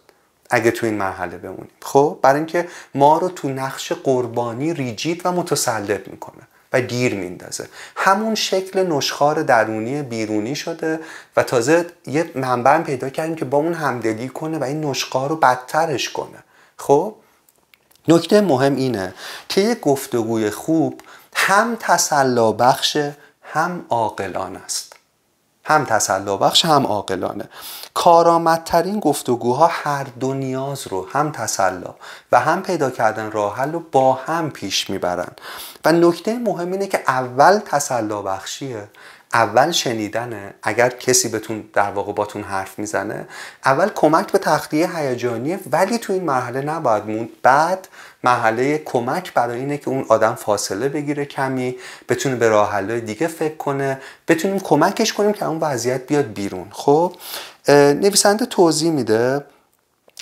اگه 0.49 0.71
تو 0.71 0.85
این 0.85 0.95
مرحله 0.95 1.37
بمونیم. 1.37 1.71
خب؟ 1.81 2.19
برای 2.21 2.37
اینکه 2.37 2.67
ما 2.95 3.17
رو 3.17 3.29
تو 3.29 3.49
نقش 3.49 3.91
قربانی 3.91 4.73
ریجید 4.73 5.21
و 5.25 5.31
متسلط 5.31 6.07
می‌کنه 6.07 6.41
و 6.73 6.81
گیر 6.81 7.15
میندازه. 7.15 7.69
همون 7.95 8.35
شکل 8.35 8.87
نشخار 8.87 9.43
درونی 9.43 10.01
بیرونی 10.01 10.55
شده 10.55 10.99
و 11.37 11.43
تازه 11.43 11.85
یه 12.07 12.31
منبع 12.35 12.77
پیدا 12.77 13.09
کردیم 13.09 13.35
که 13.35 13.45
با 13.45 13.57
اون 13.57 13.73
همدلی 13.73 14.29
کنه 14.29 14.57
و 14.57 14.63
این 14.63 14.85
نشخار 14.85 15.29
رو 15.29 15.35
بدترش 15.35 16.09
کنه. 16.09 16.43
خب؟ 16.77 17.15
نکته 18.07 18.41
مهم 18.41 18.75
اینه 18.75 19.13
که 19.49 19.61
یه 19.61 19.75
گفتگوی 19.75 20.49
خوب 20.49 21.01
هم 21.35 21.77
تسلا 21.79 22.51
بخش 22.51 22.97
هم 23.41 23.85
عاقلانه 23.89 24.59
است. 24.59 24.90
هم 25.63 25.85
تسلا 25.85 26.37
بخش 26.37 26.65
هم 26.65 26.85
عاقلانه. 26.85 27.49
کارآمدترین 27.93 28.99
گفتگوها 28.99 29.69
هر 29.71 30.03
دو 30.19 30.33
نیاز 30.33 30.87
رو 30.87 31.07
هم 31.13 31.31
تسلا 31.31 31.95
و 32.31 32.39
هم 32.39 32.61
پیدا 32.61 32.89
کردن 32.89 33.31
راه 33.31 33.57
حل 33.57 33.71
رو 33.71 33.79
با 33.79 34.13
هم 34.13 34.51
پیش 34.51 34.89
می‌برن. 34.89 35.31
و 35.85 35.91
نکته 35.91 36.37
مهم 36.37 36.71
اینه 36.71 36.87
که 36.87 37.03
اول 37.07 37.59
تسلا 37.65 38.21
بخشیه. 38.21 38.89
اول 39.33 39.71
شنیدنه. 39.71 40.53
اگر 40.63 40.89
کسی 40.89 41.29
بتون 41.29 41.63
در 41.73 41.91
واقع 41.91 42.13
باتون 42.13 42.43
حرف 42.43 42.79
می‌زنه 42.79 43.27
اول 43.65 43.89
کمک 43.95 44.31
به 44.31 44.39
تخلیه 44.39 44.97
هیجانیه 44.97 45.59
ولی 45.71 45.97
تو 45.97 46.13
این 46.13 46.23
مرحله 46.23 46.61
نباید 46.61 47.05
موند. 47.05 47.29
بعد 47.43 47.87
مرحله 48.23 48.77
کمک 48.77 49.33
برای 49.33 49.59
اینه 49.59 49.77
که 49.77 49.89
اون 49.89 50.05
آدم 50.09 50.35
فاصله 50.35 50.89
بگیره 50.89 51.25
کمی 51.25 51.75
بتونه 52.09 52.35
به 52.35 52.49
راه 52.49 52.99
دیگه 52.99 53.27
فکر 53.27 53.55
کنه 53.55 54.01
بتونیم 54.27 54.59
کمکش 54.59 55.13
کنیم 55.13 55.33
که 55.33 55.45
اون 55.45 55.59
وضعیت 55.59 56.07
بیاد 56.07 56.25
بیرون. 56.25 56.67
خب 56.71 57.15
نویسنده 57.69 58.45
توضیح 58.45 58.91
میده 58.91 59.45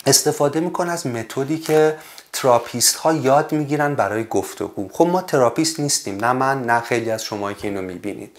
استفاده 0.05 0.59
می‌کنه 0.59 0.91
از 0.91 1.07
متدی 1.07 1.57
که 1.57 1.95
therapist 2.33 2.95
ها 2.95 3.13
یاد 3.13 3.51
می‌گیرن 3.51 3.95
برای 3.95 4.23
گفتگو 4.23 4.89
خب 4.91 5.07
ما 5.07 5.21
therapist 5.21 5.79
نیستیم 5.79 6.25
نه 6.25 6.33
من 6.33 6.61
نه 6.61 6.79
خیلی 6.79 7.11
از 7.11 7.23
شما 7.23 7.53
که 7.53 7.67
اینو 7.67 7.81
می‌بینید. 7.81 8.37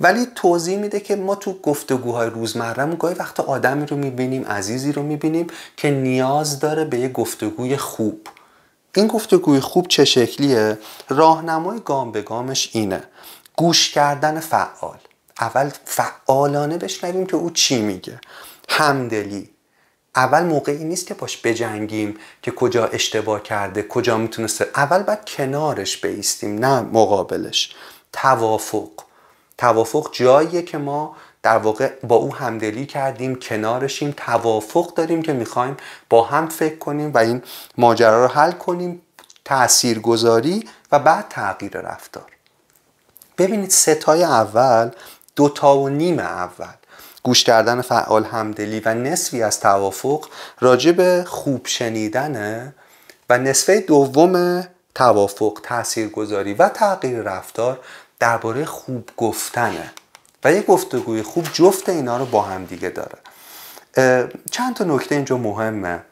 ولی 0.00 0.26
توضیح 0.34 0.78
میده 0.78 1.00
که 1.00 1.16
ما 1.16 1.34
تو 1.34 1.58
گفتگوهای 1.62 2.30
روزمرهمون 2.30 2.96
گاهی 2.96 3.14
وقت 3.14 3.40
آدمی 3.40 3.86
رو 3.86 3.96
می‌بینیم 3.96 4.44
عزیزی 4.44 4.92
رو 4.92 5.02
می‌بینیم 5.02 5.46
که 5.76 5.90
نیاز 5.90 6.60
داره 6.60 6.84
به 6.84 6.98
یه 6.98 7.08
گفتگوی 7.08 7.76
خوب. 7.76 8.20
این 8.94 9.06
گفتگوی 9.06 9.60
خوب 9.60 9.88
چه 9.88 10.04
شکلیه؟ 10.04 10.78
راهنمای 11.08 11.80
گام 11.80 12.12
به 12.12 12.22
گامش 12.22 12.70
اینه. 12.72 13.04
گوش 13.56 13.90
کردن 13.90 14.40
فعال. 14.40 14.98
اول 15.40 15.70
فعالانه 15.84 16.78
بشنویم 16.78 17.26
که 17.26 17.36
او 17.36 17.50
چی 17.50 17.82
میگه. 17.82 18.20
همدلی. 18.68 19.50
اول 20.16 20.42
موقعی 20.42 20.84
نیست 20.84 21.06
که 21.06 21.14
باش 21.14 21.40
بجنگیم 21.44 22.16
که 22.42 22.50
کجا 22.50 22.86
اشتباه 22.86 23.42
کرده 23.42 23.82
کجا 23.82 24.16
می‌تونسته. 24.16 24.66
اول 24.76 25.02
باید 25.02 25.24
کنارش 25.24 25.96
بیستیم 25.96 26.58
نه 26.58 26.80
مقابلش. 26.80 27.74
توافق. 28.12 28.90
توافق 29.58 30.08
جاییه 30.12 30.62
که 30.62 30.78
ما 30.78 31.16
در 31.42 31.58
واقع 31.58 31.88
با 32.02 32.16
او 32.16 32.34
همدلی 32.34 32.86
کردیم 32.86 33.34
کنارشیم 33.36 34.14
توافق 34.16 34.94
داریم 34.94 35.22
که 35.22 35.32
می‌خوایم 35.32 35.76
با 36.10 36.24
هم 36.24 36.48
فکر 36.48 36.78
کنیم 36.78 37.12
و 37.14 37.18
این 37.18 37.42
ماجرا 37.78 38.24
رو 38.24 38.32
حل 38.32 38.52
کنیم 38.52 39.02
تاثیرگذاری 39.44 40.68
و 40.92 40.98
بعد 40.98 41.28
تغییر 41.28 41.80
رفتار. 41.80 42.32
ببینید 43.38 43.70
ستای 43.70 44.24
اول 44.24 44.90
دوتا 45.36 45.78
و 45.78 45.88
نیم 45.88 46.18
اول. 46.18 46.74
گوش 47.22 47.44
کردن 47.44 47.80
فعال 47.80 48.24
همدلی 48.24 48.80
و 48.80 48.94
نصفی 48.94 49.42
از 49.42 49.60
توافق 49.60 50.28
به 50.96 51.24
خوب 51.26 51.66
شنیدنه 51.66 52.74
و 53.30 53.38
نصفه 53.38 53.80
دوم 53.80 54.64
توافق 54.94 55.60
تاثیرگذاری 55.62 56.54
و 56.54 56.68
تغییر 56.68 57.22
رفتار 57.22 57.80
درباره 58.20 58.64
خوب 58.64 59.10
گفتنه 59.16 59.92
و 60.44 60.52
یه 60.52 60.62
گفتگوی 60.62 61.22
خوب 61.22 61.46
جفت 61.52 61.88
اینا 61.88 62.16
رو 62.16 62.26
با 62.26 62.42
هم 62.42 62.64
دیگه 62.64 62.88
داره. 62.88 63.18
چند 64.50 64.74
تا 64.76 64.84
نکته 64.84 65.14
اینجا 65.14 65.36
مهمه. 65.36 66.02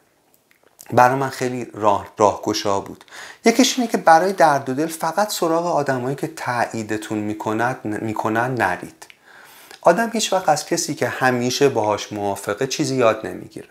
برای 0.93 1.15
من 1.15 1.29
خیلی 1.29 1.67
راه 1.73 2.07
راهگشا 2.17 2.79
بود. 2.79 3.05
یکیش 3.45 3.79
اینه 3.79 3.91
که 3.91 3.97
برای 3.97 4.33
درد 4.33 4.69
و 4.69 4.73
دل 4.73 4.87
فقط 4.87 5.31
سراغ 5.31 5.65
آدمایی 5.65 6.15
که 6.15 6.27
تاییدتون 6.27 7.17
می‌کنن 7.85 8.53
نرید. 8.53 9.05
آدم 9.81 10.09
هیچ 10.13 10.33
وقت 10.33 10.49
از 10.49 10.65
کسی 10.65 10.95
که 10.95 11.07
همیشه 11.07 11.69
باهاش 11.69 12.13
موافقه 12.13 12.67
چیزی 12.67 12.95
یاد 12.95 13.27
نمی‌گیره. 13.27 13.69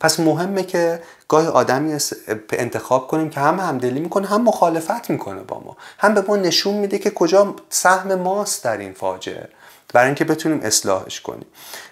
پس 0.00 0.20
مهمه 0.20 0.62
که 0.62 1.02
گاهی 1.28 1.46
آدمی 1.46 1.98
انتخاب 2.52 3.08
کنیم 3.08 3.30
که 3.30 3.40
هم 3.40 3.60
همدلی 3.60 4.00
می‌کنه 4.00 4.26
هم 4.26 4.42
مخالفت 4.42 5.10
می‌کنه 5.10 5.42
با 5.42 5.60
ما. 5.60 5.76
هم 5.98 6.14
به 6.14 6.20
ما 6.20 6.36
نشون 6.36 6.74
میده 6.74 6.98
که 6.98 7.10
کجا 7.10 7.54
سهم 7.70 8.14
ماست 8.14 8.64
در 8.64 8.76
این 8.76 8.92
فاجعه. 8.92 9.48
برای 9.94 10.06
اینکه 10.06 10.24
بتونیم 10.24 10.60
اصلاحش 10.62 11.20
کنیم. 11.20 11.46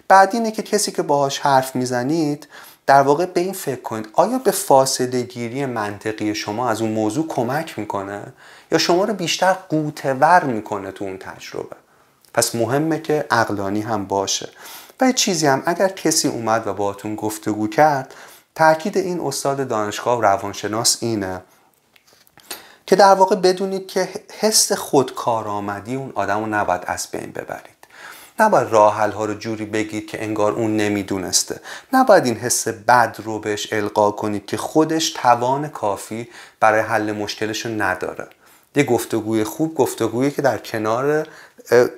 بعد 0.09 0.31
اینه 0.33 0.51
که 0.51 0.63
کسی 0.63 0.93
که 0.93 1.03
باهاش 1.03 1.39
حرف 1.39 1.77
می‌زنید 1.77 2.49
در 2.87 3.03
واقع 3.03 3.27
به 3.27 3.41
این 3.41 3.53
فکر 3.53 3.81
کنید 3.81 4.09
آیا 4.13 4.39
به 4.39 4.51
فاصله 4.51 5.23
گیری 5.23 5.67
منطقی 5.67 6.35
شما 6.35 6.71
از 6.71 6.83
اون 6.83 6.93
موضوع 6.93 7.29
کمک 7.29 7.79
می‌کنه 7.79 8.33
یا 8.73 8.79
شما 8.79 9.05
رو 9.05 9.15
بیشتر 9.15 9.53
قوتور 9.53 10.45
می‌کنه 10.45 10.93
تو 10.93 11.05
اون 11.05 11.19
تجربه؟ 11.19 11.77
پس 12.35 12.55
مهمه 12.55 13.01
که 13.01 13.27
اقلانی 13.31 13.81
هم 13.81 14.05
باشه. 14.05 14.49
و 15.01 15.07
یه 15.07 15.13
چیزی 15.13 15.47
هم 15.47 15.63
اگر 15.67 15.89
کسی 15.89 16.29
اومد 16.29 16.67
و 16.67 16.73
باهاتون 16.73 17.17
گفتگو 17.17 17.69
کرد 17.69 18.15
تاکید 18.55 18.99
این 18.99 19.21
استاد 19.21 19.69
دانشگاه 19.69 20.19
و 20.19 20.21
روانشناس 20.21 20.99
اینه 21.01 21.41
که 22.87 22.97
در 22.97 23.15
واقع 23.15 23.37
بدونید 23.37 23.87
که 23.87 24.09
حس 24.41 24.73
خودکارآمدی 24.73 25.95
اون 25.95 26.13
آدم 26.15 26.41
رو 26.41 26.47
نباید 26.47 26.83
از 26.87 27.09
بین 27.13 27.33
ببرید. 27.33 27.72
نباید 28.41 28.69
راه 28.69 28.95
ها 28.95 29.25
رو 29.25 29.35
جوری 29.35 29.65
بگید 29.65 30.07
که 30.07 30.23
انگار 30.23 30.53
اون 30.53 30.77
نمی‌دونسته. 30.77 31.61
نباید 31.93 32.25
این 32.25 32.37
حس 32.37 32.69
بد 32.69 33.17
رو 33.25 33.39
بهش 33.39 33.73
القا 33.73 34.11
کنید 34.11 34.47
که 34.47 34.57
خودش 34.57 35.11
توان 35.11 35.69
کافی 35.69 36.29
برای 36.61 36.81
حل 36.81 37.13
مشکلش 37.13 37.67
رو 37.67 37.83
نداره. 37.83 38.29
یه 38.77 38.85
گفتگوی 38.85 39.45
خوب 39.45 39.75
گفتگویی 39.75 40.31
که 40.31 40.43
در 40.43 40.59
کنار 40.59 41.27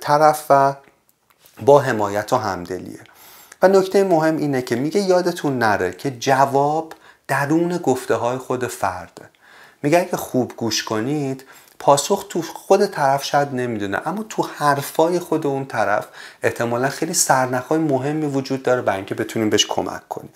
طرف 0.01 0.45
و 0.49 0.73
با 1.61 1.79
حمایت 1.79 2.33
و 2.33 2.37
همدلیه. 2.37 2.99
و 3.61 3.67
نکته 3.67 4.03
مهم 4.03 4.37
اینه 4.37 4.61
که 4.61 4.75
میگه 4.75 5.01
یادتون 5.01 5.57
نره 5.57 5.91
که 5.91 6.11
جواب 6.11 6.93
درون 7.27 7.77
گفته 7.77 8.15
های 8.15 8.37
خود 8.37 8.67
فرده. 8.67 9.29
میگه 9.83 9.99
اگه 9.99 10.17
خوب 10.17 10.53
گوش 10.57 10.83
کنید 10.83 11.43
پاسخ 11.79 12.25
تو 12.29 12.41
خود 12.41 12.85
طرف 12.85 13.23
شاید 13.23 13.53
نمی‌دونه 13.53 14.07
اما 14.07 14.23
تو 14.29 14.43
حرفای 14.55 15.19
خود 15.19 15.47
اون 15.47 15.65
طرف 15.65 16.07
احتمالا 16.43 16.89
خیلی 16.89 17.13
سرنخهای 17.13 17.79
مهمی 17.79 18.25
وجود 18.25 18.63
داره 18.63 18.81
برای 18.81 18.97
اینکه 18.97 19.15
بتونیم 19.15 19.49
بهش 19.49 19.65
کمک 19.65 20.07
کنیم. 20.09 20.33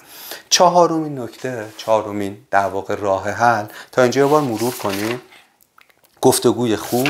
چهارمین 0.50 1.20
نکته 1.20 1.66
چهارمین 1.78 2.38
در 2.52 2.66
واقع 2.66 2.96
راه 2.96 3.30
حل. 3.30 3.66
تا 3.92 4.02
اینجا 4.02 4.28
بار 4.28 4.42
مرور 4.42 4.76
کنیم. 4.76 5.22
گفتگوی 6.22 6.76
خوب 6.76 7.08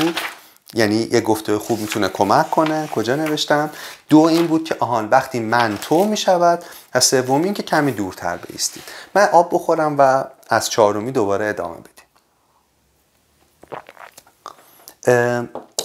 یعنی 0.74 1.08
یه 1.12 1.20
گفته 1.20 1.58
خوب 1.58 1.80
می‌تونه 1.80 2.08
کمک 2.08 2.50
کنه. 2.50 2.86
کجا 2.86 3.16
نوشتم؟ 3.16 3.70
دو 4.08 4.18
این 4.18 4.46
بود 4.46 4.64
که 4.64 4.76
آهان 4.80 5.08
وقتی 5.08 5.40
من 5.40 5.78
تو 5.82 6.04
می‌شود 6.04 6.64
و 6.94 7.00
سوم 7.00 7.42
این 7.42 7.54
که 7.54 7.62
کمی 7.62 7.92
دورتر 7.92 8.36
بیستید 8.36 8.82
من 9.14 9.28
آب 9.32 9.54
بخورم 9.54 9.96
و 9.98 10.24
از 10.48 10.70
چهارمی 10.70 11.12
دوباره 11.12 11.46
ادامه 11.46 11.76
بدیم. 11.76 11.99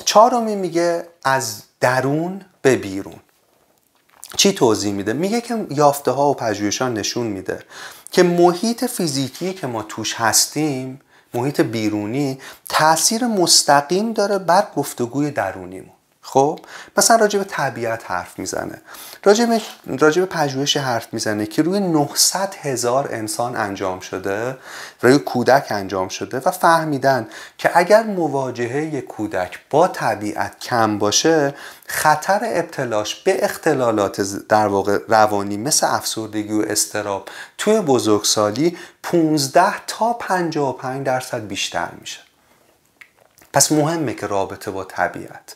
چهارمی 0.06 0.56
میگه 0.56 1.08
از 1.24 1.64
درون 1.80 2.46
به 2.62 2.76
بیرون. 2.76 3.20
چی 4.38 4.54
توضیح 4.54 4.94
میده؟ 4.94 5.14
میگه 5.14 5.42
که 5.42 5.68
یافته 5.70 6.12
ها 6.12 6.30
و 6.30 6.34
پژوهشان 6.34 6.94
نشون 6.94 7.28
میده 7.28 7.60
که 8.12 8.24
محیط 8.24 8.86
فیزیکی 8.86 9.54
که 9.54 9.68
ما 9.68 9.84
توش 9.84 10.14
هستیم 10.14 11.02
محیط 11.34 11.62
بیرونی 11.62 12.40
تاثیر 12.70 13.28
مستقیم 13.28 14.14
داره 14.14 14.38
بر 14.38 14.68
گفتگوی 14.76 15.32
درونیمون. 15.32 15.95
خب 16.28 16.60
مثلا 16.98 17.18
راجع 17.18 17.40
به 17.40 17.46
طبیعت 17.46 18.12
حرف 18.12 18.40
می‌زنه. 18.40 18.82
راجع 19.24 19.46
به 19.46 19.62
راجع 19.98 20.26
پژوهش 20.26 20.78
حرف 20.78 21.08
می‌زنه 21.14 21.46
که 21.46 21.62
روی 21.62 21.80
900 21.80 22.56
هزار 22.62 23.10
انسان 23.12 23.56
انجام 23.56 24.00
شده 24.00 24.58
روی 25.02 25.20
کودک 25.20 25.68
انجام 25.70 26.08
شده 26.08 26.42
و 26.46 26.52
فهمیدن 26.52 27.28
که 27.58 27.72
اگر 27.74 28.04
مواجهه 28.04 29.02
کودک 29.02 29.60
با 29.70 29.88
طبیعت 29.88 30.60
کم 30.60 31.00
باشه 31.00 31.54
خطر 31.88 32.40
ابتلاش 32.44 33.16
به 33.16 33.46
اختلالات 33.46 34.22
در 34.22 34.68
واقع 34.68 35.00
روانی 35.08 35.58
مثل 35.58 35.88
افسردگی 35.90 36.54
و 36.54 36.66
استراب 36.68 37.30
توی 37.58 37.82
بزرگسالی 37.82 38.78
15 39.04 39.74
تا 39.88 40.14
55 40.14 41.06
درصد 41.06 41.48
بیشتر 41.48 41.90
میشه. 42.00 42.20
پس 43.54 43.72
مهمه 43.72 44.14
که 44.14 44.28
رابطه 44.28 44.72
با 44.72 44.84
طبیعت. 44.84 45.56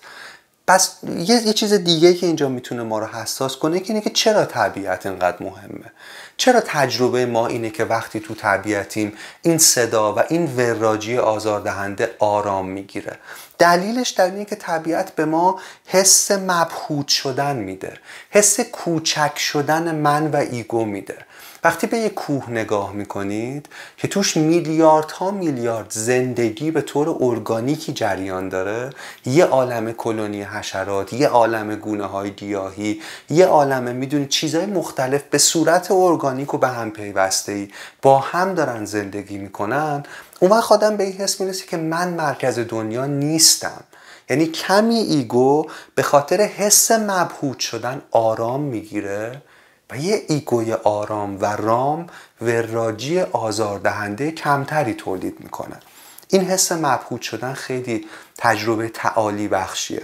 پس 0.69 0.91
یه, 1.17 1.47
یه 1.47 1.53
چیز 1.53 1.73
دیگه 1.73 2.13
که 2.13 2.25
اینجا 2.25 2.49
می‌تونه 2.49 2.83
ما 2.83 2.99
رو 2.99 3.05
حساس 3.05 3.57
کنه 3.57 3.79
که 3.79 3.93
اینه 3.93 4.01
که 4.01 4.09
چرا 4.09 4.45
طبیعت 4.45 5.05
اینقدر 5.05 5.37
مهمه؟ 5.43 5.91
چرا 6.37 6.61
تجربه 6.65 7.25
ما 7.25 7.47
اینه 7.47 7.69
که 7.69 7.85
وقتی 7.85 8.19
تو 8.19 8.35
طبیعتیم 8.35 9.13
این 9.41 9.57
صدا 9.57 10.15
و 10.15 10.19
این 10.29 10.45
وراجی 10.55 11.17
آزاردهنده 11.17 12.15
آرام 12.19 12.69
می‌گیره؟ 12.69 13.17
دلیلش 13.57 14.09
در 14.09 14.25
اینه 14.25 14.45
که 14.45 14.55
طبیعت 14.55 15.15
به 15.15 15.25
ما 15.25 15.59
حس 15.85 16.31
مبهوت 16.31 17.07
شدن 17.07 17.55
میده 17.55 17.93
حس 18.29 18.59
کوچک 18.59 19.39
شدن 19.39 19.95
من 19.95 20.31
و 20.31 20.35
ایگو 20.35 20.85
میده. 20.85 21.17
وقتی 21.63 21.87
به 21.87 21.97
یک 21.97 22.13
کوه 22.13 22.49
نگاه 22.49 22.93
می‌کنید 22.93 23.69
که 23.97 24.07
توش 24.07 24.37
میلیاردها 24.37 25.31
میلیارد 25.31 25.87
زندگی 25.89 26.71
به 26.71 26.81
طور 26.81 27.17
ارگانیکی 27.19 27.93
جریان 27.93 28.49
داره 28.49 28.89
یه 29.25 29.45
عالم 29.45 29.91
کلونی 29.91 30.43
حشرات 30.43 31.13
یه 31.13 31.27
عالم 31.27 31.75
گونه 31.75 32.05
های 32.05 32.31
گیاهی 32.31 33.01
یه 33.29 33.45
عالم 33.45 33.95
می‌دونید 33.95 34.29
چیزهای 34.29 34.65
مختلف 34.65 35.23
به 35.23 35.37
صورت 35.37 35.91
ارگانیک 35.91 36.53
و 36.53 36.57
به 36.57 36.67
هم 36.67 36.91
پیوسته 36.91 37.51
ای 37.51 37.69
با 38.01 38.19
هم 38.19 38.53
دارن 38.53 38.85
زندگی 38.85 39.37
می‌کنن. 39.37 40.03
اون 40.39 40.51
وقت 40.51 40.71
آدم 40.71 40.97
به 40.97 41.03
این 41.03 41.13
حس 41.13 41.41
می‌رسه 41.41 41.65
که 41.65 41.77
من 41.77 42.13
مرکز 42.13 42.59
دنیا 42.59 43.05
نیستم. 43.05 43.83
یعنی 44.29 44.45
کمی 44.45 44.95
ego 44.95 45.65
به 45.95 46.03
خاطر 46.03 46.41
حس 46.41 46.91
مبهوت 46.91 47.59
شدن 47.59 48.01
آرام 48.11 48.61
می‌گیره. 48.61 49.41
و 49.89 49.97
یه 49.97 50.23
ego 50.27 50.62
ی 50.62 50.73
آرام 50.73 51.37
و 51.41 51.45
رام 51.45 52.07
وراجی 52.41 53.19
آزاردهنده 53.19 54.31
کمتری 54.31 54.93
تولید 54.93 55.39
می‌کنه. 55.39 55.79
این 56.27 56.41
حس 56.41 56.71
مبهوت 56.71 57.21
شدن 57.21 57.53
خیلی 57.53 58.07
تجربه 58.37 58.89
تعالی 58.89 59.47
بخشیه. 59.47 60.03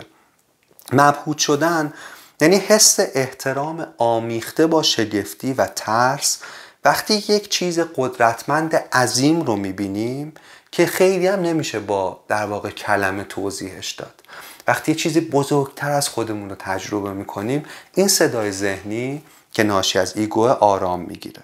مبهوت 0.94 1.38
شدن 1.38 1.94
یعنی 2.42 2.56
حس 2.56 3.00
احترام 3.00 3.88
آمیخته 3.98 4.68
با 4.68 4.84
شگفتی 4.84 5.54
و 5.54 5.66
ترس. 5.66 6.40
وقتی 6.86 7.14
یک 7.14 7.50
چیز 7.50 7.80
قدرتمند 7.96 8.76
عظیم 8.76 9.42
رو 9.42 9.56
می‌بینیم 9.56 10.34
که 10.72 10.86
خیلی 10.86 11.28
هم 11.28 11.40
نمیشه 11.40 11.80
با 11.80 12.20
در 12.28 12.46
واقع 12.46 12.70
کلمه 12.70 13.24
توضیحش 13.24 13.92
داد. 13.92 14.22
وقتی 14.68 14.92
یه 14.92 14.98
چیزی 14.98 15.20
بزرگتر 15.22 15.92
از 15.92 16.10
خودمون 16.10 16.50
رو 16.50 16.56
تجربه 16.60 17.14
می‌کنیم 17.14 17.66
این 17.94 18.08
صدای 18.08 18.52
ذهنی 18.52 19.24
که 19.56 19.64
ناشی 19.64 20.00
از 20.00 20.18
ایگو 20.18 20.48
آرام 20.48 21.00
می‌گیره. 21.00 21.42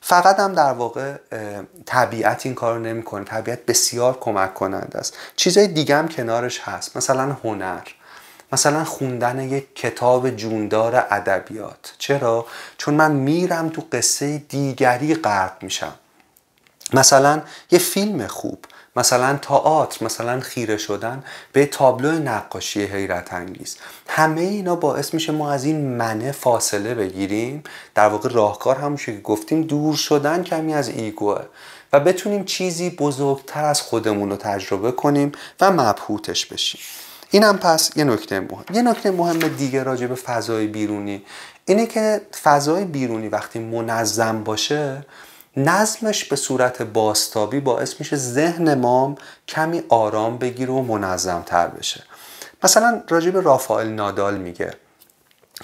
فقط 0.00 0.40
هم 0.40 0.52
در 0.52 0.72
واقع 0.72 1.14
طبیعت 1.86 2.46
این 2.46 2.54
کار 2.54 2.74
رو 2.74 2.80
نمی‌کنه. 2.80 3.24
طبیعت 3.24 3.66
بسیار 3.66 4.18
کمک 4.20 4.54
کننده 4.54 4.98
است. 4.98 5.16
چیزای 5.36 5.68
دیگه 5.68 5.96
هم 5.96 6.08
کنارش 6.08 6.60
هست. 6.60 6.96
مثلا 6.96 7.36
هنر. 7.44 7.82
مثلا 8.52 8.84
خوندن 8.84 9.40
یک 9.40 9.74
کتاب 9.74 10.30
جوندار 10.30 10.96
ادبیات. 11.10 11.94
چرا؟ 11.98 12.46
چون 12.78 12.94
من 12.94 13.12
میرم 13.12 13.68
تو 13.68 13.82
قصه 13.92 14.38
دیگری 14.38 15.14
غرق 15.14 15.62
میشم. 15.62 15.94
مثلا 16.92 17.42
یه 17.70 17.78
فیلم 17.78 18.26
خوب 18.26 18.58
مثلا 18.96 19.36
تئاتر 19.42 20.04
مثلا 20.04 20.40
خیره 20.40 20.76
شدن 20.76 21.24
به 21.52 21.66
تابلو 21.66 22.12
نقاشی 22.12 22.84
حیرت 22.84 23.32
انگیز. 23.32 23.76
همه 24.08 24.40
اینا 24.40 24.76
باعث 24.76 25.14
میشه 25.14 25.32
ما 25.32 25.52
از 25.52 25.64
این 25.64 25.96
منه 25.96 26.32
فاصله 26.32 26.94
بگیریم. 26.94 27.62
در 27.94 28.08
واقع 28.08 28.28
راهکار 28.28 28.76
همون 28.76 28.96
که 28.96 29.20
گفتیم 29.20 29.62
دور 29.62 29.96
شدن 29.96 30.42
کمی 30.42 30.74
از 30.74 30.88
ایگوه. 30.88 31.42
و 31.92 32.00
بتونیم 32.00 32.44
چیزی 32.44 32.90
بزرگتر 32.90 33.64
از 33.64 33.80
خودمون 33.80 34.30
رو 34.30 34.36
تجربه 34.36 34.92
کنیم 34.92 35.32
و 35.60 35.70
مبهوتش 35.70 36.46
بشیم. 36.46 36.80
اینم 37.30 37.58
پس 37.58 37.90
یه 37.96 38.04
نکته 38.04 38.40
مهم. 38.40 38.64
یه 38.74 38.82
نکته 38.82 39.10
مهم 39.10 39.38
دیگه 39.38 39.82
راجع 39.82 40.06
به 40.06 40.14
فضای 40.14 40.66
بیرونی. 40.66 41.22
اینه 41.64 41.86
که 41.86 42.20
فضای 42.42 42.84
بیرونی 42.84 43.28
وقتی 43.28 43.58
منظم 43.58 44.44
باشه 44.44 45.04
نظمش 45.58 46.24
به 46.24 46.36
صورت 46.36 46.82
باستابی 46.82 47.60
باعث 47.60 47.94
میشه 47.98 48.16
ذهن 48.16 48.74
ما 48.74 49.14
کمی 49.48 49.82
آرام 49.88 50.38
بگیره 50.38 50.72
و 50.72 50.82
منظم 50.82 51.42
تر 51.46 51.66
بشه. 51.66 52.02
مثلا 52.62 53.02
راجع 53.08 53.30
به 53.30 53.40
رافائل 53.40 53.88
نادال 53.88 54.38
میگه 54.38 54.70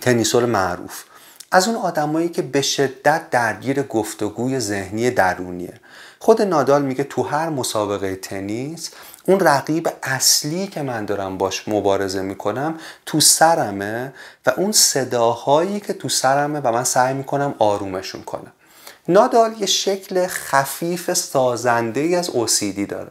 تنیسور 0.00 0.44
معروف. 0.44 1.04
از 1.52 1.68
اون 1.68 1.76
آدمایی 1.76 2.28
که 2.28 2.42
به 2.42 2.62
شدت 2.62 3.30
درگیر 3.30 3.82
گفتگوی 3.82 4.60
ذهنی 4.60 5.10
درونیه. 5.10 5.80
خود 6.18 6.42
نادال 6.42 6.82
میگه 6.82 7.04
تو 7.04 7.22
هر 7.22 7.48
مسابقه 7.48 8.16
تنیس 8.16 8.90
اون 9.26 9.40
رقیب 9.40 9.88
اصلی 10.02 10.66
که 10.66 10.82
من 10.82 11.04
دارم 11.04 11.38
باش 11.38 11.68
مبارزه 11.68 12.22
می‌کنم 12.22 12.78
تو 13.06 13.20
سرمه 13.20 14.12
و 14.46 14.52
اون 14.56 14.72
صداهایی 14.72 15.80
که 15.80 15.92
تو 15.92 16.08
سرمه 16.08 16.60
و 16.60 16.72
من 16.72 16.84
سعی 16.84 17.14
می‌کنم 17.14 17.54
آرومشون 17.58 18.22
کنم. 18.22 18.52
نادال 19.08 19.54
یه 19.58 19.66
شکل 19.66 20.26
خفیف 20.26 21.12
سازنده 21.12 22.00
ای 22.00 22.14
از 22.14 22.30
اوسیدی 22.30 22.86
داره. 22.86 23.10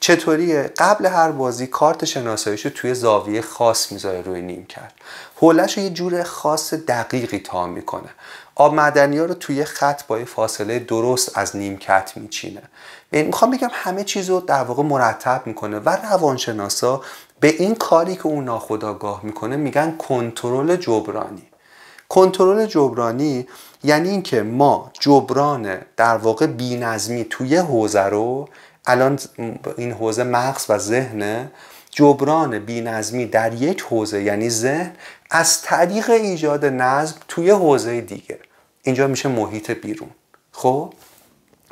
چطوریه؟ 0.00 0.72
قبل 0.78 1.06
هر 1.06 1.30
بازی 1.30 1.66
کارت 1.66 2.04
شناساییشو 2.04 2.70
توی 2.70 2.94
زاویه 2.94 3.42
خاص 3.42 3.92
می‌ذاره 3.92 4.22
روی 4.22 4.42
نیم 4.42 4.66
کرد. 4.66 4.94
حولش 5.36 5.78
یه 5.78 5.90
جور 5.90 6.22
خاص 6.22 6.74
دقیقی 6.74 7.38
تا 7.38 7.66
می‌کنه. 7.66 8.08
آب 8.54 8.74
معدنی 8.74 9.18
ها 9.18 9.24
رو 9.24 9.34
توی 9.34 9.64
خط 9.64 10.06
با 10.06 10.24
فاصله 10.24 10.78
درست 10.78 11.38
از 11.38 11.56
نیمکت 11.56 12.12
میچینه. 12.16 12.62
می‌خوام 13.12 13.50
بگم 13.50 13.70
همه 13.72 14.04
چیز 14.04 14.30
رو 14.30 14.40
در 14.40 14.64
واقع 14.64 14.82
مرتب 14.82 15.42
می‌کنه 15.46 15.78
و 15.78 15.88
روانشناسا 15.88 17.00
به 17.40 17.48
این 17.48 17.74
کاری 17.74 18.16
که 18.16 18.26
اون 18.26 18.44
ناخداگاه 18.44 19.20
می‌کنه 19.22 19.56
میگن 19.56 19.96
کنترل 19.96 20.76
جبرانی. 20.76 21.48
کنترل 22.08 22.66
جبرانی 22.66 23.48
یعنی 23.84 24.08
اینکه 24.08 24.42
ما 24.42 24.90
جبران 25.00 25.78
در 25.96 26.16
واقع 26.16 26.46
بینظمی 26.46 27.24
توی 27.30 27.56
حوزه 27.56 28.02
رو 28.02 28.48
الان 28.86 29.18
این 29.76 29.92
حوزه 29.92 30.24
مغز 30.24 30.66
و 30.68 30.78
ذهنه 30.78 31.50
جبران 31.90 32.58
بینظمی 32.58 33.26
در 33.26 33.54
یک 33.54 33.80
حوزه 33.80 34.22
یعنی 34.22 34.50
ذهن 34.50 34.92
از 35.30 35.62
طریق 35.62 36.10
ایجاد 36.10 36.64
نظم 36.64 37.16
توی 37.28 37.50
حوزه 37.50 38.00
دیگه. 38.00 38.38
اینجا 38.82 39.06
میشه 39.06 39.28
محیط 39.28 39.70
بیرون. 39.70 40.10
خب؟ 40.52 40.92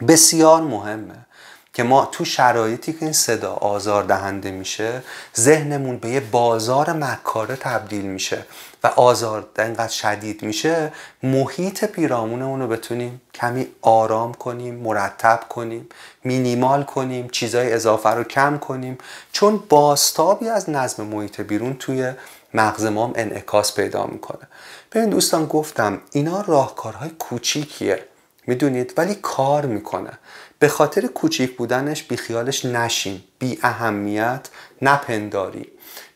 بسیار 0.09 0.63
مهمه. 0.63 1.27
که 1.75 1.83
ما 1.83 2.09
تو 2.13 2.25
شرایطی 2.25 2.93
که 2.93 2.99
این 3.03 3.13
صدا 3.13 3.53
آزار 3.53 4.03
دهنده 4.03 4.51
میشه 4.51 5.03
ذهنمون 5.37 5.99
به 5.99 6.09
یه 6.09 6.21
بازار 6.21 6.93
مکاره 6.93 7.57
تبدیل 7.57 8.05
میشه 8.05 8.45
و 8.85 8.87
آزار 8.87 9.49
اینقدر 9.59 9.89
شدید 9.89 10.43
میشه 10.43 10.93
محیط 11.23 11.85
پیرامونمون 11.85 12.61
رو 12.61 12.69
بتونیم 12.69 13.21
کمی 13.35 13.67
آرام 13.83 14.35
کنیم 14.35 14.75
مرتب 14.75 15.41
کنیم 15.49 15.89
مینیمال 16.25 16.83
کنیم 16.83 17.29
چیزای 17.29 17.73
اضافه 17.73 18.09
رو 18.09 18.25
کم 18.25 18.59
کنیم. 18.59 18.99
چون 19.33 19.63
باستابی 19.69 20.49
از 20.49 20.71
نظم 20.71 21.05
محیط 21.05 21.41
بیرون 21.41 21.77
توی 21.79 22.13
مغز 22.55 22.85
ما 22.85 23.13
انعکاس 23.15 23.75
پیدا 23.75 24.07
می‌کنه. 24.07 24.49
ببین 24.93 25.11
دوستان 25.11 25.47
گفتم 25.47 26.01
اینا 26.13 26.41
راهکارهای 26.41 27.11
کوچیکیه. 27.11 28.05
می‌دونید؟ 28.47 28.95
ولی 28.97 29.15
کار 29.15 29.67
می‌کنه. 29.67 30.19
به 30.61 30.69
خاطر 30.69 31.07
کوچیک 31.07 31.57
بودنش 31.57 32.03
بیخیالش 32.03 32.65
نشیم 32.65 33.25
بی 33.39 33.59
اهمیت 33.63 34.49
نپنداری. 34.83 35.69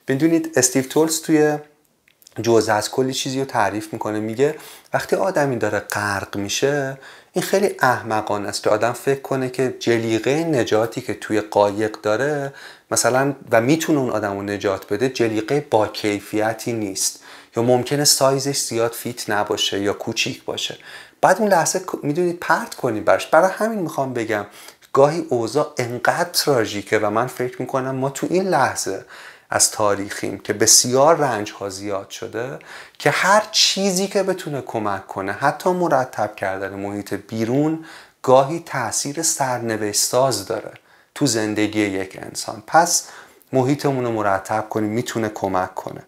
بدونید 0.09 0.53
استیو 0.57 0.82
تولز 0.82 1.22
توی 1.22 1.59
جزء 2.42 2.74
از 2.74 2.90
کلی 2.90 3.12
چیزی 3.12 3.38
رو 3.38 3.45
تعریف 3.45 3.92
می‌کنه. 3.92 4.20
میگه 4.20 4.55
وقتی 4.95 5.16
آدمی 5.16 5.57
داره 5.57 5.78
غرق 5.78 6.36
میشه 6.36 6.99
این 7.32 7.42
خیلی 7.45 7.70
احمقانه 7.80 8.49
است. 8.49 8.62
که 8.62 8.70
آدم 8.70 8.92
فکر 8.92 9.20
کنه 9.20 9.51
که 9.51 9.74
جلیقه 9.78 10.45
نجاتی 10.45 11.01
که 11.01 11.14
توی 11.14 11.40
قایق 11.40 12.01
داره 12.01 12.55
مثلا 12.90 13.34
و 13.51 13.61
می‌تونه 13.61 13.99
اون 13.99 14.11
آدم 14.11 14.32
رو 14.32 14.42
نجات 14.42 14.92
بده 14.92 15.09
جلیقه 15.09 15.66
با 15.70 15.86
کیفیتی 15.86 16.72
نیست. 16.72 17.20
یا 17.57 17.62
ممکنه 17.62 18.05
سایزش 18.05 18.59
زیاد 18.59 18.92
فیت 18.92 19.30
نباشه 19.30 19.80
یا 19.80 19.92
کوچیک 19.92 20.45
باشه. 20.45 20.78
بعد 21.25 21.39
اون 21.39 21.49
لحظه 21.49 21.85
می‌دونید 22.03 22.41
پرت 22.41 22.75
کنی 22.75 23.01
برش 23.01 23.27
برای 23.27 23.51
همین 23.51 23.79
می‌خوام 23.79 24.12
بگم 24.12 24.47
گاهی 24.93 25.27
اوضاع 25.29 25.72
انقدر 25.79 26.31
تراژیکه 26.31 26.99
و 26.99 27.11
من 27.11 27.27
فکر 27.27 27.62
می‌کنم 27.62 27.95
ما 27.95 28.11
تو 28.11 28.27
این 28.31 28.49
لحظه 28.49 29.05
از 29.51 29.70
تاریخیم 29.70 30.39
که 30.39 30.53
بسیار 30.53 31.16
رنج 31.16 31.53
ها 31.53 31.68
زیاد 31.68 32.11
شده 32.11 32.59
که 32.99 33.11
هر 33.11 33.43
چیزی 33.53 34.07
که 34.07 34.22
بتونه 34.22 34.61
کمک 34.61 35.07
کنه 35.07 35.33
حتی 35.33 35.70
مرتب 35.70 36.37
کردن 36.37 36.75
محیط 36.75 37.14
بیرون 37.14 37.85
گاهی 38.22 38.61
تاثیر 38.66 39.22
سرنوشت 39.22 40.01
ساز 40.01 40.47
داره 40.47 40.72
تو 41.14 41.27
زندگی 41.27 41.81
یک 41.81 42.18
انسان. 42.22 42.62
پس 42.66 43.09
محیطمون 43.53 44.05
رو 44.05 44.12
مرتب 44.12 44.68
کنیم 44.68 44.91
می‌تونه 44.91 45.29
کمک 45.29 45.75
کنه. 45.75 46.03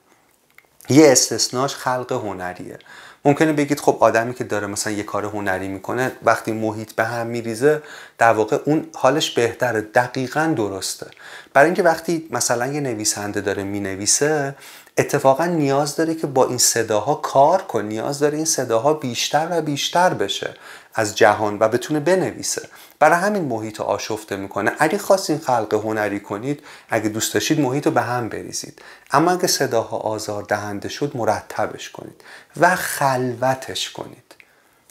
یه 0.89 1.13
استثناش 1.13 1.75
خلق 1.75 2.13
هنریه. 2.13 2.79
ممکنه 3.27 3.53
بگید 3.53 3.81
خب 3.81 3.97
آدمی 4.01 4.35
که 4.35 4.45
داره 4.45 4.67
مثلا 4.67 4.93
یه 4.93 5.03
کار 5.03 5.25
هنری 5.25 5.69
می‌کنه 5.69 6.13
وقتی 6.23 6.53
محیط 6.53 6.93
به 6.93 7.05
هم 7.05 7.27
میریزه 7.27 7.83
در 8.19 8.33
واقع 8.33 8.59
اون 8.65 8.87
حالش 8.95 9.31
بهتره 9.31 9.81
دقیقا 9.81 10.55
درسته. 10.57 11.07
برای 11.53 11.67
اینکه 11.67 11.83
وقتی 11.83 12.29
مثلا 12.31 12.67
یه 12.67 12.81
نویسنده 12.81 13.41
داره 13.41 13.63
می‌نویسه 13.63 14.55
اتفاقا 14.99 15.45
نیاز 15.47 15.97
داره 15.97 16.15
که 16.15 16.27
با 16.27 16.47
این 16.47 16.59
صداها 16.59 17.15
کار 17.15 17.63
کن 17.63 17.85
نیاز 17.85 18.19
داره 18.19 18.37
این 18.37 18.45
صداها 18.45 18.95
بیشتر 18.95 19.49
و 19.51 19.63
بیشتر 19.63 20.15
بشه. 20.15 20.55
از 20.99 21.17
جهان 21.17 21.57
و 21.61 21.69
بتونه 21.69 22.01
بنویسه. 22.01 22.69
برای 22.99 23.19
همین 23.19 23.45
محیط 23.45 23.81
آشفته 23.81 24.37
می‌کنه. 24.37 24.73
اگه 24.79 24.99
خواستین 24.99 25.39
خلق 25.39 25.75
هنری 25.75 26.21
کنید 26.21 26.63
اگه 26.91 27.09
دوست 27.09 27.35
داشتید 27.35 27.61
محیط 27.61 27.87
رو 27.87 27.93
به 27.93 28.01
هم 28.01 28.29
بریزید. 28.29 28.83
اما 29.11 29.31
اگه 29.31 29.47
صداها 29.47 29.97
آزار 29.97 30.43
دهنده 30.43 30.89
شد 30.89 31.13
مرتبش 31.15 31.91
کنید 31.91 32.25
و 32.61 32.77
خلوتش 32.77 33.91
کنید. 33.91 34.35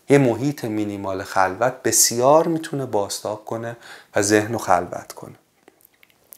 یه 0.10 0.18
محیط 0.18 0.66
مینیمال 0.66 1.24
خلوت 1.24 1.74
بسیار 1.84 2.48
می‌تونه 2.48 2.86
باستاب 2.86 3.46
کنه 3.46 3.78
و 4.16 4.22
ذهن 4.22 4.54
رو 4.54 4.60
خلوت 4.60 5.14
کنه. 5.14 5.36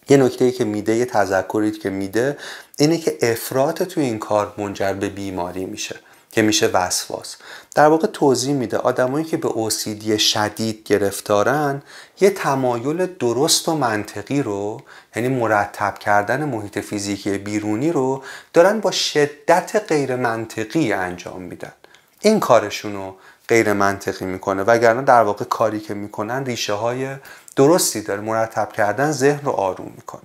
یه 0.09 0.18
نکته 0.18 0.45
ای 0.45 0.51
که 0.51 0.65
میده 0.65 0.95
یه 0.95 1.05
تذکری 1.05 1.72
که 1.72 1.89
میده 1.89 2.38
اینه 2.78 2.97
که 2.97 3.18
افراط 3.22 3.84
توی 3.84 4.03
این 4.03 4.20
کار 4.20 4.53
منجر 4.57 4.93
به 4.93 5.09
بیماری 5.09 5.65
میشه. 5.65 5.99
که 6.38 6.44
میشه 6.44 6.68
وسواس. 6.68 7.36
در 7.76 7.88
واقع 7.88 8.08
توضیح 8.08 8.54
میده 8.54 8.78
آدمایی 8.78 9.26
که 9.26 9.38
به 9.38 9.48
اوسیدی 9.48 10.20
شدید 10.20 10.84
گرفتارن 10.84 11.82
یه 12.20 12.30
تمایل 12.30 13.06
درست 13.06 13.70
و 13.70 13.76
منطقی 13.76 14.42
رو 14.42 14.82
یعنی 15.16 15.28
مرتب 15.28 15.98
کردن 15.98 16.46
محیط 16.46 16.80
فیزیکی 16.80 17.38
بیرونی 17.38 17.92
رو 17.92 18.24
دارن 18.54 18.80
با 18.80 18.92
شدت 18.92 19.84
غیر 19.88 20.16
منطقی 20.16 20.94
انجام 20.94 21.42
میدن. 21.42 21.74
این 22.22 22.40
کارشون 22.40 22.94
رو 22.94 23.16
غیر 23.48 23.74
منطقی 23.74 24.26
می‌کنه 24.26 24.64
وگرنه 24.64 25.02
در 25.02 25.24
واقع 25.24 25.46
کاری 25.46 25.80
که 25.80 25.94
می‌کنن 25.94 26.46
ریشه 26.46 26.74
های 26.74 27.16
درستی 27.56 28.02
داره. 28.02 28.22
مرتب 28.22 28.72
کردن 28.72 29.12
ذهن 29.12 29.42
رو 29.44 29.52
آروم 29.52 29.92
می‌کنه. 29.96 30.22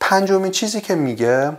پنجمین 0.00 0.52
چیزی 0.52 0.80
که 0.80 0.94
میگه 0.94 1.52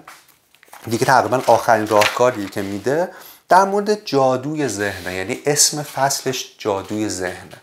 دیگه 0.90 1.06
تقریبا 1.06 1.42
آخرین 1.48 1.88
راهکاری 1.88 2.46
که 2.46 2.62
میده 2.62 3.10
در 3.52 3.66
مورد 3.66 4.06
جادوی 4.06 4.68
ذهنه 4.68 5.14
یعنی 5.14 5.40
اسم 5.46 5.84
فصلش 5.84 6.56
جادوی 6.58 7.10
ذهنه 7.10 7.58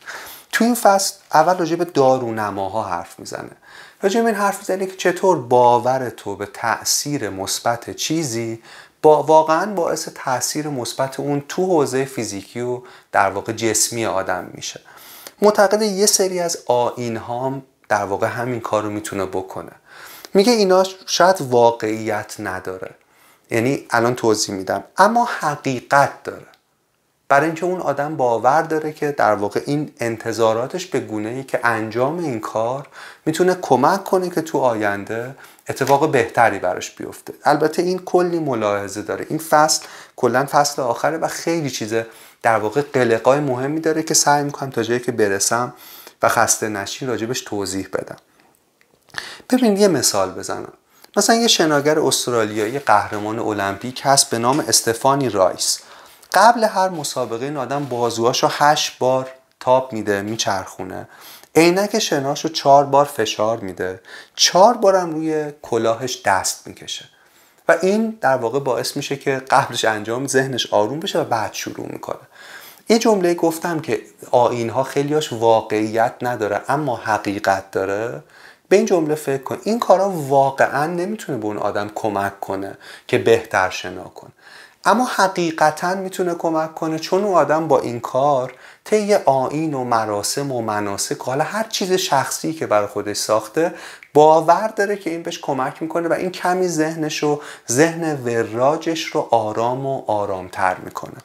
تو 0.53 0.65
این 0.65 0.75
فصل 0.75 1.15
اول 1.35 1.57
راجع 1.57 1.77
به 1.77 1.85
دارونماها 1.85 2.83
حرف 2.83 3.19
می‌زنه. 3.19 3.51
راجع 4.03 4.21
به 4.21 4.27
این 4.27 4.35
حرف 4.35 4.59
می‌زنه 4.59 4.87
که 4.87 4.97
چطور 4.97 5.39
باور 5.39 6.11
تو 6.11 6.37
به 6.37 6.47
تاثیر 6.47 7.31
مثبت 7.31 7.91
چیزی 7.91 8.63
با 9.03 9.23
واقعا 9.23 9.75
باعث 9.75 10.09
تاثیر 10.15 10.69
مثبت 10.69 11.21
اون 11.21 11.43
تو 11.49 11.67
حوزه 11.67 12.05
فیزیکی 12.05 12.61
و 12.61 12.81
در 13.13 13.31
واقع 13.31 13.53
جسمی 13.53 14.07
آدم 14.07 14.51
میشه. 14.55 14.81
معتقد 15.43 15.83
یه 15.83 16.07
سری 16.07 16.41
از 16.41 16.59
آین 16.67 17.21
در 17.89 18.05
واقع 18.05 18.27
همین 18.27 18.61
کار 18.61 18.83
رو 18.83 18.91
می‌تونه 18.91 19.27
بکنه. 19.27 19.73
میگه 20.35 20.53
اینا 20.53 20.85
شاید 21.07 21.37
واقعیت 21.41 22.37
نداره. 22.39 22.95
یعنی 23.51 23.87
الان 23.91 24.15
توضیح 24.15 24.55
میدم. 24.55 24.85
اما 24.97 25.25
حقیقت 25.25 26.23
داره. 26.23 26.47
برای 27.29 27.47
اینکه 27.47 27.67
اون 27.67 27.81
آدم 27.81 28.17
باور 28.17 28.63
داره 28.63 28.93
که 28.93 29.13
در 29.13 29.35
واقع 29.35 29.63
این 29.67 29.93
انتظاراتش 30.01 30.87
به 30.87 31.01
گونه 31.01 31.29
ای 31.29 31.45
که 31.45 31.61
انجام 31.65 32.19
این 32.19 32.41
کار 32.41 32.87
می‌تونه 33.27 33.57
کمک 33.63 34.05
کنه 34.05 34.31
که 34.31 34.41
تو 34.41 34.59
آینده 34.59 35.35
اتفاق 35.69 36.11
بهتری 36.11 36.59
براش 36.59 36.91
بیفته. 36.91 37.35
البته 37.45 37.83
این 37.83 37.99
کلی 37.99 38.39
ملاحظه 38.39 39.03
داره. 39.03 39.27
این 39.29 39.39
فصل 39.39 39.85
کلا 40.17 40.47
فصل 40.51 40.83
آخره 40.83 41.19
و 41.19 41.29
خیلی 41.29 41.71
چیزه 41.71 42.07
در 42.43 42.59
واقع 42.59 42.83
قلقای 42.83 43.41
مهمی 43.41 43.81
داره 43.81 44.03
که 44.03 44.15
سعی 44.15 44.45
می‌کنم 44.45 44.71
تا 44.71 44.83
جایی 44.83 45.01
که 45.01 45.13
برسم 45.13 45.75
و 46.23 46.29
خسته 46.29 46.69
نشی 46.69 47.07
راجبش 47.07 47.41
توضیح 47.41 47.89
بدم. 47.93 48.17
ببین 49.51 49.77
یه 49.77 49.89
مثال 49.89 50.31
بزنم. 50.31 50.73
مثلا 51.17 51.37
یه 51.37 51.49
شناگر 51.49 51.99
استرالیایی 51.99 52.79
قهرمان 52.79 53.39
المپیک 53.39 54.01
هست 54.05 54.31
به 54.31 54.39
نام 54.39 54.61
استفانی 54.61 55.29
رایس. 55.29 55.81
قبل 56.35 56.65
هر 56.65 56.89
مسابقه 56.89 57.45
این 57.45 57.57
آدم 57.57 57.85
بازوهاشو 57.85 58.49
هشت 58.51 58.99
بار 58.99 59.29
تاب 59.61 59.93
میده 59.93 60.23
میچرخونه. 60.23 61.09
عینک 61.55 61.99
شناش 61.99 62.45
رو 62.45 62.51
چهار 62.51 62.85
بار 62.85 63.05
فشار 63.05 63.59
میده. 63.59 64.01
چهار 64.35 64.75
بارم 64.75 65.15
روی 65.15 65.53
کلاهش 65.63 66.23
دست 66.25 66.67
می‌کشه. 66.67 67.05
و 67.69 67.77
این 67.83 68.19
در 68.21 68.37
واقع 68.37 68.59
باعث 68.59 68.97
میشه 68.97 69.17
که 69.17 69.43
قبلش 69.51 69.85
انجام 69.85 70.27
ذهنش 70.27 70.73
آروم 70.73 71.01
بشه 71.01 71.21
و 71.21 71.25
بعد 71.25 71.53
شروع 71.53 71.87
می‌کنه. 71.87 72.19
یه 72.89 72.99
جمله 72.99 73.35
گفتم 73.35 73.81
که 73.81 74.01
آین 74.31 74.71
ها 74.71 74.83
خیلیاش 74.83 75.33
واقعیت 75.33 76.15
نداره 76.23 76.61
اما 76.69 76.97
حقیقت 76.97 77.71
داره. 77.71 78.23
به 78.69 78.77
این 78.77 78.87
جمله 78.87 79.15
فکر 79.15 79.43
کن. 79.43 79.59
این 79.65 79.79
کارا 79.79 80.11
واقعا 80.11 80.87
نمی‌تونه 80.87 81.39
به 81.39 81.47
اون 81.47 81.59
آدم 81.59 81.91
کمک 81.95 82.41
کنه 82.41 82.79
که 83.07 83.19
بهتر 83.19 83.71
شنا 83.71 84.05
کنه. 84.05 84.31
اما 84.85 85.05
حقیقتا 85.05 85.95
می‌تونه 85.95 86.35
کمک 86.35 86.75
کنه 86.75 86.99
چون 86.99 87.25
اون 87.25 87.35
آدم 87.35 87.69
با 87.69 87.81
این 87.81 88.01
کار 88.01 88.55
طی 88.85 89.15
آین 89.15 89.75
و 89.75 89.85
مراسم 89.85 90.53
و 90.53 90.63
مناسک 90.63 91.19
حالا 91.19 91.45
هر 91.45 91.67
چیز 91.69 91.93
شخصی 91.93 92.53
که 92.53 92.67
برای 92.67 92.87
خودش 92.87 93.17
ساخته 93.17 93.75
باور 94.15 94.69
داره 94.69 94.97
که 94.97 95.11
این 95.11 95.23
بهش 95.23 95.39
کمک 95.43 95.83
می‌کنه 95.83 96.09
و 96.09 96.13
این 96.13 96.31
کمی 96.31 96.69
ذهنش 96.69 97.25
و 97.25 97.41
ذهن 97.71 98.15
وراجش 98.25 99.05
رو 99.05 99.29
آرام 99.31 99.87
و 99.87 100.03
آرامتر 100.07 100.77
می‌کنه. 100.85 101.17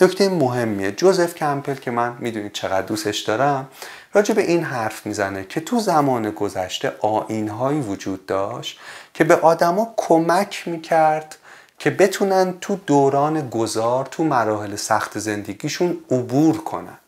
نکته 0.00 0.28
مهمیه. 0.28 0.92
جوزف 0.92 1.34
کمپل 1.34 1.74
که 1.74 1.90
من 1.90 2.16
می‌دونید 2.18 2.52
چقدر 2.52 2.86
دوستش 2.86 3.18
دارم 3.18 3.68
راجع 4.16 4.34
به 4.34 4.42
این 4.42 4.64
حرف 4.64 5.06
می‌زنه 5.06 5.44
که 5.44 5.60
تو 5.60 5.80
زمان 5.80 6.30
گذشته 6.30 6.92
آینهایی 7.00 7.80
وجود 7.80 8.26
داشت 8.26 8.78
که 9.14 9.24
به 9.24 9.36
آدما 9.36 9.94
کمک 9.96 10.68
می‌کرد 10.68 11.36
که 11.78 11.90
بتونن 11.90 12.54
تو 12.60 12.76
دوران 12.76 13.48
گذار 13.48 14.08
تو 14.10 14.24
مراحل 14.24 14.76
سخت 14.76 15.18
زندگیشون 15.18 15.98
عبور 16.10 16.56
کنن. 16.56 16.98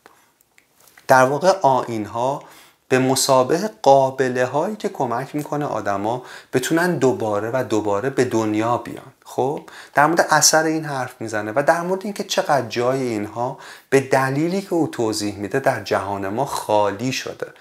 در 1.08 1.24
واقع 1.24 1.52
آین 1.62 2.06
ها 2.06 2.42
به 2.88 2.98
مسابه 2.98 3.70
قابله 3.82 4.46
هایی 4.46 4.76
که 4.76 4.88
کمک 4.88 5.34
می‌کنه 5.34 5.64
آدما 5.64 6.22
بتونن 6.52 6.98
دوباره 6.98 7.50
و 7.54 7.64
دوباره 7.64 8.10
به 8.10 8.24
دنیا 8.24 8.78
بیان. 8.78 9.12
خب 9.30 9.62
در 9.94 10.06
مورد 10.06 10.26
اثر 10.30 10.64
این 10.64 10.84
حرف 10.84 11.20
می‌زنه 11.20 11.52
و 11.56 11.62
در 11.66 11.80
مورد 11.80 12.04
اینکه 12.04 12.24
چقدر 12.24 12.68
جای 12.68 13.02
اینها 13.02 13.58
به 13.90 14.00
دلیلی 14.00 14.62
که 14.62 14.72
او 14.72 14.88
توضیح 14.88 15.36
میده 15.36 15.60
در 15.60 15.82
جهان 15.82 16.28
ما 16.28 16.44
خالی 16.44 17.12
شده. 17.12 17.52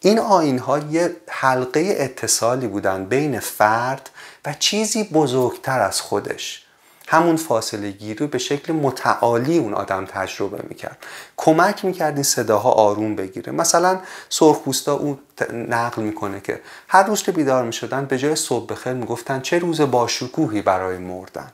این 0.00 0.18
آین 0.18 0.58
ها 0.58 0.78
یه 0.78 1.16
حلقه 1.28 1.96
اتصالی 1.98 2.66
بودن 2.66 3.04
بین 3.04 3.40
فرد 3.40 4.10
و 4.44 4.54
چیزی 4.58 5.04
بزرگتر 5.04 5.80
از 5.80 6.00
خودش. 6.00 6.66
همون 7.12 7.36
فاصله 7.36 7.90
گیری 7.90 8.14
رو 8.14 8.26
به 8.26 8.38
شکل 8.38 8.72
متعالی 8.72 9.58
اون 9.58 9.74
آدم 9.74 10.04
تجربه 10.04 10.64
می‌کرد. 10.68 10.98
کمک 11.36 11.84
می‌کرد 11.84 12.14
این 12.14 12.22
صداها 12.22 12.70
آروم 12.70 13.16
بگیره. 13.16 13.52
مثلا 13.52 14.00
سرخپوستا 14.28 14.92
او 14.94 15.18
نقل 15.52 16.02
می‌کنه 16.02 16.40
که 16.40 16.60
هر 16.88 17.02
روز 17.02 17.22
که 17.22 17.32
بیدار 17.32 17.64
می‌شدن 17.64 18.04
به 18.04 18.18
جای 18.18 18.36
صبح 18.36 18.66
بخیر 18.66 18.92
می‌گفتن 18.92 19.40
چه 19.40 19.58
روز 19.58 19.80
باشکوهی 19.80 20.62
برای 20.62 20.98
مردن. 20.98 21.52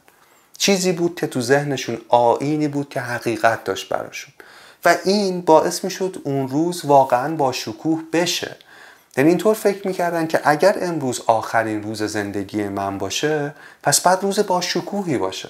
چیزی 0.58 0.92
بود 0.92 1.14
که 1.14 1.26
تو 1.26 1.40
ذهنشون 1.40 1.98
آینی 2.08 2.68
بود 2.68 2.88
که 2.88 3.00
حقیقت 3.00 3.64
داشت 3.64 3.88
براشون. 3.88 4.34
و 4.84 4.96
این 5.04 5.40
باعث 5.40 5.84
می‌شد 5.84 6.16
اون 6.24 6.48
روز 6.48 6.84
واقعا 6.84 7.36
با 7.36 7.52
شکوه 7.52 8.02
بشه. 8.12 8.56
یعنی 9.18 9.30
اینطور 9.30 9.54
فکر 9.54 9.86
می‌کردن 9.86 10.26
که 10.26 10.40
اگر 10.44 10.76
امروز 10.80 11.22
آخرین 11.26 11.82
روز 11.82 12.02
زندگی 12.02 12.68
من 12.68 12.98
باشه 12.98 13.54
پس 13.82 14.00
بعد 14.00 14.22
روز 14.22 14.40
با 14.40 14.60
شکوهی 14.60 15.18
باشه. 15.18 15.48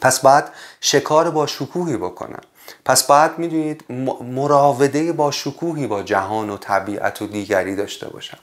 پس 0.00 0.20
بعد 0.20 0.50
شکار 0.80 1.30
با 1.30 1.46
شکوهی 1.46 1.96
بکنم. 1.96 2.40
پس 2.84 3.06
بعد 3.06 3.38
می‌دونید 3.38 3.84
مراوده 4.20 5.12
با 5.12 5.30
شکوهی 5.30 5.86
با 5.86 6.02
جهان 6.02 6.50
و 6.50 6.56
طبیعت 6.56 7.22
و 7.22 7.26
دیگری 7.26 7.76
داشته 7.76 8.08
باشم. 8.08 8.38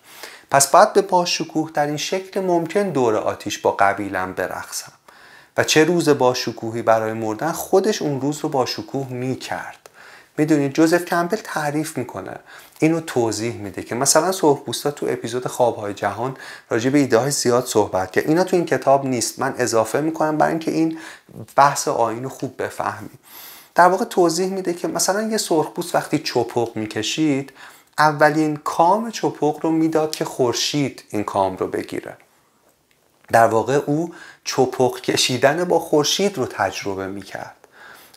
پس 0.51 0.68
بعد 0.68 0.93
به 0.93 1.01
با 1.01 1.26
شکوه 1.26 1.72
در 1.74 1.88
این 1.88 1.97
شکل 1.97 2.39
ممکن 2.39 2.89
دور 2.89 3.15
آتیش 3.15 3.57
با 3.57 3.72
قبیلم 3.72 4.34
برقصم. 4.34 4.91
و 5.57 5.63
چه 5.63 5.84
روز 5.84 6.09
با 6.09 6.34
شکوهی 6.34 6.82
برای 6.82 7.13
مردن 7.13 7.51
خودش 7.51 8.01
اون 8.01 8.22
روز 8.22 8.39
رو 8.39 8.49
با 8.49 8.65
شکوه 8.65 9.07
می‌کرد. 9.09 9.89
می‌دونید 10.38 10.74
جوزف 10.74 11.05
کمپل 11.05 11.38
تعریف 11.43 11.97
می‌کنه. 11.97 12.36
اینو 12.80 12.99
توضیح 12.99 13.53
میده 13.53 13.84
که 13.84 13.95
مثلا 13.95 14.32
سرخپوستا 14.32 14.91
تو 14.91 15.05
اپیزود 15.09 15.47
خوابهای 15.47 15.93
جهان 15.93 16.38
راجع 16.69 16.89
به 16.89 16.97
ایده 16.97 17.17
های 17.17 17.32
زیاد 17.32 17.65
صحبت 17.65 18.11
که 18.11 18.28
اینا 18.28 18.43
تو 18.43 18.55
این 18.55 18.65
کتاب 18.65 19.05
نیست. 19.05 19.39
من 19.39 19.55
اضافه 19.57 20.01
می‌کنم 20.01 20.38
برای 20.38 20.51
اینکه 20.51 20.71
این 20.71 20.97
بحث 21.55 21.88
آین 21.88 22.23
رو 22.23 22.30
خوب 22.30 22.63
بفهمیم 22.63 23.19
در 23.75 23.88
واقع 23.88 24.05
توضیح 24.05 24.47
میده 24.47 24.73
که 24.73 24.88
مثلا 24.88 25.21
یه 25.21 25.38
سرخپوست 25.38 25.95
وقتی 25.95 26.19
چپق 26.19 26.75
می‌کشید 26.75 27.53
اولین 27.97 28.57
کام 28.57 29.11
چپق 29.11 29.59
رو 29.61 29.71
می‌داد 29.71 30.11
که 30.11 30.25
خورشید 30.25 31.03
این 31.09 31.23
کام 31.23 31.57
رو 31.57 31.67
بگیره. 31.67 32.17
در 33.32 33.47
واقع 33.47 33.75
او 33.86 34.13
چپق 34.43 35.01
کشیدن 35.01 35.63
با 35.63 35.80
خورشید 35.80 36.38
رو 36.38 36.45
تجربه 36.45 37.07
می‌کرد. 37.07 37.57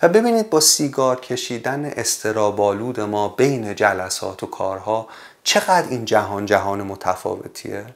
و 0.02 0.08
ببینید 0.08 0.50
با 0.50 0.60
سیگار 0.60 1.20
کشیدن 1.20 1.84
استرابالود 1.84 3.00
ما 3.00 3.28
بین 3.28 3.74
جلسات 3.74 4.42
و 4.42 4.46
کارها 4.46 5.08
چقدر 5.44 5.88
این 5.88 6.04
جهان 6.04 6.46
جهان 6.46 6.82
متفاوتیه؟ 6.82 7.86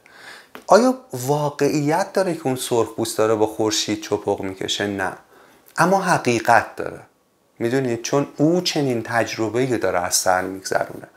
آیا 0.67 0.93
واقعیت 1.13 2.13
داره 2.13 2.33
که 2.33 2.41
اون 2.43 2.55
سرخپوست 2.55 3.17
داره 3.17 3.35
با 3.35 3.47
خورشید 3.47 4.01
چپق 4.01 4.41
می‌کشه؟ 4.41 4.87
نه. 4.87 5.13
اما 5.77 6.01
حقیقت 6.01 6.75
داره. 6.75 6.99
می‌دونید 7.59 8.01
چون 8.01 8.27
او 8.37 8.61
چنین 8.61 9.03
تجربه 9.03 9.65
داره 9.65 9.99
از 9.99 10.15
سر 10.15 10.41
میگذرونه. 10.41 11.07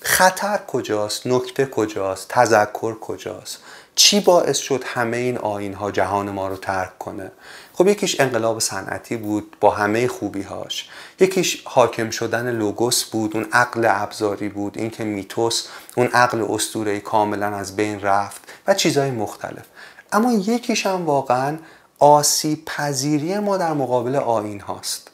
خطر 0.00 0.60
کجاست؟ 0.66 1.26
نکته 1.26 1.66
کجاست؟ 1.66 2.28
تذکر 2.28 2.98
کجاست؟ 2.98 3.58
چی 3.94 4.20
باعث 4.20 4.58
شد 4.58 4.84
همه 4.86 5.16
این 5.16 5.38
آین 5.38 5.74
ها 5.74 5.90
جهان 5.90 6.30
ما 6.30 6.48
رو 6.48 6.56
ترک 6.56 6.98
کنه؟ 6.98 7.32
خب 7.76 7.88
یکیش 7.88 8.20
انقلاب 8.20 8.58
صنعتی 8.58 9.16
بود 9.16 9.56
با 9.60 9.70
همه 9.70 10.08
خوبیهاش. 10.08 10.88
یکیش 11.20 11.62
حاکم 11.64 12.10
شدن 12.10 12.50
لوگوس 12.50 13.04
بود 13.04 13.36
اون 13.36 13.46
عقل 13.52 13.86
ابزاری 13.88 14.48
بود 14.48 14.78
اینکه 14.78 15.04
میتوس 15.04 15.66
اون 15.96 16.06
عقل 16.06 16.46
اسطوره‌ای 16.50 17.00
کاملا 17.00 17.46
از 17.46 17.76
بین 17.76 18.00
رفت 18.00 18.40
و 18.66 18.74
چیزهای 18.74 19.10
مختلف. 19.10 19.64
اما 20.12 20.32
یکیش 20.32 20.86
هم 20.86 21.06
واقعا 21.06 21.58
آسیب 21.98 22.64
پذیری 22.64 23.38
ما 23.38 23.56
در 23.56 23.72
مقابل 23.72 24.16
آین 24.16 24.60
هاست 24.60 25.10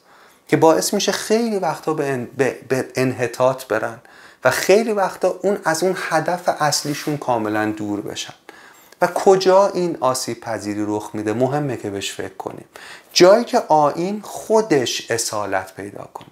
که 0.47 0.57
باعث 0.57 0.93
میشه 0.93 1.11
خیلی 1.11 1.59
وقتا 1.59 1.93
به, 1.93 2.27
انحطاط 2.95 3.65
برن 3.65 3.99
و 4.43 4.51
خیلی 4.51 4.91
وقتا 4.91 5.39
اون 5.43 5.57
از 5.65 5.83
اون 5.83 5.95
هدف 5.97 6.49
اصلیشون 6.59 7.17
کاملا 7.17 7.71
دور 7.71 8.01
بشن. 8.01 8.33
و 9.01 9.07
کجا 9.07 9.67
این 9.67 9.97
آسیب 9.99 10.39
پذیری 10.39 10.85
رخ 10.87 11.09
میده؟ 11.13 11.33
مهمه 11.33 11.77
که 11.77 11.89
بهش 11.89 12.11
فکر 12.11 12.33
کنیم. 12.33 12.65
جایی 13.13 13.45
که 13.45 13.59
آین 13.67 14.21
خودش 14.23 15.11
اصالت 15.11 15.75
پیدا 15.75 16.09
کنه. 16.13 16.27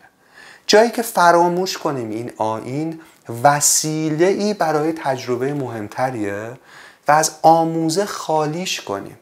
جایی 0.67 0.91
که 0.91 1.01
فراموش 1.01 1.77
کنیم 1.77 2.09
این 2.09 2.31
آین 2.37 2.99
وسیله 3.43 4.25
ای 4.25 4.53
برای 4.53 4.93
تجربه 4.93 5.53
مهمتریه 5.53 6.51
و 7.07 7.11
از 7.11 7.31
آموزه 7.41 8.05
خالیش 8.05 8.81
کنیم. 8.81 9.17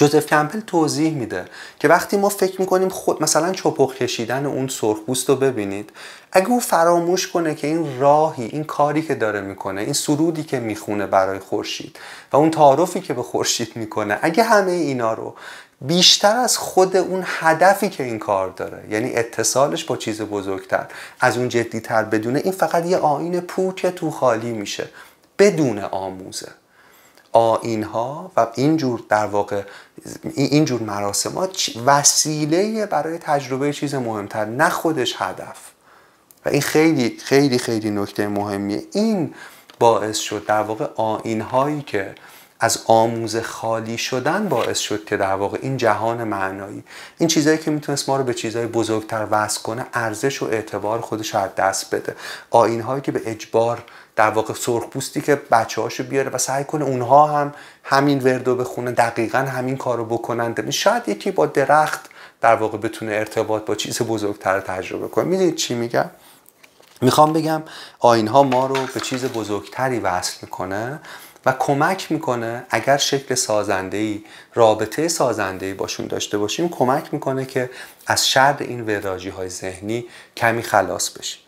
جوزف 0.00 0.26
کمپل 0.26 0.60
توضیح 0.60 1.14
میده 1.14 1.44
که 1.78 1.88
وقتی 1.88 2.16
ما 2.16 2.28
فکر 2.28 2.60
می‌کنیم 2.60 2.88
خود 2.88 3.22
مثلا 3.22 3.52
چپق 3.52 3.94
کشیدن 3.94 4.46
اون 4.46 4.68
سرخپوست 4.68 5.28
رو 5.28 5.36
ببینید 5.36 5.90
اگه 6.32 6.48
او 6.48 6.60
فراموش 6.60 7.28
کنه 7.28 7.54
که 7.54 7.66
این 7.66 8.00
راهی 8.00 8.44
این 8.44 8.64
کاری 8.64 9.02
که 9.02 9.14
داره 9.14 9.40
می‌کنه 9.40 9.80
این 9.80 9.92
سرودی 9.92 10.42
که 10.42 10.60
می‌خونه 10.60 11.06
برای 11.06 11.38
خورشید 11.38 11.98
و 12.32 12.36
اون 12.36 12.50
تعارفی 12.50 13.00
که 13.00 13.14
به 13.14 13.22
خورشید 13.22 13.76
می‌کنه 13.76 14.18
اگه 14.22 14.42
همه 14.42 14.70
اینا 14.70 15.14
رو 15.14 15.34
بیشتر 15.80 16.36
از 16.36 16.58
خود 16.58 16.96
اون 16.96 17.22
هدفی 17.26 17.88
که 17.88 18.04
این 18.04 18.18
کار 18.18 18.50
داره 18.50 18.84
یعنی 18.90 19.14
اتصالش 19.14 19.84
با 19.84 19.96
چیز 19.96 20.22
بزرگتر 20.22 20.86
از 21.20 21.38
اون 21.38 21.48
جدیتر 21.48 22.02
بدونه 22.02 22.40
این 22.44 22.52
فقط 22.52 22.86
یه 22.86 22.96
آین 22.96 23.40
پوک 23.40 23.86
تو 23.86 24.10
خالی 24.10 24.52
میشه 24.52 24.88
بدون 25.38 25.78
آموزه. 25.78 26.59
آین 27.32 27.82
ها 27.82 28.32
و 28.36 28.46
اینجور 28.54 29.02
در 29.08 29.26
واقع 29.26 29.62
اینجور 30.34 30.82
مراسمات 30.82 31.70
وسیله 31.86 32.86
برای 32.86 33.18
تجربه 33.18 33.72
چیز 33.72 33.94
مهمتر 33.94 34.44
نه 34.44 34.68
خودش 34.68 35.14
هدف. 35.18 35.70
و 36.46 36.48
این 36.48 36.62
خیلی 36.62 37.16
خیلی 37.24 37.58
خیلی 37.58 37.90
نکته 37.90 38.28
مهمیه. 38.28 38.82
این 38.92 39.34
باعث 39.78 40.18
شد 40.18 40.44
در 40.46 40.62
واقع 40.62 40.86
آین 40.96 41.40
هایی 41.40 41.82
که 41.82 42.14
از 42.60 42.78
آموزه 42.86 43.42
خالی 43.42 43.98
شدن 43.98 44.48
باعث 44.48 44.78
شد 44.78 45.04
که 45.04 45.16
در 45.16 45.34
واقع 45.34 45.58
این 45.62 45.76
جهان 45.76 46.24
معنایی 46.24 46.84
این 47.18 47.28
چیزایی 47.28 47.58
که 47.58 47.70
می‌تونست 47.70 48.08
ما 48.08 48.16
رو 48.16 48.24
به 48.24 48.34
چیزهای 48.34 48.66
بزرگتر 48.66 49.26
وصل 49.30 49.62
کنه 49.62 49.86
ارزش 49.94 50.42
و 50.42 50.46
اعتبار 50.46 51.00
خودش 51.00 51.34
از 51.34 51.54
دست 51.54 51.94
بده. 51.94 52.16
آین 52.50 52.80
هایی 52.80 53.00
که 53.00 53.12
به 53.12 53.22
اجبار 53.26 53.84
در 54.16 54.30
واقع 54.30 54.54
سرخپوستی 54.54 55.20
که 55.20 55.34
بچه 55.34 55.80
هاشو 55.80 56.02
بیاره 56.02 56.30
و 56.30 56.38
سعی 56.38 56.64
کنه 56.64 56.84
اونها 56.84 57.26
هم 57.26 57.54
همین 57.84 58.18
وردو 58.18 58.56
بخونه 58.56 58.92
دقیقا 58.92 59.38
همین 59.38 59.76
کارو 59.76 60.04
بکنند 60.04 60.70
شاید 60.70 61.08
یکی 61.08 61.30
با 61.30 61.46
درخت 61.46 62.10
در 62.40 62.54
واقع 62.54 62.78
بتونه 62.78 63.12
ارتباط 63.12 63.64
با 63.64 63.74
چیز 63.74 64.02
بزرگتر 64.02 64.60
تجربه 64.60 65.08
کنه. 65.08 65.24
می‌دونید 65.24 65.54
چی 65.54 65.74
میگم؟ 65.74 66.10
می‌خوام 67.02 67.32
بگم 67.32 67.62
آین 67.98 68.28
ها 68.28 68.42
ما 68.42 68.66
رو 68.66 68.86
به 68.94 69.00
چیز 69.00 69.24
بزرگتری 69.24 70.00
وصل 70.00 70.36
می‌کنه 70.42 71.00
و 71.46 71.54
کمک 71.58 72.12
می‌کنه 72.12 72.66
اگر 72.70 72.96
شکل 72.96 73.34
سازنده 73.34 73.96
ای 73.96 74.24
رابطه 74.54 75.08
سازنده 75.08 75.66
ای 75.66 75.74
باشون 75.74 76.06
داشته 76.06 76.38
باشیم 76.38 76.68
کمک 76.68 77.14
می‌کنه 77.14 77.44
که 77.44 77.70
از 78.06 78.28
شر 78.28 78.56
این 78.58 78.80
وراجی 78.80 79.28
های 79.28 79.48
ذهنی 79.48 80.04
کمی 80.36 80.62
خلاص 80.62 81.10
بشیم. 81.10 81.40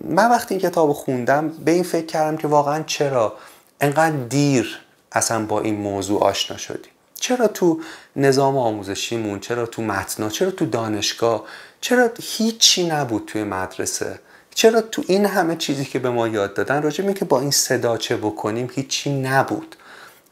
من 0.00 0.30
وقتی 0.30 0.54
این 0.54 0.62
کتاب 0.62 0.92
خوندم 0.92 1.48
به 1.48 1.70
این 1.70 1.82
فکر 1.82 2.06
کردم 2.06 2.36
که 2.36 2.48
واقعا 2.48 2.82
چرا 2.82 3.32
انقدر 3.80 4.16
دیر 4.16 4.80
اصلا 5.12 5.44
با 5.44 5.60
این 5.60 5.76
موضوع 5.76 6.22
آشنا 6.22 6.56
شدیم؟ 6.56 6.92
چرا 7.14 7.48
تو 7.48 7.80
نظام 8.16 8.58
آموزشیمون 8.58 9.40
چرا 9.40 9.66
تو 9.66 9.82
متنا 9.82 10.28
چرا 10.28 10.50
تو 10.50 10.66
دانشگاه 10.66 11.44
چرا 11.80 12.10
هیچی 12.22 12.88
نبود 12.88 13.24
توی 13.26 13.44
مدرسه؟ 13.44 14.18
چرا 14.54 14.80
تو 14.80 15.02
این 15.06 15.26
همه 15.26 15.56
چیزی 15.56 15.84
که 15.84 15.98
به 15.98 16.10
ما 16.10 16.28
یاد 16.28 16.54
دادن 16.54 16.82
راجع 16.82 17.12
که 17.12 17.24
با 17.24 17.40
این 17.40 17.50
صدا 17.50 17.96
چه 17.96 18.16
بکنیم 18.16 18.70
هیچی 18.74 19.20
نبود؟ 19.20 19.76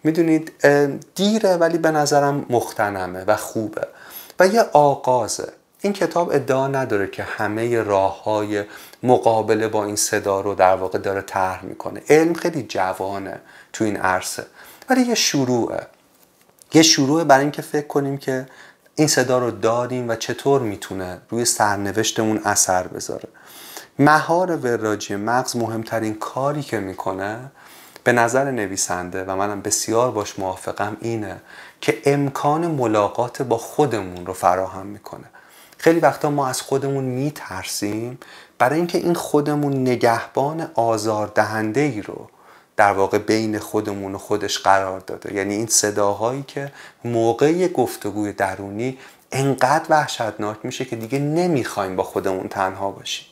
می‌دونید 0.04 0.52
دیره 1.14 1.56
ولی 1.56 1.78
به 1.78 1.90
نظرم 1.90 2.46
مختنمه 2.50 3.24
و 3.24 3.36
خوبه. 3.36 3.88
و 4.40 4.46
یه 4.46 4.60
آغازه. 4.72 5.52
این 5.80 5.92
کتاب 5.92 6.30
ادعا 6.30 6.68
نداره 6.68 7.06
که 7.06 7.22
همه 7.22 7.82
راه 7.82 8.22
های 8.22 8.64
مقابله 9.02 9.68
با 9.68 9.84
این 9.84 9.96
صدا 9.96 10.40
رو 10.40 10.54
در 10.54 10.74
واقع 10.74 10.98
داره 10.98 11.20
طرح 11.20 11.64
می‌کنه. 11.64 12.02
علم 12.08 12.34
خیلی 12.34 12.62
جوانه 12.62 13.40
تو 13.72 13.84
این 13.84 13.96
عرصه 13.96 14.46
ولی 14.90 15.02
یه 15.02 15.14
شروعه. 15.14 15.86
یه 16.74 16.82
شروعه 16.82 17.24
برای 17.24 17.42
اینکه 17.42 17.62
فکر 17.62 17.86
کنیم 17.86 18.18
که 18.18 18.46
این 18.94 19.08
صدا 19.08 19.38
رو 19.38 19.50
داریم 19.50 20.08
و 20.08 20.14
چطور 20.14 20.60
می‌تونه 20.60 21.20
روی 21.30 21.44
سرنوشتمون 21.44 22.40
اثر 22.44 22.86
بذاره. 22.86 23.28
مهار 23.98 24.56
وراجی 24.56 25.16
مغز 25.16 25.56
مهمترین 25.56 26.14
کاری 26.14 26.62
که 26.62 26.80
می‌کنه 26.80 27.38
به 28.04 28.12
نظر 28.12 28.50
نویسنده 28.50 29.24
و 29.24 29.36
منم 29.36 29.60
بسیار 29.60 30.10
باش 30.10 30.38
موافقم 30.38 30.96
اینه 31.00 31.40
که 31.80 32.02
امکان 32.04 32.66
ملاقات 32.66 33.42
با 33.42 33.58
خودمون 33.58 34.26
رو 34.26 34.32
فراهم 34.32 34.86
می‌کنه. 34.86 35.24
خیلی 35.78 36.00
وقتا 36.00 36.30
ما 36.30 36.48
از 36.48 36.60
خودمون 36.60 37.04
میترسیم 37.04 38.18
برای 38.58 38.76
اینکه 38.76 38.98
این 38.98 39.14
خودمون 39.14 39.72
نگهبان 39.72 40.70
آزار 40.74 41.32
دهنده 41.34 41.80
ای 41.80 42.02
رو 42.02 42.28
در 42.76 42.92
واقع 42.92 43.18
بین 43.18 43.58
خودمون 43.58 44.14
و 44.14 44.18
خودش 44.18 44.58
قرار 44.58 45.00
داده. 45.00 45.34
یعنی 45.34 45.54
این 45.54 45.66
صداهایی 45.66 46.44
که 46.46 46.72
موقع 47.04 47.68
گفتگوی 47.68 48.32
درونی 48.32 48.98
انقدر 49.32 49.84
وحشتناک 49.90 50.56
میشه 50.62 50.84
که 50.84 50.96
دیگه 50.96 51.18
نمی‌خوایم 51.18 51.96
با 51.96 52.02
خودمون 52.02 52.48
تنها 52.48 52.90
باشیم. 52.90 53.26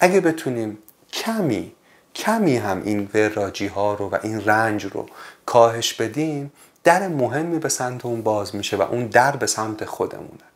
اگه 0.00 0.20
بتونیم 0.20 0.78
کمی 1.12 1.72
کمی 2.14 2.56
هم 2.56 2.82
این 2.84 3.10
وراجی 3.14 3.66
ها 3.66 3.94
رو 3.94 4.08
و 4.08 4.18
این 4.22 4.44
رنج 4.44 4.84
رو 4.84 5.06
کاهش 5.46 5.94
بدیم 5.94 6.52
در 6.84 7.08
مهمی 7.08 7.58
به 7.58 7.68
سمت 7.68 8.06
اون 8.06 8.22
باز 8.22 8.54
میشه 8.54 8.76
و 8.76 8.82
اون 8.82 9.06
در 9.06 9.36
به 9.36 9.46
سمت 9.46 9.84
خودمونه. 9.84 10.47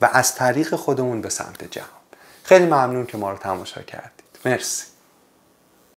و 0.00 0.08
از 0.12 0.34
طریق 0.34 0.74
خودمون 0.74 1.20
به 1.20 1.28
سمت 1.28 1.64
جهان. 1.64 1.88
خیلی 2.44 2.64
ممنون 2.66 3.06
که 3.06 3.18
ما 3.18 3.30
رو 3.30 3.38
تماشا 3.38 3.82
کردید. 3.82 4.38
مرسی. 4.44 4.89